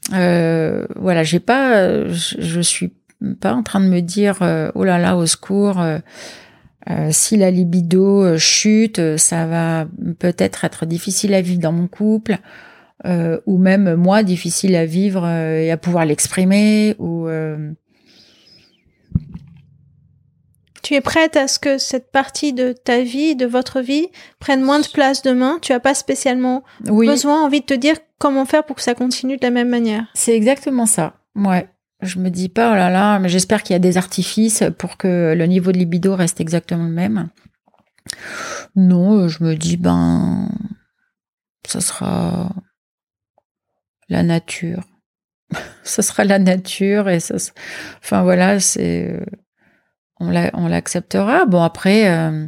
voilà 0.10 1.24
j'ai 1.24 1.40
pas 1.40 2.08
je, 2.08 2.36
je 2.40 2.62
suis 2.62 2.94
pas 3.42 3.54
en 3.54 3.64
train 3.64 3.82
de 3.82 3.88
me 3.88 4.00
dire 4.00 4.38
oh 4.76 4.84
là 4.84 4.98
là 4.98 5.18
au 5.18 5.26
secours 5.26 5.82
euh, 6.90 7.10
si 7.12 7.38
la 7.38 7.52
libido 7.52 8.24
euh, 8.24 8.38
chute, 8.38 9.00
euh, 9.00 9.18
ça 9.18 9.46
va 9.46 9.86
peut-être 10.18 10.66
être 10.66 10.86
difficile 10.86 11.34
à 11.34 11.42
vivre 11.42 11.62
dans 11.62 11.72
mon 11.72 11.88
couple, 11.88 12.38
ou 13.46 13.58
même 13.58 13.96
moi 13.96 14.24
difficile 14.24 14.76
à 14.76 14.86
vivre 14.86 15.26
et 15.26 15.72
à 15.72 15.78
pouvoir 15.78 16.04
l'exprimer. 16.04 16.96
Ou 17.00 17.30
tu 20.82 20.96
es 20.96 21.02
prête 21.02 21.36
à 21.36 21.48
ce 21.48 21.60
que 21.60 21.78
cette 21.78 22.12
partie 22.12 22.54
de 22.54 22.74
ta 22.74 23.02
vie, 23.02 23.36
de 23.36 23.46
votre 23.46 23.82
vie, 23.82 24.08
prenne 24.40 24.62
moins 24.62 24.80
de 24.80 24.88
place 24.88 25.22
demain? 25.22 25.60
Tu 25.62 25.74
as 25.74 25.80
pas 25.80 25.94
spécialement 25.94 26.64
besoin, 26.82 27.44
envie 27.44 27.62
de 27.62 27.66
te 27.66 27.74
dire 27.74 27.96
comment 28.18 28.46
faire 28.46 28.66
pour 28.66 28.76
que 28.76 28.82
ça 28.82 28.96
continue 28.96 29.38
de 29.38 29.46
la 29.46 29.52
même 29.52 29.70
manière? 29.70 30.06
C'est 30.14 30.36
exactement 30.36 30.86
ça. 30.86 31.16
Ouais. 31.36 31.70
Je 32.02 32.20
me 32.20 32.30
dis 32.30 32.48
pas, 32.48 32.72
oh 32.72 32.76
là 32.76 32.90
là, 32.90 33.20
mais 33.20 33.28
j'espère 33.28 33.62
qu'il 33.62 33.74
y 33.74 33.76
a 33.76 33.80
des 33.80 33.98
artifices 33.98 34.64
pour 34.78 34.96
que 34.96 35.34
le 35.38 35.46
niveau 35.48 35.74
de 35.74 35.78
libido 35.78 36.16
reste 36.16 36.40
exactement 36.40 36.86
le 36.86 36.92
même. 36.92 37.30
Non, 38.76 39.18
euh, 39.18 39.28
je 39.28 39.44
me 39.44 39.56
dis, 39.56 39.76
ben, 39.76 40.50
ça 41.68 41.82
sera 41.82 42.54
la 44.08 44.24
nature. 44.24 44.84
ça 45.84 46.02
sera 46.02 46.24
la 46.24 46.40
nature 46.40 47.10
et 47.10 47.20
ça, 47.20 47.36
enfin 48.02 48.24
voilà, 48.24 48.60
c'est, 48.60 49.12
euh, 49.12 49.26
on 50.20 50.68
l'acceptera. 50.68 51.46
Bon 51.46 51.62
après, 51.62 52.10
euh, 52.10 52.48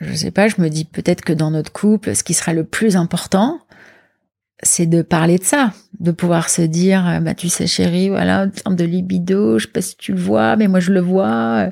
je 0.00 0.14
sais 0.14 0.30
pas, 0.30 0.48
je 0.48 0.60
me 0.60 0.68
dis 0.68 0.84
peut-être 0.84 1.22
que 1.22 1.32
dans 1.32 1.50
notre 1.50 1.72
couple, 1.72 2.14
ce 2.14 2.24
qui 2.24 2.34
sera 2.34 2.52
le 2.52 2.64
plus 2.64 2.96
important, 2.96 3.60
c'est 4.62 4.86
de 4.86 5.02
parler 5.02 5.38
de 5.38 5.44
ça, 5.44 5.72
de 6.00 6.10
pouvoir 6.10 6.48
se 6.48 6.62
dire, 6.62 7.06
euh, 7.06 7.20
bah 7.20 7.34
tu 7.34 7.48
sais 7.48 7.66
chérie, 7.66 8.08
voilà, 8.08 8.44
en 8.44 8.50
termes 8.50 8.76
de 8.76 8.84
libido, 8.84 9.58
je 9.58 9.66
sais 9.66 9.72
pas 9.72 9.82
si 9.82 9.96
tu 9.96 10.12
le 10.12 10.20
vois, 10.20 10.56
mais 10.56 10.68
moi 10.68 10.80
je 10.80 10.92
le 10.92 11.00
vois, 11.00 11.70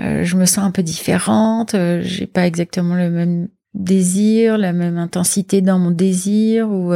euh, 0.00 0.24
je 0.24 0.36
me 0.36 0.46
sens 0.46 0.64
un 0.64 0.70
peu 0.70 0.82
différente, 0.82 1.74
euh, 1.74 2.00
j'ai 2.02 2.26
pas 2.26 2.46
exactement 2.46 2.94
le 2.94 3.10
même 3.10 3.48
désir, 3.74 4.56
la 4.58 4.72
même 4.72 4.98
intensité 4.98 5.60
dans 5.60 5.78
mon 5.78 5.90
désir, 5.90 6.70
ou 6.70 6.92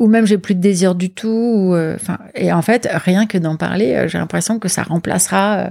ou 0.00 0.08
même 0.08 0.26
j'ai 0.26 0.38
plus 0.38 0.56
de 0.56 0.60
désir 0.60 0.96
du 0.96 1.10
tout, 1.10 1.28
ou 1.28 1.76
enfin, 1.76 2.18
et 2.34 2.52
en 2.52 2.62
fait 2.62 2.88
rien 2.90 3.26
que 3.26 3.38
d'en 3.38 3.56
parler, 3.56 4.08
j'ai 4.08 4.18
l'impression 4.18 4.58
que 4.58 4.66
ça 4.66 4.82
remplacera 4.82 5.70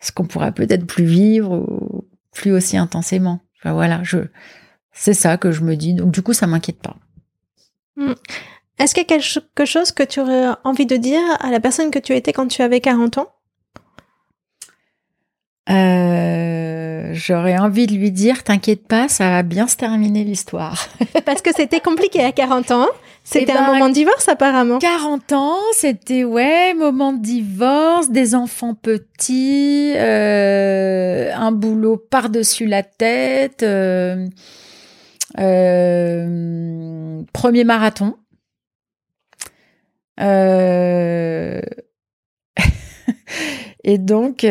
ce 0.00 0.12
qu'on 0.12 0.24
pourra 0.24 0.52
peut-être 0.52 0.86
plus 0.86 1.04
vivre, 1.04 1.52
ou 1.52 2.06
plus 2.32 2.52
aussi 2.52 2.78
intensément. 2.78 3.40
Enfin 3.58 3.74
voilà, 3.74 4.00
je, 4.04 4.18
c'est 4.92 5.14
ça 5.14 5.36
que 5.36 5.52
je 5.52 5.62
me 5.62 5.76
dis, 5.76 5.92
donc 5.92 6.12
du 6.12 6.22
coup 6.22 6.32
ça 6.32 6.46
m'inquiète 6.46 6.80
pas. 6.80 6.96
Mm. 7.96 8.12
Est-ce 8.78 8.94
qu'il 8.94 9.02
y 9.02 9.14
a 9.14 9.18
quelque 9.18 9.64
chose 9.64 9.92
que 9.92 10.02
tu 10.02 10.20
aurais 10.20 10.48
envie 10.64 10.86
de 10.86 10.96
dire 10.96 11.20
à 11.40 11.50
la 11.50 11.60
personne 11.60 11.90
que 11.90 11.98
tu 11.98 12.14
étais 12.14 12.32
quand 12.32 12.46
tu 12.46 12.62
avais 12.62 12.80
40 12.80 13.18
ans? 13.18 13.28
Euh, 15.68 16.65
J'aurais 17.12 17.58
envie 17.58 17.86
de 17.86 17.94
lui 17.94 18.10
dire, 18.10 18.44
t'inquiète 18.44 18.86
pas, 18.86 19.08
ça 19.08 19.30
va 19.30 19.42
bien 19.42 19.66
se 19.66 19.76
terminer 19.76 20.24
l'histoire. 20.24 20.88
Parce 21.24 21.42
que 21.42 21.50
c'était 21.54 21.80
compliqué 21.80 22.22
à 22.24 22.32
40 22.32 22.70
ans. 22.72 22.86
C'était 23.28 23.52
Eh 23.54 23.58
un 23.58 23.66
ben, 23.66 23.72
moment 23.72 23.88
de 23.88 23.94
divorce 23.94 24.28
apparemment. 24.28 24.78
40 24.78 25.32
ans, 25.32 25.58
c'était 25.72 26.22
ouais, 26.22 26.74
moment 26.74 27.12
de 27.12 27.20
divorce, 27.20 28.08
des 28.08 28.36
enfants 28.36 28.74
petits, 28.74 29.94
euh, 29.96 31.32
un 31.34 31.50
boulot 31.50 31.96
par-dessus 31.96 32.66
la 32.66 32.84
tête, 32.84 33.64
euh, 33.64 34.28
euh, 35.40 37.22
premier 37.32 37.64
marathon. 37.64 38.14
Et 43.82 43.98
donc, 43.98 44.46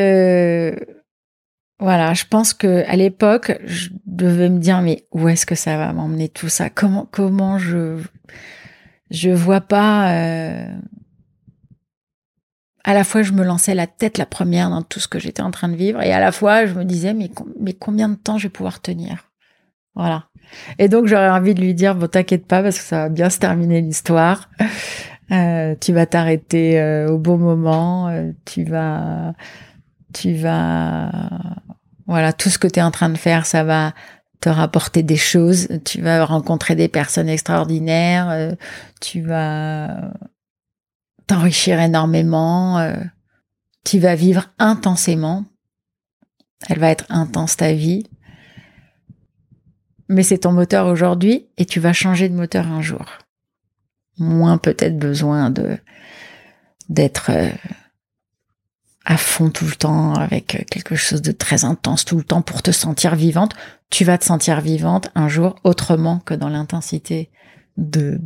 voilà, 1.79 2.13
je 2.13 2.23
pense 2.29 2.53
que 2.53 2.83
à 2.87 2.95
l'époque, 2.95 3.59
je 3.65 3.89
devais 4.05 4.49
me 4.49 4.59
dire 4.59 4.81
mais 4.81 5.05
où 5.11 5.27
est-ce 5.27 5.45
que 5.45 5.55
ça 5.55 5.77
va 5.77 5.91
m'emmener 5.93 6.29
tout 6.29 6.49
ça? 6.49 6.69
Comment 6.69 7.07
comment 7.11 7.57
je 7.59 7.97
je 9.11 9.29
vois 9.29 9.61
pas. 9.61 10.11
euh, 10.13 10.65
À 12.83 12.93
la 12.93 13.03
fois, 13.03 13.23
je 13.23 13.31
me 13.31 13.43
lançais 13.43 13.73
la 13.73 13.87
tête 13.87 14.17
la 14.19 14.27
première 14.27 14.69
dans 14.69 14.83
tout 14.83 14.99
ce 14.99 15.07
que 15.07 15.17
j'étais 15.17 15.41
en 15.41 15.49
train 15.51 15.69
de 15.69 15.75
vivre, 15.75 16.01
et 16.03 16.11
à 16.11 16.19
la 16.19 16.31
fois, 16.31 16.65
je 16.67 16.73
me 16.75 16.85
disais 16.85 17.13
mais 17.13 17.29
com- 17.29 17.51
mais 17.59 17.73
combien 17.73 18.09
de 18.09 18.15
temps 18.15 18.37
je 18.37 18.43
vais 18.43 18.51
pouvoir 18.51 18.79
tenir? 18.81 19.25
Voilà. 19.95 20.25
Et 20.79 20.89
donc, 20.89 21.07
j'aurais 21.07 21.29
envie 21.29 21.55
de 21.55 21.61
lui 21.61 21.73
dire 21.75 21.95
bon, 21.95 22.07
t'inquiète 22.07 22.47
pas 22.47 22.63
parce 22.63 22.77
que 22.79 22.83
ça 22.85 22.97
va 23.03 23.09
bien 23.09 23.29
se 23.29 23.39
terminer 23.39 23.81
l'histoire. 23.81 24.49
Euh, 25.31 25.75
tu 25.81 25.93
vas 25.93 26.05
t'arrêter 26.05 26.79
euh, 26.79 27.09
au 27.09 27.17
bon 27.17 27.37
moment. 27.37 28.11
tu 28.45 28.63
vas, 28.63 29.33
tu 30.13 30.33
vas, 30.35 31.11
voilà, 32.07 32.33
tout 32.33 32.49
ce 32.49 32.57
que 32.57 32.67
tu 32.67 32.79
es 32.79 32.83
en 32.83 32.91
train 32.91 33.09
de 33.09 33.17
faire, 33.17 33.45
ça 33.45 33.63
va 33.63 33.93
te 34.41 34.49
rapporter 34.49 35.03
des 35.03 35.17
choses. 35.17 35.67
Tu 35.85 36.01
vas 36.01 36.23
rencontrer 36.25 36.75
des 36.75 36.87
personnes 36.87 37.29
extraordinaires. 37.29 38.29
euh, 38.29 38.51
tu 39.01 39.21
vas 39.21 40.11
t'enrichir 41.27 41.79
énormément. 41.79 42.79
euh, 42.79 42.95
tu 43.83 43.99
vas 43.99 44.15
vivre 44.15 44.49
intensément. 44.59 45.45
Elle 46.69 46.79
va 46.79 46.89
être 46.89 47.05
intense 47.09 47.57
ta 47.57 47.73
vie. 47.73 48.03
Mais 50.07 50.23
c'est 50.23 50.39
ton 50.39 50.51
moteur 50.51 50.87
aujourd'hui 50.87 51.47
et 51.57 51.65
tu 51.65 51.79
vas 51.79 51.93
changer 51.93 52.29
de 52.29 52.35
moteur 52.35 52.67
un 52.67 52.81
jour 52.81 53.05
moins 54.17 54.57
peut-être 54.57 54.97
besoin 54.97 55.49
de 55.49 55.77
d'être 56.89 57.31
euh, 57.31 57.49
à 59.05 59.17
fond 59.17 59.49
tout 59.51 59.65
le 59.65 59.75
temps 59.75 60.13
avec 60.15 60.65
quelque 60.69 60.95
chose 60.95 61.21
de 61.21 61.31
très 61.31 61.63
intense 61.63 62.05
tout 62.05 62.17
le 62.17 62.23
temps 62.23 62.41
pour 62.41 62.61
te 62.63 62.71
sentir 62.71 63.15
vivante. 63.15 63.53
Tu 63.91 64.03
vas 64.03 64.17
te 64.17 64.25
sentir 64.25 64.61
vivante 64.61 65.09
un 65.15 65.27
jour 65.27 65.55
autrement 65.63 66.19
que 66.19 66.33
dans 66.33 66.49
l'intensité 66.49 67.29
de 67.77 68.19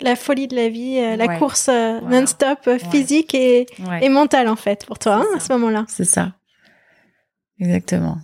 La 0.00 0.14
folie 0.14 0.46
de 0.46 0.54
la 0.54 0.68
vie, 0.68 0.98
euh, 0.98 1.16
la 1.16 1.26
Ouais. 1.26 1.38
course 1.38 1.68
euh, 1.68 1.98
Voilà. 2.00 2.20
non-stop, 2.20 2.58
euh, 2.68 2.78
physique 2.78 3.34
et, 3.34 3.66
et 4.00 4.08
mentale 4.08 4.46
en 4.48 4.56
fait 4.56 4.84
pour 4.86 4.98
toi 4.98 5.16
hein, 5.16 5.26
à 5.36 5.40
ce 5.40 5.52
moment-là. 5.54 5.86
C'est 5.88 6.04
ça. 6.04 6.34
Exactement. 7.58 8.18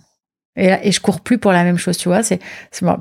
Et, 0.55 0.67
là- 0.69 0.85
et 0.85 0.91
je 0.91 1.01
cours 1.01 1.21
plus 1.21 1.39
pour 1.39 1.51
la 1.51 1.63
même 1.63 1.77
chose, 1.77 1.97
tu 1.97 2.07
vois. 2.09 2.21
C'est 2.23 2.39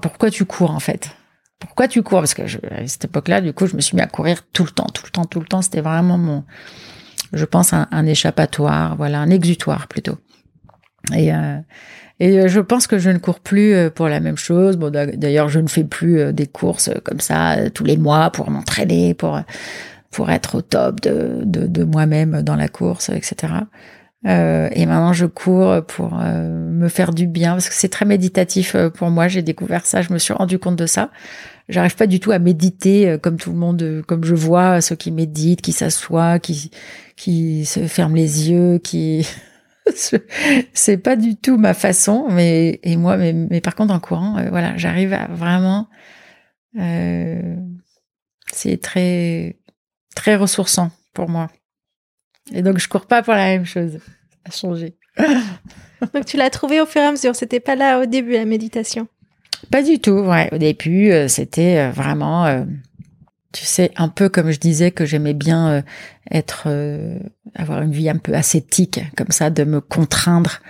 pourquoi 0.00 0.30
tu 0.30 0.44
cours 0.46 0.70
en 0.70 0.80
fait? 0.80 1.10
Pourquoi 1.58 1.86
tu 1.86 2.02
cours? 2.02 2.18
Parce 2.20 2.34
que 2.34 2.46
je, 2.46 2.58
à 2.70 2.86
cette 2.88 3.04
époque-là, 3.04 3.40
du 3.40 3.52
coup, 3.52 3.66
je 3.66 3.76
me 3.76 3.80
suis 3.80 3.94
mis 3.94 4.02
à 4.02 4.06
courir 4.06 4.42
tout 4.52 4.64
le 4.64 4.70
temps, 4.70 4.86
tout 4.92 5.04
le 5.04 5.10
temps, 5.10 5.26
tout 5.26 5.38
le 5.38 5.46
temps. 5.46 5.62
C'était 5.62 5.82
vraiment 5.82 6.16
mon, 6.18 6.44
je 7.32 7.44
pense, 7.44 7.72
un, 7.72 7.88
un 7.90 8.06
échappatoire, 8.06 8.96
voilà, 8.96 9.20
un 9.20 9.30
exutoire 9.30 9.88
plutôt. 9.88 10.18
Et, 11.14 11.32
euh, 11.34 11.56
et 12.20 12.38
euh, 12.40 12.48
je 12.48 12.60
pense 12.60 12.86
que 12.86 12.98
je 12.98 13.10
ne 13.10 13.18
cours 13.18 13.40
plus 13.40 13.74
euh, 13.74 13.90
pour 13.90 14.08
la 14.08 14.20
même 14.20 14.36
chose. 14.36 14.76
Bon, 14.76 14.90
d'a- 14.90 15.06
d'ailleurs, 15.06 15.48
je 15.48 15.58
ne 15.60 15.68
fais 15.68 15.84
plus 15.84 16.20
euh, 16.20 16.32
des 16.32 16.46
courses 16.46 16.90
comme 17.04 17.20
ça 17.20 17.70
tous 17.70 17.84
les 17.84 17.96
mois 17.96 18.30
pour 18.30 18.50
m'entraîner, 18.50 19.14
pour 19.14 19.40
pour 20.10 20.30
être 20.30 20.56
au 20.56 20.62
top 20.62 21.00
de, 21.00 21.40
de, 21.44 21.66
de 21.66 21.84
moi-même 21.84 22.42
dans 22.42 22.54
la 22.56 22.68
course, 22.68 23.08
etc. 23.08 23.54
Euh, 24.26 24.68
et 24.72 24.84
maintenant, 24.86 25.12
je 25.14 25.24
cours 25.26 25.84
pour 25.86 26.20
euh, 26.20 26.48
me 26.70 26.88
faire 26.88 27.12
du 27.14 27.26
bien 27.26 27.52
parce 27.52 27.68
que 27.70 27.74
c'est 27.74 27.88
très 27.88 28.04
méditatif 28.04 28.76
pour 28.94 29.10
moi. 29.10 29.26
J'ai 29.28 29.42
découvert 29.42 29.86
ça, 29.86 30.02
je 30.02 30.12
me 30.12 30.18
suis 30.18 30.34
rendu 30.34 30.58
compte 30.58 30.76
de 30.76 30.86
ça. 30.86 31.10
J'arrive 31.68 31.96
pas 31.96 32.06
du 32.06 32.20
tout 32.20 32.32
à 32.32 32.38
méditer 32.38 33.08
euh, 33.08 33.18
comme 33.18 33.36
tout 33.36 33.50
le 33.50 33.56
monde, 33.56 33.82
euh, 33.82 34.02
comme 34.02 34.24
je 34.24 34.34
vois 34.34 34.80
ceux 34.80 34.96
qui 34.96 35.10
méditent, 35.10 35.62
qui 35.62 35.72
s'assoient, 35.72 36.38
qui 36.38 36.70
qui 37.16 37.64
se 37.64 37.86
ferment 37.86 38.16
les 38.16 38.50
yeux, 38.50 38.78
qui 38.78 39.26
c'est 40.74 40.98
pas 40.98 41.16
du 41.16 41.36
tout 41.36 41.56
ma 41.56 41.74
façon. 41.74 42.28
Mais 42.30 42.80
et 42.82 42.96
moi, 42.96 43.16
mais, 43.16 43.32
mais 43.32 43.60
par 43.60 43.74
contre 43.74 43.94
en 43.94 44.00
courant, 44.00 44.38
euh, 44.38 44.48
voilà, 44.50 44.76
j'arrive 44.76 45.12
à 45.12 45.26
vraiment. 45.28 45.88
euh, 46.78 47.56
c'est 48.52 48.80
très 48.80 49.58
très 50.14 50.36
ressourçant 50.36 50.90
pour 51.14 51.28
moi. 51.28 51.48
Et 52.52 52.62
donc 52.62 52.78
je 52.78 52.88
cours 52.88 53.06
pas 53.06 53.22
pour 53.22 53.34
la 53.34 53.46
même 53.46 53.66
chose. 53.66 53.98
A 54.44 54.50
changé. 54.50 54.96
Donc 56.14 56.24
tu 56.24 56.36
l'as 56.36 56.50
trouvé 56.50 56.80
au 56.80 56.86
fur 56.86 57.00
et 57.00 57.04
à 57.04 57.12
mesure. 57.12 57.36
C'était 57.36 57.60
pas 57.60 57.76
là 57.76 58.00
au 58.00 58.06
début 58.06 58.32
la 58.32 58.44
méditation. 58.44 59.06
Pas 59.70 59.82
du 59.82 59.98
tout, 59.98 60.10
ouais. 60.12 60.48
Au 60.52 60.58
début, 60.58 61.10
euh, 61.10 61.28
c'était 61.28 61.78
euh, 61.78 61.90
vraiment, 61.90 62.46
euh, 62.46 62.64
tu 63.52 63.64
sais, 63.64 63.90
un 63.96 64.08
peu 64.08 64.28
comme 64.28 64.50
je 64.50 64.58
disais 64.58 64.90
que 64.90 65.04
j'aimais 65.04 65.34
bien 65.34 65.68
euh, 65.68 65.82
être, 66.30 66.64
euh, 66.66 67.18
avoir 67.54 67.82
une 67.82 67.92
vie 67.92 68.08
un 68.08 68.18
peu 68.18 68.34
ascétique, 68.34 69.00
comme 69.16 69.30
ça, 69.30 69.50
de 69.50 69.64
me 69.64 69.80
contraindre, 69.80 70.60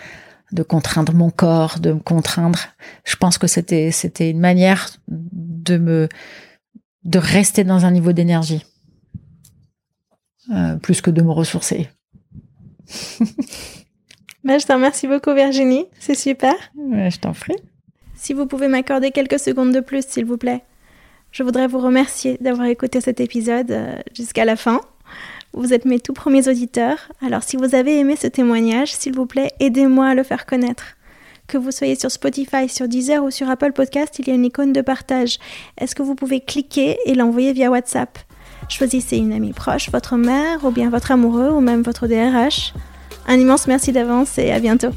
de 0.52 0.62
contraindre 0.62 1.14
mon 1.14 1.30
corps, 1.30 1.78
de 1.78 1.92
me 1.92 2.00
contraindre. 2.00 2.58
Je 3.04 3.16
pense 3.16 3.38
que 3.38 3.46
c'était, 3.46 3.90
c'était 3.90 4.30
une 4.30 4.40
manière 4.40 4.90
de 5.08 5.78
me, 5.78 6.08
de 7.04 7.18
rester 7.18 7.64
dans 7.64 7.84
un 7.86 7.90
niveau 7.90 8.12
d'énergie, 8.12 8.64
euh, 10.52 10.76
plus 10.76 11.00
que 11.00 11.10
de 11.10 11.22
me 11.22 11.30
ressourcer. 11.30 11.88
Bah, 14.44 14.58
je 14.58 14.66
te 14.66 14.72
remercie 14.72 15.06
beaucoup 15.06 15.32
Virginie. 15.34 15.86
C'est 16.00 16.16
super. 16.16 16.52
Ouais, 16.74 17.12
je 17.12 17.20
t'en 17.20 17.32
prie. 17.32 17.54
Si 18.22 18.34
vous 18.34 18.46
pouvez 18.46 18.68
m'accorder 18.68 19.10
quelques 19.10 19.40
secondes 19.40 19.74
de 19.74 19.80
plus, 19.80 20.06
s'il 20.06 20.26
vous 20.26 20.36
plaît. 20.36 20.62
Je 21.32 21.42
voudrais 21.42 21.66
vous 21.66 21.80
remercier 21.80 22.38
d'avoir 22.40 22.68
écouté 22.68 23.00
cet 23.00 23.18
épisode 23.18 23.72
euh, 23.72 23.96
jusqu'à 24.14 24.44
la 24.44 24.54
fin. 24.54 24.80
Vous 25.52 25.74
êtes 25.74 25.86
mes 25.86 25.98
tout 25.98 26.12
premiers 26.12 26.46
auditeurs, 26.46 27.10
alors 27.20 27.42
si 27.42 27.56
vous 27.56 27.74
avez 27.74 27.98
aimé 27.98 28.14
ce 28.14 28.28
témoignage, 28.28 28.94
s'il 28.94 29.12
vous 29.12 29.26
plaît, 29.26 29.50
aidez-moi 29.58 30.06
à 30.06 30.14
le 30.14 30.22
faire 30.22 30.46
connaître. 30.46 30.84
Que 31.48 31.58
vous 31.58 31.72
soyez 31.72 31.96
sur 31.96 32.12
Spotify, 32.12 32.68
sur 32.68 32.86
Deezer 32.86 33.24
ou 33.24 33.32
sur 33.32 33.50
Apple 33.50 33.72
Podcast, 33.72 34.16
il 34.20 34.28
y 34.28 34.30
a 34.30 34.34
une 34.34 34.44
icône 34.44 34.72
de 34.72 34.82
partage. 34.82 35.40
Est-ce 35.76 35.96
que 35.96 36.04
vous 36.04 36.14
pouvez 36.14 36.38
cliquer 36.38 36.98
et 37.06 37.16
l'envoyer 37.16 37.52
via 37.52 37.72
WhatsApp? 37.72 38.20
Choisissez 38.68 39.16
une 39.16 39.32
amie 39.32 39.52
proche, 39.52 39.90
votre 39.90 40.16
mère 40.16 40.64
ou 40.64 40.70
bien 40.70 40.90
votre 40.90 41.10
amoureux 41.10 41.50
ou 41.50 41.60
même 41.60 41.82
votre 41.82 42.06
DRH. 42.06 42.72
Un 43.26 43.40
immense 43.40 43.66
merci 43.66 43.90
d'avance 43.90 44.38
et 44.38 44.52
à 44.52 44.60
bientôt. 44.60 44.92